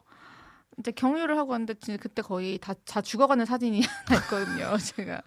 이제 0.80 0.91
경유를 0.91 1.38
하고 1.38 1.52
왔는데 1.53 1.73
그때 1.98 2.22
거의 2.22 2.57
다, 2.60 2.73
다 2.86 3.02
죽어가는 3.02 3.45
사진이 3.45 3.82
하나 4.06 4.19
있거든요. 4.22 4.77
제가. 4.77 5.22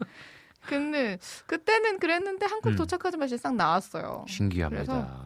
근데 0.67 1.19
그때는 1.47 1.99
그랬는데 1.99 2.47
한국 2.47 2.71
음. 2.71 2.77
도착하자마자 2.77 3.37
싹 3.37 3.55
나왔어요. 3.57 4.25
신기합니다. 4.29 5.25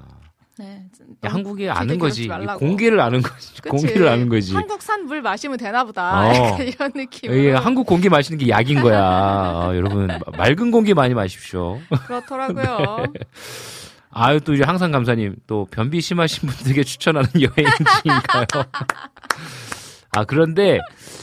네, 0.59 0.85
길게 1.23 1.70
아는 1.70 1.99
거지. 1.99 2.29
말라고. 2.29 2.59
공개를 2.61 3.01
아는 3.01 3.23
거지. 3.23 3.55
그치? 3.55 3.69
공개를 3.69 4.09
아는 4.09 4.29
거지. 4.29 4.55
한국산 4.55 5.07
물 5.07 5.23
마시면 5.23 5.57
되나 5.59 5.85
보다. 5.85 6.29
어. 6.29 6.59
이런. 6.62 6.93
예, 7.24 7.53
한국 7.53 7.87
공기 7.87 8.09
마시는 8.09 8.39
게 8.39 8.49
약인 8.49 8.83
거야. 8.83 9.01
아, 9.03 9.73
여러분 9.74 10.09
맑은 10.37 10.70
공기 10.70 10.93
많이 10.93 11.15
마십시오. 11.15 11.81
그렇더라고요. 12.07 13.05
아유 14.15 14.41
또 14.41 14.53
이제 14.53 14.62
항상 14.62 14.91
감사님 14.91 15.37
또 15.47 15.66
변비 15.70 16.03
심하신 16.03 16.47
분들에게 16.47 16.85
추천하는 16.85 17.31
여행지인가요? 17.35 18.45
아 20.11 20.24
그런데 20.24 20.81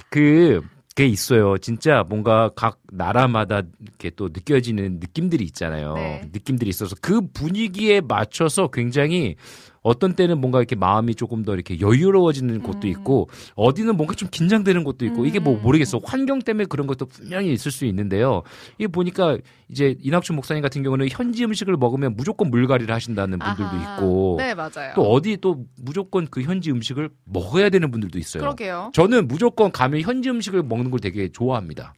그그 0.09 0.61
게 0.95 1.05
있어요. 1.05 1.57
진짜 1.57 2.03
뭔가 2.09 2.49
각 2.55 2.79
나라마다 2.91 3.61
이렇게 3.79 4.09
또 4.09 4.27
느껴지는 4.27 4.99
느낌들이 4.99 5.43
있잖아요. 5.45 5.93
네. 5.93 6.29
느낌들이 6.33 6.69
있어서 6.69 6.95
그 7.01 7.21
분위기에 7.21 8.01
맞춰서 8.01 8.67
굉장히 8.67 9.35
어떤 9.81 10.13
때는 10.13 10.39
뭔가 10.39 10.59
이렇게 10.59 10.75
마음이 10.75 11.15
조금 11.15 11.43
더 11.43 11.53
이렇게 11.53 11.79
여유로워지는 11.79 12.61
곳도 12.61 12.87
음. 12.87 12.89
있고 12.89 13.29
어디는 13.55 13.95
뭔가 13.97 14.13
좀 14.15 14.29
긴장되는 14.31 14.83
곳도 14.83 15.05
있고 15.05 15.25
이게 15.25 15.39
뭐 15.39 15.59
모르겠어. 15.59 15.99
환경 16.03 16.39
때문에 16.39 16.65
그런 16.65 16.87
것도 16.87 17.05
분명히 17.05 17.51
있을 17.53 17.71
수 17.71 17.85
있는데요. 17.85 18.43
이게 18.77 18.87
보니까 18.87 19.37
이제 19.69 19.95
이낙준 20.01 20.35
목사님 20.35 20.61
같은 20.61 20.83
경우는 20.83 21.07
현지 21.09 21.43
음식을 21.43 21.77
먹으면 21.77 22.15
무조건 22.15 22.49
물갈이를 22.49 22.93
하신다는 22.93 23.39
분들도 23.39 23.69
아하. 23.69 23.95
있고 23.95 24.35
네, 24.37 24.53
맞아요. 24.53 24.93
또 24.95 25.11
어디 25.11 25.37
또 25.37 25.65
무조건 25.77 26.27
그 26.29 26.41
현지 26.41 26.71
음식을 26.71 27.09
먹어야 27.25 27.69
되는 27.69 27.91
분들도 27.91 28.17
있어요. 28.17 28.41
그러게요. 28.41 28.91
저는 28.93 29.27
무조건 29.27 29.71
가면 29.71 30.01
현지 30.01 30.29
음식을 30.29 30.63
먹는 30.63 30.91
걸 30.91 30.99
되게 30.99 31.29
좋아합니다. 31.31 31.93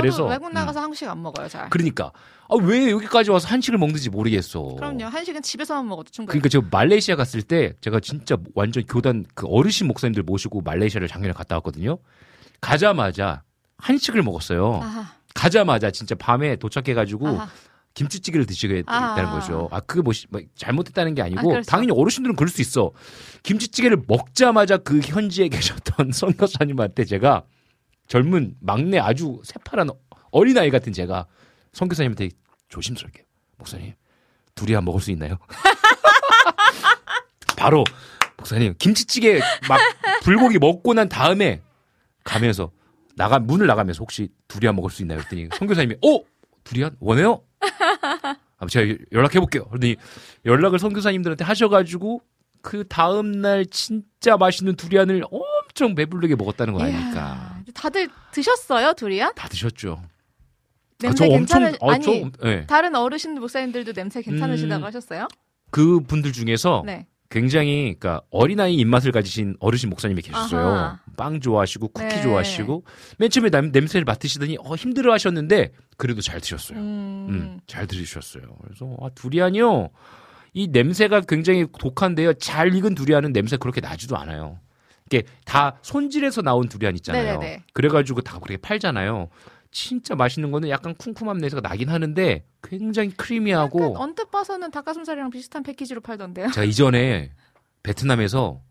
그래서 0.00 0.26
외국 0.26 0.46
음, 0.48 0.52
나가서 0.52 0.80
한식 0.80 1.08
안 1.08 1.22
먹어요, 1.22 1.48
잘. 1.48 1.68
그러니까 1.70 2.12
아, 2.48 2.54
왜 2.62 2.90
여기까지 2.90 3.30
와서 3.30 3.48
한식을 3.48 3.78
먹는지 3.78 4.10
모르겠어. 4.10 4.62
그럼요. 4.76 5.04
한식은 5.04 5.42
집에서만 5.42 5.88
먹어도 5.88 6.10
충분히. 6.10 6.32
그러니까 6.32 6.48
제가 6.48 6.66
말레이시아 6.70 7.16
갔을 7.16 7.42
때 7.42 7.72
제가 7.80 8.00
진짜 8.00 8.36
완전 8.54 8.84
교단 8.86 9.24
그 9.34 9.46
어르신 9.48 9.86
목사님들 9.88 10.22
모시고 10.22 10.60
말레이시아를 10.60 11.08
작년에 11.08 11.32
갔다 11.32 11.56
왔거든요. 11.56 11.98
가자마자 12.60 13.42
한식을 13.78 14.22
먹었어요. 14.22 14.80
아하. 14.82 15.06
가자마자 15.34 15.90
진짜 15.90 16.14
밤에 16.14 16.56
도착해가지고 16.56 17.28
아하. 17.28 17.48
김치찌개를 17.94 18.46
드시게 18.46 18.82
아. 18.86 19.14
됐다는 19.14 19.38
거죠. 19.38 19.68
아, 19.72 19.80
그게 19.80 20.02
뭐, 20.02 20.12
시- 20.12 20.26
뭐 20.30 20.40
잘못했다는 20.54 21.14
게 21.14 21.22
아니고 21.22 21.40
아, 21.40 21.42
그렇죠. 21.44 21.70
당연히 21.70 21.92
어르신들은 21.92 22.36
그럴 22.36 22.48
수 22.48 22.60
있어. 22.60 22.92
김치찌개를 23.42 24.02
먹자마자 24.06 24.76
그 24.76 25.00
현지에 25.00 25.48
계셨던 25.96 26.12
선교사님한테 26.12 27.04
제가 27.04 27.44
젊은 28.06 28.54
막내 28.60 28.98
아주 28.98 29.40
새파란 29.44 29.88
어린아이 30.30 30.70
같은 30.70 30.92
제가 30.92 31.26
선교사님한테 31.72 32.30
조심스럽게 32.68 33.24
목사님 33.56 33.94
두리안 34.54 34.84
먹을 34.84 35.00
수 35.00 35.10
있나요? 35.10 35.38
바로 37.56 37.84
목사님 38.36 38.74
김치찌개 38.78 39.40
막 39.68 39.80
불고기 40.22 40.58
먹고 40.58 40.94
난 40.94 41.08
다음에 41.08 41.62
가면서 42.24 42.70
나가 43.16 43.38
문을 43.38 43.66
나가면서 43.66 44.00
혹시 44.00 44.28
두리안 44.48 44.76
먹을 44.76 44.90
수 44.90 45.02
있나요? 45.02 45.18
그랬더니 45.18 45.48
선교사님이 45.56 45.96
어 46.04 46.20
두리안 46.64 46.96
원해요? 47.00 47.42
아, 48.58 48.66
제가 48.66 48.98
연락해 49.12 49.38
볼게요. 49.38 49.64
그러더니 49.66 49.96
연락을 50.44 50.78
선교사님들한테 50.78 51.44
하셔가지고 51.44 52.22
그 52.62 52.86
다음 52.88 53.32
날 53.32 53.66
진짜 53.66 54.36
맛있는 54.36 54.76
두리안을 54.76 55.24
엄청 55.76 55.94
배부르게 55.94 56.34
먹었다는 56.36 56.72
거 56.72 56.82
아닙니까? 56.82 57.60
다들 57.74 58.08
드셨어요, 58.32 58.94
두리안? 58.94 59.34
다 59.34 59.46
드셨죠. 59.46 60.02
냄새 60.98 61.24
아, 61.24 61.28
저 61.28 61.32
괜찮으 61.34 61.66
엄청- 61.66 61.88
아, 61.88 61.92
아니 61.92 62.04
저- 62.04 62.48
예. 62.48 62.64
다른 62.66 62.94
어르신들 62.96 63.40
목사님들도 63.40 63.92
냄새 63.92 64.22
괜찮으시다고 64.22 64.82
음. 64.82 64.86
하셨어요? 64.86 65.28
그 65.70 66.00
분들 66.00 66.32
중에서 66.32 66.82
네. 66.86 67.06
굉장히 67.28 67.94
그러니까 67.98 68.22
어린아이 68.30 68.74
입맛을 68.76 69.12
가지신 69.12 69.56
어르신 69.60 69.90
목사님이 69.90 70.22
계셨어요. 70.22 70.66
아하. 70.66 71.00
빵 71.18 71.40
좋아하시고 71.40 71.88
쿠키 71.88 72.08
네. 72.08 72.22
좋아하시고 72.22 72.84
맨 73.18 73.28
처음에 73.28 73.50
남- 73.50 73.70
냄새를 73.70 74.04
맡으시더니 74.06 74.56
어, 74.64 74.74
힘들어 74.76 75.12
하셨는데 75.12 75.72
그래도 75.98 76.22
잘 76.22 76.40
드셨어요. 76.40 76.78
음. 76.78 77.26
음, 77.28 77.60
잘 77.66 77.86
들으셨어요. 77.86 78.44
그래서 78.62 78.96
아, 79.02 79.10
두리안이요. 79.14 79.90
이 80.54 80.68
냄새가 80.68 81.20
굉장히 81.28 81.66
독한데요. 81.78 82.32
잘 82.34 82.74
익은 82.74 82.94
두리안은 82.94 83.34
냄새 83.34 83.58
그렇게 83.58 83.82
나지도 83.82 84.16
않아요. 84.16 84.58
이게 85.06 85.24
다 85.44 85.78
손질해서 85.82 86.42
나온 86.42 86.68
두리안 86.68 86.94
있잖아요. 86.96 87.38
네네네. 87.38 87.62
그래가지고 87.72 88.22
다 88.22 88.38
그렇게 88.38 88.56
팔잖아요. 88.56 89.28
진짜 89.70 90.14
맛있는 90.14 90.50
거는 90.50 90.68
약간 90.68 90.94
쿰쿰한 90.94 91.38
냄새가 91.38 91.60
나긴 91.60 91.88
하는데 91.90 92.44
굉장히 92.62 93.10
크리미하고 93.10 93.96
언뜻 93.98 94.30
봐서는 94.30 94.70
닭가슴살이랑 94.70 95.30
비슷한 95.30 95.62
패키지로 95.62 96.00
팔던데요. 96.00 96.50
제가 96.50 96.64
이전에 96.64 97.30
베트남에서 97.82 98.62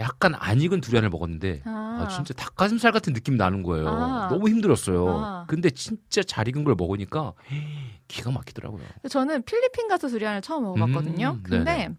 약간 0.00 0.34
안 0.34 0.60
익은 0.60 0.80
두리안을 0.80 1.10
먹었는데 1.10 1.62
아. 1.64 1.98
아, 2.02 2.08
진짜 2.08 2.34
닭가슴살 2.34 2.90
같은 2.90 3.12
느낌 3.12 3.36
나는 3.36 3.62
거예요. 3.62 3.88
아. 3.88 4.28
너무 4.30 4.48
힘들었어요. 4.48 5.08
아. 5.08 5.44
근데 5.46 5.70
진짜 5.70 6.22
잘 6.22 6.48
익은 6.48 6.64
걸 6.64 6.74
먹으니까 6.76 7.32
기가 8.08 8.30
막히더라고요. 8.30 8.82
저는 9.08 9.42
필리핀 9.42 9.88
가서 9.88 10.08
두리안을 10.08 10.42
처음 10.42 10.64
먹어봤거든요. 10.64 11.36
음, 11.38 11.42
근데 11.42 11.64
네네. 11.74 11.94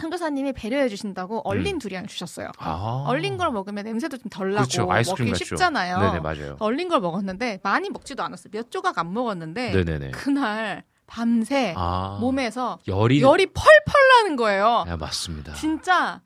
선교사님이 0.00 0.52
배려해 0.52 0.88
주신다고 0.88 1.40
얼린 1.44 1.76
음. 1.76 1.78
두리안을 1.78 2.08
주셨어요. 2.08 2.50
아. 2.58 3.04
얼린 3.06 3.36
걸 3.36 3.50
먹으면 3.52 3.84
냄새도 3.84 4.16
좀 4.18 4.30
덜 4.30 4.52
나고 4.52 4.66
그렇죠. 4.68 4.86
먹기 4.86 5.30
같죠. 5.30 5.44
쉽잖아요. 5.44 5.98
네네, 6.00 6.20
맞아요. 6.20 6.56
얼린 6.60 6.88
걸 6.88 7.00
먹었는데 7.00 7.60
많이 7.62 7.90
먹지도 7.90 8.22
않았어요. 8.22 8.50
몇 8.52 8.70
조각 8.70 8.98
안 8.98 9.12
먹었는데 9.12 9.72
네네네. 9.72 10.10
그날 10.12 10.84
밤새 11.06 11.74
아. 11.76 12.18
몸에서 12.20 12.78
열이 12.88 13.20
열이 13.22 13.46
펄펄 13.46 14.08
나는 14.16 14.36
거예요. 14.36 14.84
아, 14.88 14.96
맞습니다. 14.96 15.52
진짜 15.54 16.20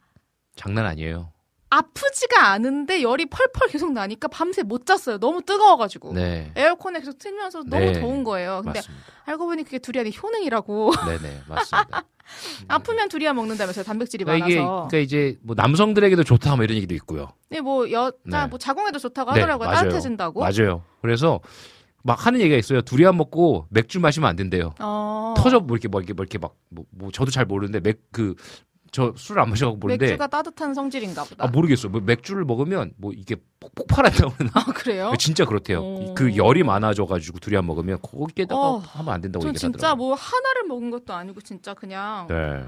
장난 0.57 0.87
아니에요. 0.87 1.33
아프지가 1.75 2.51
않은데 2.51 3.03
열이 3.03 3.27
펄펄 3.27 3.69
계속 3.69 3.93
나니까 3.93 4.29
밤새 4.29 4.63
못 4.63 4.87
잤어요. 4.87 5.19
너무 5.19 5.43
뜨거워가지고. 5.43 6.13
네. 6.13 6.53
에어컨에 6.55 7.01
계속 7.01 7.19
틀면서 7.19 7.65
너무 7.65 7.87
네. 7.87 8.01
더운 8.01 8.23
거예요. 8.23 8.61
근데 8.63 8.79
맞습니다. 8.79 9.05
알고 9.25 9.47
보니 9.47 9.65
그게 9.65 9.79
두리안의 9.79 10.13
효능이라고. 10.21 10.93
네네, 11.07 11.43
맞습니다. 11.49 12.05
아프면 12.69 13.09
두리안 13.09 13.37
먹는다면서요. 13.37 13.85
단백질이 13.85 14.25
그러니까 14.25 14.47
이게 14.47 14.57
많아서. 14.61 14.89
그러니까 14.89 14.99
이제 14.99 15.37
뭐 15.43 15.55
남성들에게도 15.57 16.25
좋다 16.25 16.57
뭐 16.57 16.65
이런 16.65 16.77
얘기도 16.77 16.95
있고요. 16.95 17.33
네, 17.51 17.61
뭐 17.61 17.91
여자 17.91 18.17
네. 18.25 18.47
뭐 18.47 18.59
자궁에도 18.59 18.99
좋다고 18.99 19.33
네, 19.33 19.41
하더라고요. 19.41 19.69
맞아요. 19.69 19.83
따뜻해진다고. 19.83 20.41
맞아요. 20.41 20.83
그래서 21.03 21.41
막 22.03 22.25
하는 22.27 22.41
얘기가 22.41 22.57
있어요. 22.57 22.83
두리안 22.83 23.17
먹고 23.17 23.67
맥주 23.71 23.99
마시면 23.99 24.29
안 24.29 24.37
된대요. 24.37 24.75
어. 24.79 25.35
터져 25.37 25.59
뭐 25.61 25.77
이렇게 25.77 25.89
뭐 25.89 26.01
이렇게 26.01 26.13
뭐 26.13 26.23
이렇게 26.23 26.39
막 26.39 26.55
뭐, 26.69 26.85
뭐 26.91 27.11
저도 27.11 27.31
잘 27.31 27.45
모르는데 27.47 27.81
맥 27.81 27.99
그 28.13 28.35
저 28.95 29.13
술을 29.17 29.43
안 29.43 29.51
마셔갖고 29.51 29.79
모르는데 29.79 30.07
맥주가 30.07 30.29
따뜻한 30.29 30.73
성질인가 30.73 31.25
보다. 31.25 31.45
아 31.45 31.49
모르겠어요. 31.49 31.91
뭐 31.91 32.01
맥주를 32.01 32.45
먹으면 32.45 32.93
뭐 32.97 33.13
이게 33.13 33.35
폭발한다고 33.59 34.35
그러나 34.39 34.53
아, 34.55 34.65
그래요? 34.67 35.13
진짜 35.19 35.45
그렇대요. 35.45 35.81
오. 35.81 36.15
그 36.15 36.37
열이 36.37 36.63
많아져가지고 36.63 37.41
두리안 37.41 37.67
먹으면 37.67 37.99
거기에다가 38.01 38.61
어, 38.61 38.77
하면 38.77 39.15
안 39.15 39.21
된다고 39.21 39.43
전 39.43 39.49
얘기하더라고요. 39.49 39.73
진짜 39.73 39.95
뭐 39.97 40.15
하나를 40.15 40.69
먹은 40.69 40.91
것도 40.93 41.13
아니고 41.13 41.41
진짜 41.41 41.75
그냥 41.75 42.29
네. 42.29 42.63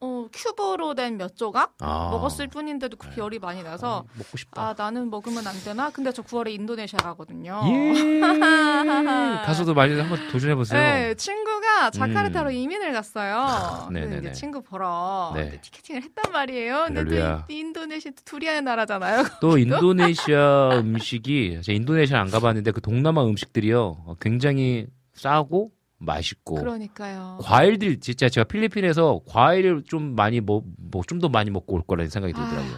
어, 0.00 0.26
큐브로 0.32 0.94
된 0.94 1.18
몇 1.18 1.34
조각 1.36 1.74
아. 1.80 2.10
먹었을 2.12 2.46
뿐인데도 2.46 2.96
그렇게 2.96 3.20
열이 3.20 3.40
많이 3.40 3.62
나서 3.64 4.04
먹고 4.16 4.36
싶다. 4.36 4.62
아 4.62 4.74
나는 4.78 5.10
먹으면 5.10 5.44
안 5.46 5.54
되나? 5.64 5.90
근데 5.90 6.12
저 6.12 6.22
9월에 6.22 6.50
인도네시아 6.52 6.98
가거든요. 6.98 7.60
예. 7.66 8.20
가서도 9.44 9.74
많이 9.74 9.98
한번 9.98 10.28
도전해 10.28 10.54
보세요. 10.54 10.80
네, 10.80 11.14
친구가 11.14 11.90
자카르타로 11.90 12.50
음. 12.50 12.54
이민을 12.54 12.92
갔어요. 12.92 13.88
이제 14.20 14.30
친구 14.32 14.62
보러 14.62 15.32
네. 15.34 15.60
티켓팅을 15.60 16.02
했단 16.02 16.30
말이에요. 16.32 16.84
근데 16.88 17.04
또 17.48 17.52
인도네시아 17.52 18.12
두리안의 18.24 18.62
나라잖아요. 18.62 19.24
또 19.40 19.58
인도네시아 19.58 20.70
음식이 20.78 21.60
제가 21.62 21.74
인도네시아 21.74 22.20
안 22.20 22.30
가봤는데 22.30 22.70
그 22.70 22.80
동남아 22.80 23.24
음식들이요 23.24 24.04
어, 24.06 24.14
굉장히 24.20 24.86
싸고 25.14 25.72
맛있고 25.98 26.54
그러니까요. 26.56 27.38
과일들 27.42 28.00
진짜 28.00 28.28
제가 28.28 28.44
필리핀에서 28.44 29.20
과일을 29.26 29.82
좀 29.84 30.14
많이 30.14 30.40
뭐 30.40 30.62
좀 31.06 31.18
더 31.20 31.28
많이 31.28 31.50
먹고 31.50 31.74
올 31.74 31.82
거라는 31.82 32.08
생각이 32.08 32.32
들더라고요. 32.32 32.76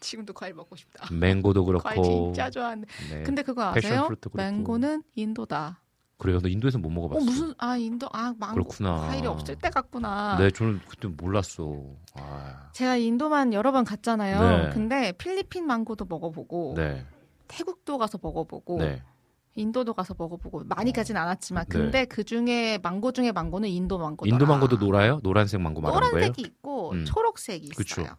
지금도 0.00 0.32
과일 0.32 0.54
먹고 0.54 0.76
싶다. 0.76 1.12
맹고도 1.12 1.64
그렇고 1.64 1.82
과일 1.82 2.02
진짜 2.02 2.50
좋아하는데. 2.50 2.86
네. 3.10 3.22
근데 3.24 3.42
그거 3.42 3.64
아세요? 3.64 4.08
맹고는 4.32 5.02
인도다. 5.14 5.80
그래요. 6.18 6.40
너 6.40 6.48
인도에서 6.48 6.78
못어 6.78 6.94
먹어봤어. 6.94 7.24
무슨 7.24 7.54
아 7.58 7.76
인도 7.76 8.08
아 8.12 8.34
망고 8.38 8.54
그렇구나. 8.54 8.96
과일이 9.08 9.26
없을 9.26 9.54
때 9.56 9.70
같구나. 9.70 10.36
네, 10.38 10.50
저는 10.50 10.80
그때 10.88 11.08
몰랐어. 11.08 11.72
아, 12.14 12.70
제가 12.72 12.96
인도만 12.96 13.52
여러 13.52 13.70
번 13.72 13.84
갔잖아요. 13.84 14.40
네. 14.64 14.70
근데 14.70 15.12
필리핀 15.12 15.66
망고도 15.66 16.06
먹어보고 16.06 16.74
네, 16.76 17.04
태국도 17.46 17.98
가서 17.98 18.18
먹어보고 18.20 18.78
네. 18.78 19.02
인도도 19.54 19.94
가서 19.94 20.14
먹어보고 20.16 20.64
많이 20.66 20.92
가진 20.92 21.16
않았지만 21.16 21.64
네. 21.68 21.78
근데 21.78 22.04
그 22.04 22.22
중에 22.24 22.78
망고 22.82 23.12
중에 23.12 23.32
망고는 23.32 23.68
인도 23.68 23.98
망고더라. 23.98 24.32
인도 24.34 24.46
망고도 24.46 24.76
노라요? 24.76 25.20
노란색 25.22 25.60
망고 25.60 25.80
말하는 25.80 26.00
거예요? 26.10 26.14
노란색이 26.14 26.42
있고 26.42 26.92
음. 26.92 27.04
초록색이 27.04 27.68
그쵸. 27.70 28.02
있어요. 28.02 28.16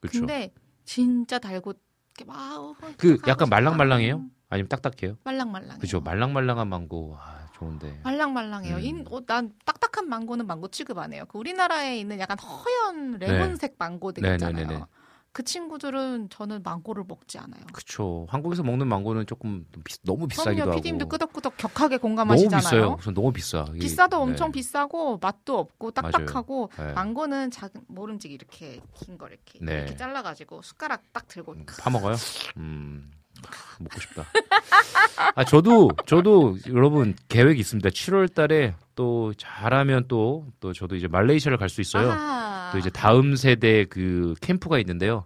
그렇죠. 0.00 0.20
근데 0.20 0.52
진짜 0.84 1.38
달고 1.38 1.74
이렇게 2.16 2.24
막그 2.24 3.18
약간 3.26 3.48
말랑말랑해요? 3.48 4.24
아니면 4.48 4.68
딱딱해요? 4.68 5.16
말랑말랑. 5.24 5.78
그죠. 5.78 6.00
말랑말랑한 6.00 6.66
망고 6.68 7.16
아, 7.20 7.46
좋은데. 7.52 8.00
말랑말랑해요. 8.02 8.76
음. 8.76 8.80
인- 8.80 9.04
어, 9.10 9.20
난 9.26 9.52
딱딱한 9.64 10.08
망고는 10.08 10.46
망고 10.46 10.68
취급 10.68 10.98
안 10.98 11.12
해요. 11.12 11.24
그 11.28 11.38
우리나라에 11.38 11.98
있는 12.00 12.18
약간 12.18 12.36
허연 12.38 13.18
레몬색 13.18 13.76
망고들 13.78 14.22
네, 14.22 14.32
있잖아요. 14.34 14.66
네, 14.66 14.72
네, 14.74 14.78
네. 14.80 14.84
그 15.32 15.44
친구들은 15.44 16.28
저는 16.28 16.62
망고를 16.64 17.04
먹지 17.06 17.38
않아요. 17.38 17.62
그쵸. 17.72 18.26
한국에서 18.30 18.64
먹는 18.64 18.88
망고는 18.88 19.26
조금 19.26 19.64
비- 19.84 19.96
너무 20.02 20.26
비싸기도 20.26 20.54
그럼요. 20.54 20.70
하고. 20.72 20.76
피디님도 20.80 21.06
끄덕끄덕 21.08 21.56
격하게 21.56 21.98
너무 21.98 22.02
공감하시잖아요. 22.02 22.60
비싸요. 22.60 22.96
우선 22.98 23.14
너무 23.14 23.32
비싸. 23.32 23.64
이게- 23.70 23.78
비싸도 23.78 24.16
네. 24.16 24.22
엄청 24.22 24.50
비싸고 24.50 25.18
맛도 25.22 25.58
없고 25.58 25.92
딱딱하고. 25.92 26.70
네. 26.76 26.92
망고는 26.92 27.50
작은 27.52 27.82
모름지기 27.86 28.34
이렇게 28.34 28.80
긴 28.94 29.16
거 29.16 29.28
이렇게 29.28 29.58
네. 29.62 29.78
이렇게 29.82 29.96
잘라가지고 29.96 30.62
숟가락 30.62 31.02
딱 31.12 31.28
들고 31.28 31.54
파 31.80 31.90
먹어요? 31.90 32.16
음. 32.56 33.10
크, 33.48 33.82
먹고 33.84 34.00
싶다. 34.00 34.24
아, 35.36 35.44
저도, 35.44 35.90
저도 36.06 36.56
여러분 36.68 37.14
계획이 37.28 37.58
있습니다. 37.60 37.88
7월 37.88 38.34
달에 38.34 38.74
또 38.94 39.32
잘하면 39.34 40.06
또, 40.08 40.46
또 40.60 40.72
저도 40.72 40.96
이제 40.96 41.06
말레이시아를 41.08 41.56
갈 41.56 41.68
수 41.70 41.80
있어요. 41.80 42.10
아하. 42.10 42.59
또 42.72 42.78
이제 42.78 42.90
다음 42.90 43.36
세대 43.36 43.84
그 43.84 44.34
캠프가 44.40 44.78
있는데요. 44.78 45.24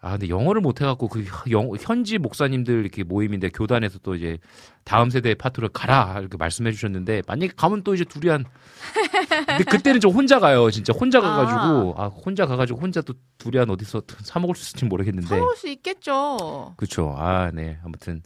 아, 0.00 0.12
근데 0.12 0.28
영어를 0.28 0.60
못 0.60 0.80
해갖고 0.80 1.08
그 1.08 1.24
영, 1.50 1.72
현지 1.80 2.18
목사님들 2.18 2.80
이렇게 2.80 3.02
모임인데 3.02 3.48
교단에서 3.48 3.98
또 4.02 4.14
이제 4.14 4.38
다음 4.84 5.10
세대 5.10 5.34
파트를 5.34 5.70
가라 5.70 6.18
이렇게 6.20 6.36
말씀해 6.36 6.70
주셨는데 6.70 7.22
만약에 7.26 7.52
가면 7.56 7.82
또 7.82 7.94
이제 7.94 8.04
두리안. 8.04 8.44
근데 9.46 9.64
그때는 9.64 10.00
저 10.00 10.08
혼자 10.08 10.38
가요. 10.38 10.70
진짜 10.70 10.92
혼자 10.92 11.20
가가지고 11.20 11.94
아, 12.00 12.06
혼자 12.06 12.46
가가지고 12.46 12.78
혼자 12.78 13.00
또 13.00 13.14
두리안 13.38 13.68
어디서 13.70 14.02
사 14.22 14.38
먹을 14.38 14.54
수 14.54 14.62
있을지 14.62 14.84
모르겠는데. 14.84 15.28
사올 15.28 15.56
수 15.56 15.66
있겠죠. 15.68 16.74
그렇죠. 16.76 17.14
아, 17.18 17.50
네. 17.52 17.78
아무튼 17.82 18.22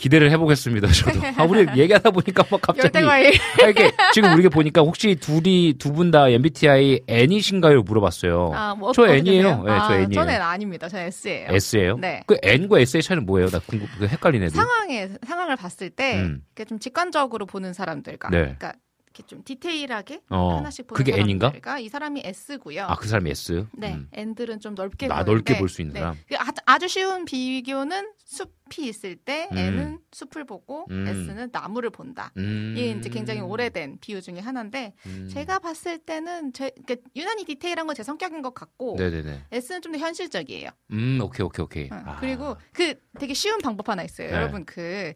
기대를 0.00 0.30
해보겠습니다. 0.32 0.88
저도. 0.88 1.20
아, 1.36 1.44
우리 1.44 1.66
얘기하다 1.78 2.10
보니까 2.10 2.44
막 2.50 2.60
갑자기. 2.60 2.98
아, 2.98 3.18
이게 3.20 3.92
지금 4.14 4.32
우리가 4.34 4.48
보니까 4.48 4.80
혹시 4.80 5.14
둘이 5.16 5.74
두 5.78 5.92
분 5.92 6.10
다 6.10 6.28
MBTI 6.28 7.00
N이신가요? 7.06 7.82
물어봤어요. 7.82 8.52
아, 8.54 8.74
뭐 8.74 8.92
저 8.92 9.06
N이에요. 9.06 9.62
네, 9.64 9.68
저 9.68 9.72
아, 9.72 9.94
N이에요. 9.94 10.10
저는 10.12 10.40
아닙니다. 10.42 10.88
저는 10.88 11.06
S예요. 11.08 11.48
S예요? 11.50 11.98
네. 11.98 12.22
그 12.26 12.36
N과 12.42 12.80
S의 12.80 13.02
차이는 13.02 13.26
뭐예요? 13.26 13.48
나 13.50 13.58
궁금, 13.60 13.86
그 13.98 14.06
헷갈리네. 14.08 14.48
들 14.48 14.56
상황에 14.56 15.10
상황을 15.26 15.56
봤을 15.56 15.90
때 15.90 16.20
음. 16.20 16.42
좀 16.68 16.78
직관적으로 16.78 17.46
보는 17.46 17.72
사람들과 17.72 18.30
네. 18.30 18.38
그러니까 18.38 18.72
이렇게 19.12 19.26
좀 19.26 19.42
디테일하게 19.42 20.20
어, 20.30 20.56
하나씩 20.58 20.86
보는 20.86 20.96
그게 20.96 21.18
N인가? 21.18 21.48
사람들과 21.48 21.78
이 21.80 21.88
사람이 21.88 22.22
S고요. 22.24 22.84
아, 22.84 22.94
그 22.94 23.08
사람이 23.08 23.28
S. 23.30 23.66
네, 23.72 23.94
음. 23.94 24.08
N들은 24.12 24.60
좀 24.60 24.74
넓게 24.76 25.08
나 25.08 25.24
넓게 25.24 25.58
볼 25.58 25.68
수 25.68 25.82
있는 25.82 25.94
네. 25.94 26.00
사람. 26.00 26.16
그 26.28 26.36
아주, 26.36 26.52
아주 26.64 26.86
쉬운 26.88 27.24
비교는 27.24 28.12
숲이 28.24 28.86
있을 28.86 29.16
때 29.16 29.48
음. 29.50 29.58
N은 29.58 29.98
숲을 30.12 30.44
보고 30.46 30.86
음. 30.90 31.08
S는 31.08 31.48
나무를 31.50 31.90
본다. 31.90 32.32
음. 32.36 32.74
이게 32.76 32.92
이제 32.92 33.08
굉장히 33.10 33.40
오래된 33.40 33.98
비유 34.00 34.22
중에 34.22 34.38
하나인데 34.38 34.94
음. 35.06 35.28
제가 35.28 35.58
봤을 35.58 35.98
때는 35.98 36.52
제, 36.52 36.70
그러니까 36.86 37.08
유난히 37.16 37.44
디테일한 37.44 37.86
건 37.88 37.96
제 37.96 38.04
성격인 38.04 38.40
것 38.42 38.54
같고 38.54 38.94
네네네. 38.96 39.46
S는 39.50 39.82
좀 39.82 39.90
더 39.92 39.98
현실적이에요. 39.98 40.70
음, 40.92 41.18
오케이, 41.20 41.44
오케이, 41.44 41.64
오케이. 41.64 41.88
어, 41.90 42.00
아. 42.06 42.16
그리고 42.20 42.56
그 42.72 42.94
되게 43.18 43.34
쉬운 43.34 43.58
방법 43.58 43.88
하나 43.88 44.04
있어요. 44.04 44.28
네. 44.30 44.36
여러분 44.36 44.64
그 44.64 45.12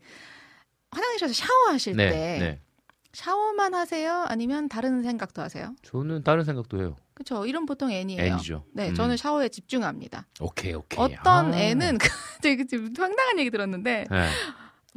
화장실에서 0.91 1.33
샤워하실 1.35 1.97
네, 1.97 2.11
때 2.11 2.39
네. 2.41 2.61
샤워만 3.15 3.75
하세요? 3.75 4.25
아니면 4.29 4.69
다른 4.69 5.03
생각도 5.03 5.41
하세요? 5.41 5.75
저는 5.83 6.23
다른 6.25 6.45
생각도 6.45 6.81
해요. 6.81 6.97
그렇죠. 7.15 7.47
이런 7.47 7.65
보통 7.65 7.91
N이에요. 7.91 8.35
N이죠. 8.35 8.65
네, 8.73 8.89
음. 8.91 8.95
저는 8.95 9.17
샤워에 9.17 9.49
집중합니다. 9.49 10.27
오케이, 10.41 10.75
오케이. 10.75 10.99
어떤 10.99 11.55
아. 11.55 11.57
N은 11.57 11.99
되게 12.43 12.67
지금 12.67 12.93
황당한 12.97 13.39
얘기 13.39 13.51
들었는데 13.51 14.07
네. 14.11 14.29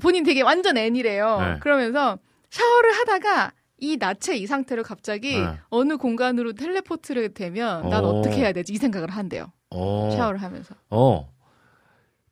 본인 0.01 0.23
되게 0.23 0.41
완전 0.41 0.77
N이래요. 0.77 1.39
네. 1.39 1.59
그러면서 1.59 2.17
샤워를 2.49 2.91
하다가 2.93 3.51
이 3.79 3.97
나체 3.97 4.35
이 4.35 4.47
상태로 4.47 4.81
갑자기 4.81 5.39
네. 5.39 5.59
어느 5.69 5.97
공간으로 5.97 6.53
텔레포트를 6.53 7.35
되면 7.35 7.87
난 7.89 8.03
어. 8.03 8.09
어떻게 8.09 8.37
해야 8.37 8.51
되지 8.51 8.73
이 8.73 8.77
생각을 8.77 9.09
한대요. 9.11 9.51
어. 9.69 10.09
샤워를 10.15 10.41
하면서. 10.41 10.73
어. 10.89 11.31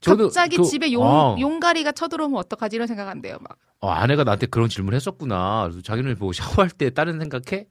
갑자기 0.06 0.57
그- 0.57 0.64
집에 0.65 0.91
용, 0.91 1.03
아, 1.06 1.36
용가리가 1.40 1.91
쳐들어오면 1.91 2.38
어떡하지 2.40 2.76
이런 2.76 2.88
생각 2.88 3.07
한대요. 3.07 3.38
막. 3.41 3.57
어, 3.82 3.90
아내가 3.90 4.23
나한테 4.23 4.48
그런 4.48 4.69
질문을 4.69 4.95
했었구나. 4.95 5.69
자기는 5.84 6.15
뭐 6.19 6.32
샤워할 6.34 6.69
때 6.69 6.90
다른 6.90 7.19
생각해? 7.19 7.68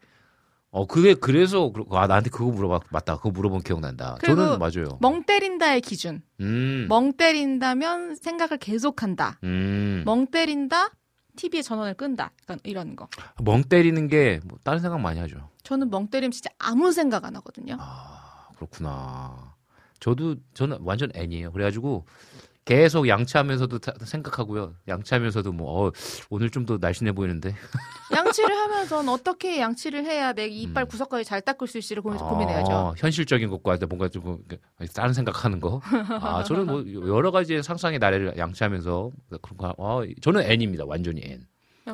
어, 0.70 0.86
그게 0.86 1.14
그래서 1.14 1.72
아 1.92 2.06
나한테 2.08 2.30
그거 2.30 2.50
물어봐 2.50 2.80
맞다. 2.90 3.16
그거 3.18 3.30
물어본 3.30 3.62
기억난다. 3.62 4.16
저는 4.24 4.58
맞아요. 4.58 4.98
멍 5.00 5.22
때린다의 5.22 5.80
기준. 5.82 6.20
음. 6.40 6.86
멍 6.88 7.12
때린다면 7.12 8.16
생각을 8.16 8.58
계속한다. 8.58 9.38
음. 9.44 10.02
멍 10.04 10.26
때린다. 10.26 10.88
TV에 11.36 11.62
전원을 11.62 11.94
끈다. 11.94 12.32
약간 12.42 12.58
이런 12.64 12.96
거. 12.96 13.08
멍 13.42 13.62
때리는 13.62 14.08
게 14.08 14.40
뭐 14.44 14.58
다른 14.64 14.80
생각 14.80 15.00
많이 15.00 15.18
하죠. 15.20 15.48
저는 15.62 15.90
멍 15.90 16.08
때리면 16.08 16.32
진짜 16.32 16.50
아무 16.58 16.90
생각 16.92 17.24
안 17.24 17.34
하거든요. 17.36 17.76
아, 17.78 18.48
그렇구나. 18.56 19.53
저도 20.00 20.36
저는 20.54 20.78
완전 20.80 21.10
N이에요. 21.14 21.52
그래가지고 21.52 22.04
계속 22.64 23.08
양치하면서도 23.08 23.78
다- 23.78 23.92
생각하고요. 24.00 24.74
양치하면서도 24.88 25.52
뭐 25.52 25.86
어, 25.88 25.92
오늘 26.30 26.48
좀 26.48 26.64
더 26.64 26.78
날씬해 26.80 27.12
보이는데. 27.12 27.54
양치를 28.10 28.56
하면서는 28.56 29.12
어떻게 29.12 29.60
양치를 29.60 30.04
해야 30.06 30.32
내 30.32 30.46
이빨 30.46 30.86
구석까지 30.86 31.24
잘 31.24 31.42
닦을 31.42 31.66
수 31.68 31.76
있을지 31.76 32.00
고민, 32.00 32.18
고민해야죠. 32.18 32.70
음. 32.70 32.74
아, 32.74 32.94
현실적인 32.96 33.50
것과 33.50 33.76
뭔가 33.86 34.08
좀 34.08 34.38
다른 34.94 35.12
생각하는 35.12 35.60
거. 35.60 35.82
아, 36.20 36.42
저는 36.44 36.66
뭐 36.66 36.82
여러 37.06 37.30
가지 37.30 37.62
상상의 37.62 37.98
나래를 37.98 38.38
양치하면서 38.38 39.10
그런 39.42 39.56
거. 39.58 39.74
아, 39.78 40.06
저는 40.22 40.42
N입니다. 40.50 40.84
완전히 40.86 41.20
N. 41.22 41.46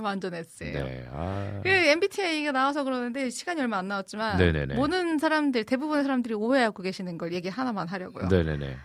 완전 0.02 0.34
S예요. 0.34 0.84
네. 0.84 1.08
아. 1.10 1.60
그 1.62 1.68
MBTI가 1.68 2.52
나와서 2.52 2.84
그러는데 2.84 3.30
시간이 3.30 3.60
얼마 3.60 3.78
안 3.78 3.88
남았지만 3.88 4.38
네네네. 4.38 4.74
모든 4.74 5.18
사람들 5.18 5.64
대부분의 5.64 6.04
사람들이 6.04 6.34
오해하고 6.34 6.82
계시는 6.82 7.18
걸 7.18 7.32
얘기 7.32 7.48
하나만 7.48 7.88
하려고요. 7.88 8.28
네네네. 8.28 8.76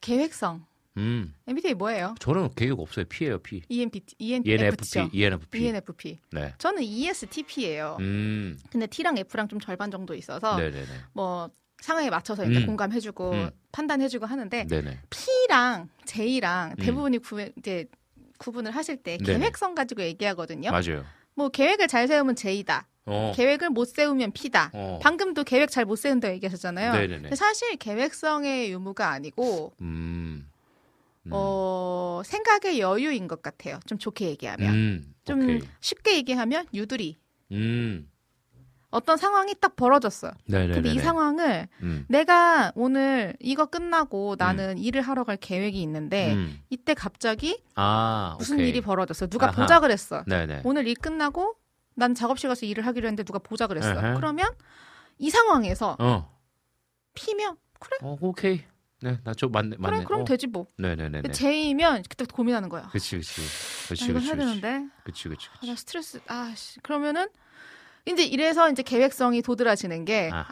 계획성. 0.00 0.66
음. 0.96 1.32
MBTI 1.46 1.74
뭐예요? 1.74 2.14
저는 2.18 2.50
계획 2.56 2.78
없어요. 2.80 3.04
P예요, 3.08 3.38
P. 3.38 3.62
ENFP, 3.68 4.16
ENFP, 4.18 4.50
ENFP죠. 4.50 5.10
ENFP. 5.12 5.58
ENFP. 5.64 6.18
네. 6.32 6.54
저는 6.58 6.82
E 6.82 7.06
ESTP예요. 7.06 7.96
음. 8.00 8.58
근데 8.70 8.86
T랑 8.86 9.16
F랑 9.18 9.46
좀 9.48 9.60
절반 9.60 9.90
정도 9.90 10.14
있어서 10.14 10.56
네네네. 10.56 10.86
뭐 11.12 11.48
상황에 11.80 12.10
맞춰서 12.10 12.44
음. 12.44 12.66
공감해주고 12.66 13.30
음. 13.30 13.50
판단해주고 13.72 14.26
하는데 14.26 14.66
네네. 14.66 14.98
P랑 15.10 15.88
J랑 16.04 16.72
음. 16.72 16.76
대부분이 16.76 17.18
구, 17.18 17.40
이제 17.56 17.86
구분을 18.40 18.72
하실 18.72 18.96
때. 18.96 19.18
계획성 19.18 19.74
가지고 19.74 20.02
얘기하거든요. 20.02 20.70
맞아요. 20.72 21.04
뭐 21.34 21.48
계획을 21.50 21.86
잘 21.86 22.08
세우면 22.08 22.34
J다. 22.34 22.86
어. 23.06 23.32
계획을 23.36 23.70
못 23.70 23.86
세우면 23.86 24.32
P다. 24.32 24.70
어. 24.74 24.98
방금도 25.02 25.44
계획 25.44 25.70
잘 25.70 25.84
못 25.84 25.96
세운다 25.96 26.32
얘기하셨잖아요. 26.34 26.92
네네네. 26.92 27.34
사실 27.36 27.76
계획성의 27.76 28.70
유무가 28.72 29.10
아니고 29.10 29.72
음. 29.80 30.48
어, 31.30 32.22
생각의 32.24 32.80
여유인 32.80 33.28
것 33.28 33.42
같아요. 33.42 33.78
좀 33.86 33.98
좋게 33.98 34.26
얘기하면. 34.28 34.74
음. 34.74 35.14
좀 35.24 35.42
오케이. 35.42 35.60
쉽게 35.80 36.16
얘기하면 36.16 36.66
유두리. 36.74 37.18
음. 37.52 38.09
어떤 38.90 39.16
상황이 39.16 39.54
딱 39.60 39.76
벌어졌어요. 39.76 40.32
네네네. 40.46 40.74
근데 40.74 40.90
이 40.90 40.98
상황을 40.98 41.68
음. 41.82 42.04
내가 42.08 42.72
오늘 42.74 43.36
이거 43.38 43.66
끝나고 43.66 44.34
나는 44.36 44.78
일을 44.78 45.00
하러 45.02 45.22
갈 45.24 45.36
계획이 45.36 45.80
있는데 45.82 46.34
음. 46.34 46.60
이때 46.70 46.94
갑자기 46.94 47.62
아, 47.76 48.34
무슨 48.38 48.56
오케이. 48.56 48.68
일이 48.68 48.80
벌어졌어. 48.80 49.28
누가 49.28 49.46
아하. 49.48 49.54
보작을 49.62 49.90
했어. 49.92 50.24
네네. 50.26 50.62
오늘 50.64 50.88
일 50.88 50.96
끝나고 50.96 51.54
난 51.94 52.14
작업실 52.14 52.48
가서 52.48 52.66
일을 52.66 52.84
하기로 52.86 53.06
했는데 53.06 53.22
누가 53.22 53.38
보작을 53.38 53.76
했어. 53.76 53.90
에헤. 53.90 54.14
그러면 54.16 54.48
이 55.18 55.30
상황에서 55.30 55.96
어. 56.00 56.36
피면 57.14 57.56
그래 57.78 57.96
어, 58.02 58.16
오케이. 58.20 58.64
네, 59.02 59.18
나저 59.24 59.48
맞네, 59.48 59.76
맞네. 59.78 59.96
그래 59.96 60.04
그럼 60.04 60.20
어. 60.22 60.24
되지 60.24 60.46
뭐. 60.46 60.66
네네네네. 60.78 61.22
근데 61.22 61.32
J면 61.32 62.02
그때 62.08 62.24
고민하는 62.24 62.68
거야. 62.68 62.88
그치, 62.92 63.16
그치. 63.16 63.40
그치, 63.88 64.04
아, 64.04 64.06
이거 64.08 64.14
그치. 64.18 64.26
해야. 64.26 64.36
되는데 64.36 64.84
그치, 65.04 65.28
그치, 65.28 65.48
아, 65.48 65.52
그치. 65.60 65.66
나 65.70 65.76
스트레스 65.76 66.20
아 66.26 66.52
씨 66.56 66.80
그러면은 66.80 67.28
이제 68.06 68.24
이래서 68.24 68.70
이제 68.70 68.82
계획성이 68.82 69.42
도드라지는 69.42 70.04
게 70.04 70.30
아하. 70.32 70.46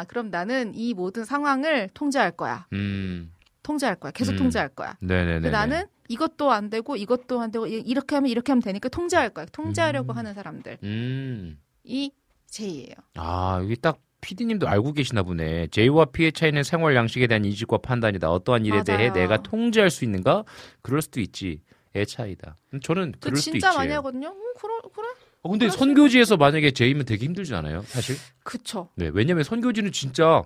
아 0.00 0.04
그럼 0.04 0.30
나는 0.30 0.74
이 0.74 0.94
모든 0.94 1.24
상황을 1.24 1.88
통제할 1.94 2.32
거야. 2.32 2.66
음. 2.72 3.32
통제할 3.62 3.96
거야. 3.96 4.12
계속 4.12 4.32
음. 4.32 4.36
통제할 4.36 4.68
거야. 4.70 4.96
네네네. 5.00 5.50
나는 5.50 5.84
이것도 6.08 6.50
안 6.52 6.68
되고 6.70 6.96
이것도 6.96 7.40
안 7.40 7.50
되고 7.50 7.66
이- 7.66 7.80
이렇게 7.80 8.14
하면 8.16 8.30
이렇게 8.30 8.52
하면 8.52 8.62
되니까 8.62 8.88
통제할 8.88 9.30
거야. 9.30 9.46
통제하려고 9.52 10.12
음. 10.12 10.18
하는 10.18 10.34
사람들. 10.34 10.78
음. 10.82 11.58
이 11.84 12.10
J예요. 12.46 12.94
아, 13.16 13.58
여기 13.62 13.76
딱 13.76 13.98
PD님도 14.20 14.68
알고 14.68 14.92
계시나 14.92 15.22
보네. 15.22 15.68
J와 15.68 16.06
P의 16.06 16.32
차이는 16.32 16.62
생활 16.62 16.94
양식에 16.94 17.26
대한 17.26 17.44
인식과 17.44 17.78
판단이다. 17.78 18.30
어떠한 18.30 18.64
일에 18.64 18.82
대해 18.82 19.08
맞아요. 19.08 19.12
내가 19.12 19.42
통제할 19.42 19.90
수 19.90 20.04
있는가? 20.04 20.44
그럴 20.82 21.02
수도 21.02 21.20
있지. 21.20 21.60
의 21.96 22.06
차이다. 22.06 22.56
음, 22.74 22.80
저는 22.80 23.12
그 23.12 23.18
그럴 23.20 23.36
수도 23.36 23.52
진짜 23.52 23.68
있지. 23.68 23.78
많이 23.78 23.92
하거든요. 23.92 24.28
음, 24.28 24.52
그래 24.60 24.72
그래. 24.94 25.06
어, 25.44 25.50
근데 25.50 25.68
선교지에서 25.68 26.38
만약에 26.38 26.70
J면 26.70 27.04
되게 27.04 27.26
힘들지 27.26 27.54
않아요? 27.54 27.84
사실? 27.86 28.16
그쵸. 28.42 28.88
네, 28.96 29.10
왜냐면 29.12 29.44
선교지는 29.44 29.92
진짜 29.92 30.42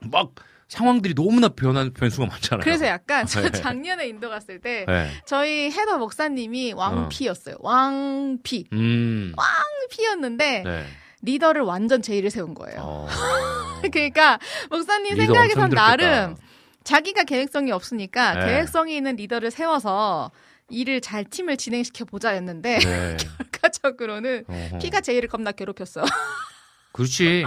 막 0.00 0.30
상황들이 0.68 1.14
너무나 1.14 1.48
변한 1.48 1.92
변수가 1.92 2.26
많잖아요. 2.26 2.62
그래서 2.62 2.86
약간 2.86 3.26
저 3.26 3.42
네. 3.42 3.50
작년에 3.50 4.06
인도 4.06 4.28
갔을 4.30 4.60
때 4.60 4.84
네. 4.86 5.10
저희 5.26 5.70
헤더 5.70 5.98
목사님이 5.98 6.72
왕피였어요. 6.74 7.56
왕피. 7.58 8.68
음. 8.72 9.32
왕피였는데 9.36 10.62
네. 10.64 10.84
리더를 11.22 11.62
완전 11.62 12.00
J를 12.00 12.30
세운 12.30 12.54
거예요. 12.54 12.78
어. 12.80 13.08
그러니까 13.90 14.38
목사님 14.70 15.16
생각에선. 15.16 15.70
나름 15.70 16.36
자기가 16.84 17.24
계획성이 17.24 17.72
없으니까 17.72 18.34
네. 18.34 18.46
계획성이 18.46 18.96
있는 18.96 19.16
리더를 19.16 19.50
세워서 19.50 20.30
일을 20.70 21.00
잘 21.00 21.24
팀을 21.24 21.56
진행시켜 21.56 22.04
보자 22.04 22.30
했는데 22.30 22.78
네. 22.78 23.16
결과적으로는 23.52 24.44
어허. 24.48 24.78
피가 24.78 25.00
J를 25.00 25.28
겁나 25.28 25.52
괴롭혔어. 25.52 26.02
그렇지. 26.92 27.44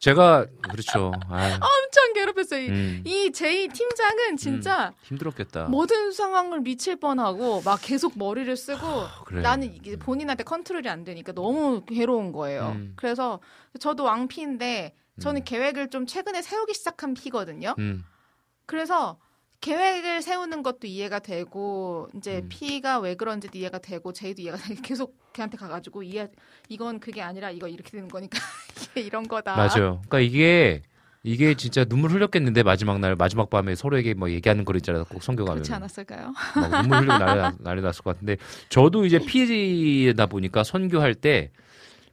제가 0.00 0.46
그렇죠. 0.70 1.10
아유, 1.28 1.54
엄청 1.54 2.12
괴롭혔어요. 2.14 2.60
이- 2.62 2.68
음. 2.68 3.02
이 3.04 3.32
J 3.32 3.66
팀장은 3.68 4.36
진짜 4.36 4.92
힘들었겠다. 5.02 5.64
모든 5.64 6.12
상황을 6.12 6.60
미칠 6.60 6.94
뻔하고 6.96 7.62
막 7.64 7.80
계속 7.82 8.16
머리를 8.16 8.56
쓰고 8.56 8.86
아, 8.86 9.22
그래. 9.24 9.42
나는 9.42 9.74
이게 9.74 9.96
본인한테 9.96 10.44
컨트롤이 10.44 10.88
안 10.88 11.02
되니까 11.02 11.32
너무 11.32 11.84
괴로운 11.84 12.30
거예요. 12.30 12.74
음. 12.76 12.92
그래서 12.96 13.40
저도 13.80 14.04
왕피인데 14.04 14.94
저는 15.20 15.42
계획을 15.42 15.90
좀 15.90 16.06
최근에 16.06 16.42
세우기 16.42 16.74
시작한 16.74 17.14
피거든요. 17.14 17.74
음. 17.80 18.04
그래서 18.66 19.18
계획을 19.60 20.22
세우는 20.22 20.62
것도 20.62 20.86
이해가 20.86 21.18
되고 21.18 22.08
이제 22.16 22.38
음. 22.44 22.48
P가 22.48 23.00
왜 23.00 23.14
그런지도 23.16 23.58
이해가 23.58 23.78
되고 23.78 24.12
J도 24.12 24.42
이해가 24.42 24.56
되고 24.58 24.80
계속 24.82 25.16
걔한테 25.32 25.56
가가지고 25.56 26.02
이해 26.04 26.28
이건 26.68 27.00
그게 27.00 27.22
아니라 27.22 27.50
이거 27.50 27.66
이렇게 27.68 27.90
되는 27.90 28.08
거니까 28.08 28.38
이게 28.92 29.00
이런 29.00 29.26
거다. 29.26 29.56
맞아요. 29.56 30.00
그러니까 30.08 30.20
이게 30.20 30.82
이게 31.24 31.54
진짜 31.54 31.84
눈물 31.84 32.12
흘렸겠는데 32.12 32.62
마지막 32.62 33.00
날 33.00 33.16
마지막 33.16 33.50
밤에 33.50 33.74
서로에게 33.74 34.14
뭐 34.14 34.30
얘기하는 34.30 34.64
거 34.64 34.72
있잖아요. 34.76 35.04
꼭 35.04 35.22
성교 35.22 35.44
가면 35.44 35.56
그렇지 35.56 35.72
않았을까요? 35.74 36.32
막 36.54 36.80
눈물 36.82 36.98
흘리고 36.98 37.18
난리, 37.18 37.40
나- 37.40 37.54
난리 37.60 37.82
났을 37.82 38.02
것 38.04 38.14
같은데 38.14 38.36
저도 38.68 39.04
이제 39.06 39.18
PD다 39.18 40.26
보니까 40.26 40.62
선교할 40.62 41.14
때 41.16 41.50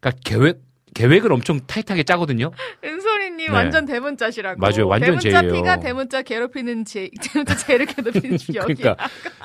그러니까 0.02 0.20
계획 0.26 0.62
계획을 0.96 1.32
엄청 1.34 1.60
타이트하게 1.60 2.04
짜거든요. 2.04 2.52
은솔이님 2.84 3.15
네. 3.30 3.50
완전 3.50 3.86
대문자시라고. 3.86 4.60
맞아요. 4.60 4.88
완전 4.88 5.18
대문자. 5.20 5.42
P가 5.42 5.80
대문자 5.80 6.22
괴롭히는 6.22 6.86
J, 6.86 7.10
대문자 7.22 7.56
J를 7.56 7.86
괴롭히는 7.86 8.38
여기. 8.56 8.74
그러니까 8.76 8.96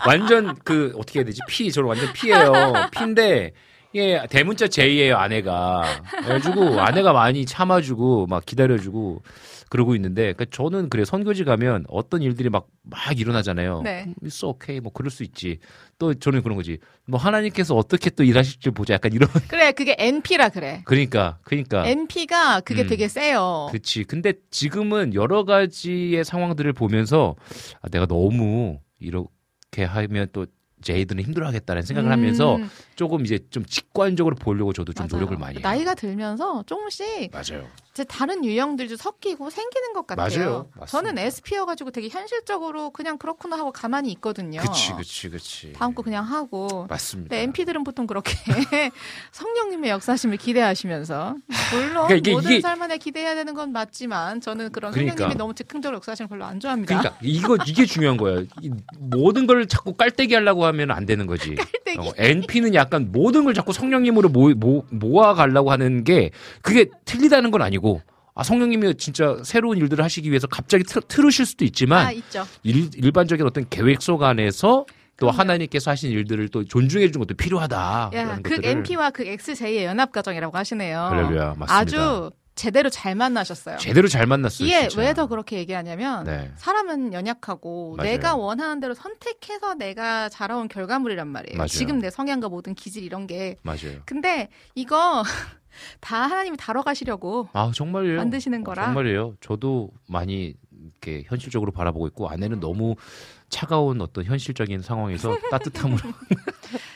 완전 0.07 0.55
그 0.65 0.93
어떻게 0.97 1.21
해야 1.21 1.25
되지? 1.27 1.41
P 1.49 1.71
저는 1.73 1.89
완전 1.89 2.13
P예요. 2.13 2.53
P인데 2.93 3.53
예 3.95 4.25
대문자 4.31 4.69
J예요 4.69 5.17
아내가. 5.17 5.83
그래가지고 6.23 6.81
아내가 6.81 7.13
많이 7.13 7.45
참아주고 7.45 8.27
막 8.27 8.45
기다려주고 8.47 9.23
그러고 9.71 9.95
있는데 9.95 10.35
그러니까 10.35 10.45
저는 10.51 10.91
그래 10.91 11.07
선교지 11.07 11.45
가면 11.45 11.87
어떤 11.89 12.21
일들이 12.21 12.51
막 12.51 12.67
막 12.91 13.19
일어나잖아요. 13.19 13.83
네. 13.83 14.13
있어 14.25 14.49
오케이 14.49 14.81
뭐 14.81 14.93
그럴 14.93 15.11
수 15.11 15.23
있지. 15.23 15.59
또 15.99 16.13
저는 16.13 16.43
그런 16.43 16.57
거지. 16.57 16.79
뭐 17.07 17.19
하나님께서 17.21 17.75
어떻게 17.77 18.11
또 18.11 18.25
일하실지 18.25 18.71
보자. 18.71 18.95
약간 18.95 19.13
이런. 19.13 19.29
그래 19.49 19.73
그게 19.73 19.95
NP라 19.99 20.49
그래. 20.49 20.83
그러니까 20.85 21.39
그러니까. 21.43 21.87
NP가 21.87 22.61
그게 22.61 22.83
음. 22.83 22.87
되게 22.89 23.09
세요. 23.09 23.69
그치. 23.71 24.05
근데 24.05 24.35
지금은 24.51 25.15
여러 25.15 25.45
가지의 25.45 26.25
상황들을 26.25 26.73
보면서 26.73 27.37
아, 27.81 27.89
내가 27.89 28.07
너무 28.07 28.81
이렇게 28.99 29.85
하면 29.85 30.29
또 30.33 30.47
제이들은 30.83 31.23
힘들어하겠다는 31.23 31.83
생각을 31.83 32.11
하면서 32.11 32.57
음, 32.57 32.71
조금 32.97 33.25
이제 33.27 33.39
좀 33.51 33.65
직관적으로 33.67 34.35
보려고 34.35 34.73
저도 34.73 34.95
좀 34.95 35.05
맞아요. 35.05 35.21
노력을 35.21 35.37
많이 35.37 35.57
해요. 35.57 35.61
나이가 35.63 35.95
들면서 35.95 36.63
조금씩 36.67 37.31
맞아요. 37.31 37.69
제 38.01 38.05
다른 38.05 38.47
유형들도 38.47 38.97
섞이고 38.97 39.51
생기는 39.51 39.93
것 39.93 40.07
같아요. 40.07 40.27
맞아요. 40.39 40.67
맞습니다. 40.75 40.87
저는 40.87 41.19
SP여 41.19 41.67
가지고 41.67 41.91
되게 41.91 42.09
현실적으로 42.09 42.89
그냥 42.93 43.19
그렇구나 43.19 43.59
하고 43.59 43.73
가만히 43.73 44.11
있거든요. 44.13 44.59
그치, 44.63 44.95
그치, 44.95 45.29
그치. 45.29 45.73
다음 45.75 45.95
거 45.95 46.01
그냥 46.01 46.25
하고. 46.25 46.87
맞습니다. 46.89 47.29
근데 47.29 47.43
MP들은 47.43 47.85
보통 47.85 48.07
그렇게 48.07 48.33
성령님의 49.33 49.91
역사심을 49.91 50.39
기대하시면서 50.39 51.37
물론 51.73 52.07
그러니까 52.07 52.31
모든 52.31 52.51
이게- 52.53 52.61
삶 52.63 52.81
안에 52.81 52.97
기대해야 52.97 53.35
되는 53.35 53.53
건 53.53 53.71
맞지만 53.73 54.41
저는 54.41 54.73
그런 54.73 54.93
그러니까. 54.93 55.17
성령님이 55.17 55.37
너무 55.39 55.53
즉흥적으로 55.55 55.97
역사심을 55.97 56.29
별로 56.31 56.47
안 56.47 56.59
좋아합니다. 56.59 56.97
그러니까 56.99 57.19
이거 57.23 57.59
이게 57.67 57.85
중요한 57.85 58.17
거예요. 58.17 58.45
이 58.63 58.71
모든 58.99 59.47
걸 59.47 59.67
자꾸 59.69 59.93
깔때기 59.93 60.33
하려고 60.35 60.65
하면 60.65 60.91
안 60.91 61.05
되는 61.05 61.27
거지. 61.27 61.55
어, 61.99 62.13
NP는 62.17 62.75
약간 62.75 63.11
모든 63.13 63.45
걸 63.45 63.53
자꾸 63.53 63.73
성령님으로 63.73 64.29
모, 64.31 64.49
모, 64.55 64.85
모아 64.91 65.35
가려고 65.35 65.71
하는 65.71 66.05
게 66.05 66.31
그게 66.63 66.87
틀리다는 67.05 67.51
건 67.51 67.61
아니고 67.63 67.90
아 68.35 68.43
성령님이 68.43 68.95
진짜 68.97 69.37
새로운 69.43 69.77
일들을 69.79 70.03
하시기 70.05 70.31
위해서 70.31 70.47
갑자기 70.47 70.85
틀, 70.85 71.03
틀으실 71.03 71.45
수도 71.47 71.65
있지만 71.65 72.07
아. 72.07 72.11
일, 72.63 72.91
일반적인 72.95 73.45
어떤 73.47 73.69
계획 73.69 74.01
속 74.03 74.23
안에서 74.23 74.87
또 75.19 75.31
하나님께서 75.31 75.91
하신 75.91 76.11
일들을 76.13 76.49
또 76.49 76.65
존중해 76.65 77.09
주는 77.11 77.19
것도 77.27 77.37
필요하다. 77.37 78.11
야, 78.15 78.39
극. 78.43 78.65
MP와 78.65 79.11
극 79.11 79.27
XJ의 79.27 79.85
연합 79.85 80.13
과정이라고 80.13 80.57
하시네요. 80.57 80.99
할렐루야, 80.99 81.45
맞습니다. 81.59 81.75
아주 81.77 82.31
제대로 82.55 82.89
잘 82.89 83.15
만나셨어요. 83.15 83.77
제대로 83.79 84.09
잘 84.09 84.27
만났어요. 84.27 84.67
이게. 84.67 84.89
왜 84.97 85.13
더 85.13 85.27
그렇게 85.27 85.59
얘기하냐면 85.59 86.25
네. 86.25 86.51
사람은 86.57 87.13
연약하고 87.13 87.97
맞아요. 87.97 88.11
내가 88.11 88.37
원하는 88.37 88.81
대로 88.81 88.95
선택해서 88.95 89.75
내가 89.75 90.29
자라온 90.31 90.69
결과물이란 90.69 91.29
말이에요. 91.29 91.59
맞아요. 91.59 91.69
지금 91.69 91.99
내 92.01 92.11
성향과 92.11 92.49
모든 92.49 92.75
기질 92.75 93.03
이런 93.03 93.27
게. 93.27 93.57
맞아요. 93.63 94.01
근데 94.07 94.49
이거 94.75 95.23
다 96.01 96.23
하나님이 96.23 96.57
다뤄 96.57 96.83
가시려고 96.83 97.49
아 97.53 97.71
정말요. 97.75 98.17
만드시는 98.17 98.65
거라. 98.65 98.87
정말이에요. 98.87 99.35
저도 99.41 99.91
많이 100.09 100.55
이렇게 101.03 101.25
현실적으로 101.29 101.73
바라보고 101.73 102.07
있고 102.09 102.29
아내는 102.29 102.61
너무 102.61 102.97
차가운 103.51 104.01
어떤 104.01 104.25
현실적인 104.25 104.81
상황에서 104.81 105.37
따뜻함으로 105.51 105.99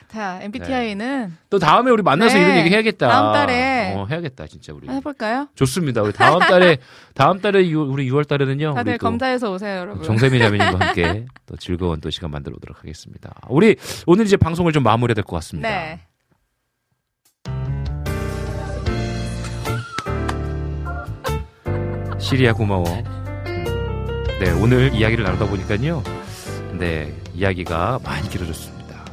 자, 0.09 0.39
MBTI는 0.43 1.37
또 1.51 1.59
다음에 1.59 1.91
우리 1.91 2.03
만나서 2.03 2.35
네. 2.39 2.45
이런 2.45 2.57
얘기 2.59 2.71
해야겠다. 2.71 3.09
다음 3.09 3.33
달에 3.33 3.95
어, 3.97 4.07
해야겠다 4.07 4.47
진짜 4.47 4.73
우리. 4.73 4.89
해볼까요? 4.89 5.49
좋습니다. 5.57 6.03
우리 6.03 6.13
다음 6.13 6.39
달에 6.39 6.79
다음 7.15 7.41
달에 7.41 7.69
유- 7.69 7.81
우리 7.83 8.09
6월 8.11 8.27
달에는요. 8.29 8.75
다들 8.75 8.99
검사해서 8.99 9.51
오세요, 9.53 9.79
여러분. 9.81 10.05
정세미 10.05 10.39
자매님과 10.39 10.79
함께 10.87 11.27
또 11.47 11.57
즐거운 11.57 12.01
또 12.01 12.11
시간 12.11 12.31
만들어 12.31 12.55
보도록 12.55 12.79
하겠습니다. 12.79 13.35
우리 13.49 13.75
오늘 14.07 14.25
이제 14.27 14.37
방송을 14.37 14.73
좀 14.73 14.83
마무리해야 14.85 15.15
될 15.15 15.25
것 15.25 15.35
같습니다. 15.37 15.69
네. 15.69 16.01
시리아 22.25 22.55
고마워. 22.55 22.85
음, 23.47 24.25
네, 24.41 24.51
오늘 24.53 24.95
이야기를 24.95 25.25
나누다 25.25 25.47
보니까요. 25.47 26.03
네, 26.73 27.15
이야기가 27.35 28.01
많이 28.03 28.27
길어졌습니다. 28.31 29.05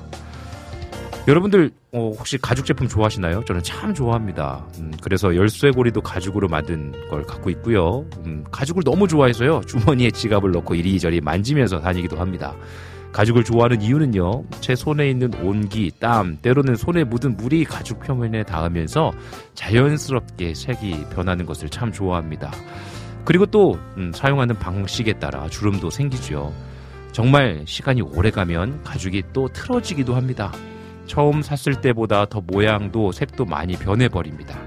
여러분들 1.28 1.72
어, 1.92 2.14
혹시 2.18 2.38
가죽 2.38 2.66
제품 2.66 2.88
좋아하시나요? 2.88 3.44
저는 3.44 3.64
참 3.64 3.94
좋아합니다. 3.94 4.66
음, 4.80 4.94
그래서 5.04 5.36
열쇠고리도 5.36 6.02
가죽으로 6.02 6.48
만든 6.48 6.94
걸 7.10 7.24
갖고 7.24 7.50
있고요. 7.50 8.06
음, 8.26 8.46
가죽을 8.50 8.82
너무 8.86 9.10
좋아해서요. 9.10 9.60
주머니에 9.68 10.10
지갑을 10.12 10.52
넣고 10.52 10.74
이리저리 10.76 11.20
만지면서 11.20 11.82
다니기도 11.82 12.18
합니다. 12.18 12.56
가죽을 13.12 13.44
좋아하는 13.44 13.82
이유는요. 13.82 14.46
제 14.62 14.74
손에 14.74 15.10
있는 15.10 15.34
온기, 15.44 15.92
땀, 16.00 16.38
때로는 16.38 16.78
손에 16.78 17.04
묻은 17.04 17.36
물이 17.36 17.66
가죽 17.66 18.00
표면에 18.00 18.44
닿으면서 18.44 19.12
자연스럽게 19.54 20.54
색이 20.54 21.08
변하는 21.14 21.46
것을 21.46 21.68
참 21.68 21.92
좋아합니다. 21.92 22.52
그리고 23.26 23.46
또 23.46 23.80
음, 23.98 24.12
사용하는 24.14 24.58
방식에 24.58 25.14
따라 25.14 25.48
주름도 25.50 25.90
생기죠. 25.90 26.54
정말 27.12 27.64
시간이 27.68 28.02
오래 28.02 28.32
가면 28.32 28.84
가죽이 28.84 29.24
또 29.34 29.48
틀어지기도 29.50 30.16
합니다. 30.16 30.52
처음 31.06 31.42
샀을 31.42 31.82
때보다 31.82 32.26
더 32.26 32.42
모양도 32.42 33.12
색도 33.12 33.46
많이 33.46 33.74
변해버립니다. 33.76 34.58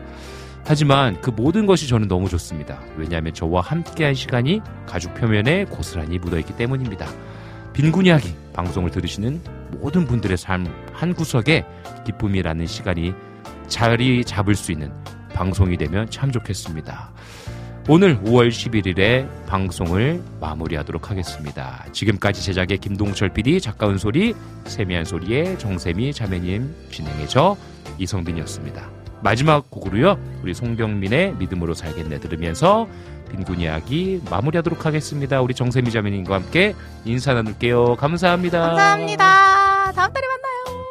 하지만 0.66 1.20
그 1.20 1.30
모든 1.30 1.66
것이 1.66 1.88
저는 1.88 2.08
너무 2.08 2.28
좋습니다. 2.28 2.80
왜냐하면 2.96 3.34
저와 3.34 3.60
함께한 3.60 4.14
시간이 4.14 4.60
가죽 4.86 5.14
표면에 5.14 5.64
고스란히 5.66 6.18
묻어있기 6.18 6.56
때문입니다. 6.56 7.06
빈곤 7.72 8.06
이야기 8.06 8.34
방송을 8.52 8.90
들으시는 8.90 9.40
모든 9.80 10.06
분들의 10.06 10.36
삶 10.36 10.84
한 10.94 11.12
구석에 11.12 11.66
기쁨이라는 12.06 12.66
시간이 12.66 13.12
자리 13.66 14.24
잡을 14.24 14.54
수 14.54 14.72
있는 14.72 14.92
방송이 15.34 15.76
되면 15.76 16.08
참 16.08 16.30
좋겠습니다. 16.30 17.12
오늘 17.86 18.18
5월 18.22 18.48
11일에 18.48 19.28
방송을 19.46 20.22
마무리하도록 20.40 21.10
하겠습니다. 21.10 21.84
지금까지 21.92 22.42
제작의 22.42 22.78
김동철 22.78 23.28
PD, 23.34 23.60
작가 23.60 23.88
은솔이, 23.90 24.34
세미한 24.64 25.04
소리의 25.04 25.58
정세미 25.58 26.14
자매님 26.14 26.74
진행의 26.90 27.28
저 27.28 27.58
이성빈이었습니다. 27.98 28.88
마지막 29.22 29.70
곡으로요, 29.70 30.18
우리 30.42 30.54
송경민의 30.54 31.34
믿음으로 31.34 31.74
살겠네 31.74 32.20
들으면서 32.20 32.88
빈곤 33.30 33.60
이야기 33.60 34.22
마무리하도록 34.30 34.86
하겠습니다. 34.86 35.42
우리 35.42 35.52
정세미 35.52 35.90
자매님과 35.90 36.36
함께 36.36 36.74
인사 37.04 37.34
나눌게요. 37.34 37.96
감사합니다. 37.96 38.60
감사합니다. 38.60 39.92
다음 39.92 40.12
달에 40.12 40.26
만나요. 40.26 40.83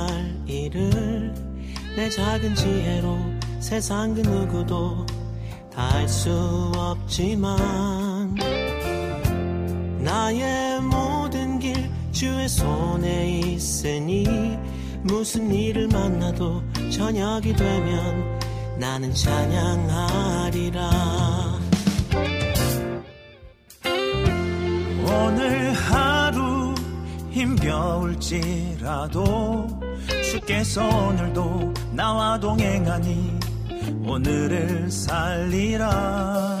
일어날 0.00 0.42
일을 0.46 1.34
내 1.96 2.08
작은 2.08 2.54
지혜로 2.54 3.18
세상 3.58 4.14
그 4.14 4.20
누구도 4.20 5.04
다알수 5.74 6.72
없지만 6.76 8.34
나의 9.98 10.80
모든 10.80 11.58
길 11.58 11.90
주의 12.12 12.48
손에 12.48 13.40
있으니 13.40 14.56
무슨 15.02 15.52
일을 15.52 15.88
만나도 15.88 16.62
저녁이 16.90 17.54
되면 17.54 18.38
나는 18.78 19.12
찬양하리라. 19.14 20.90
오늘 25.06 25.72
하루 25.72 26.74
힘겨울지라도 27.30 28.70
주께서 30.22 30.86
오늘도 30.86 31.74
나와 31.92 32.38
동행하니 32.38 33.38
오늘을 34.04 34.90
살리라. 34.90 36.60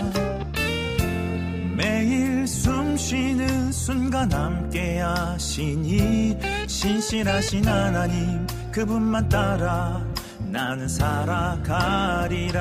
매일 1.76 2.46
숨 2.46 2.96
쉬는 2.96 3.72
순간 3.72 4.30
함께 4.32 5.00
하시니 5.00 6.38
신실하신 6.66 7.66
하나님 7.66 8.46
그분만 8.70 9.28
따라 9.28 10.04
나는 10.50 10.86
살아가리라 10.88 12.60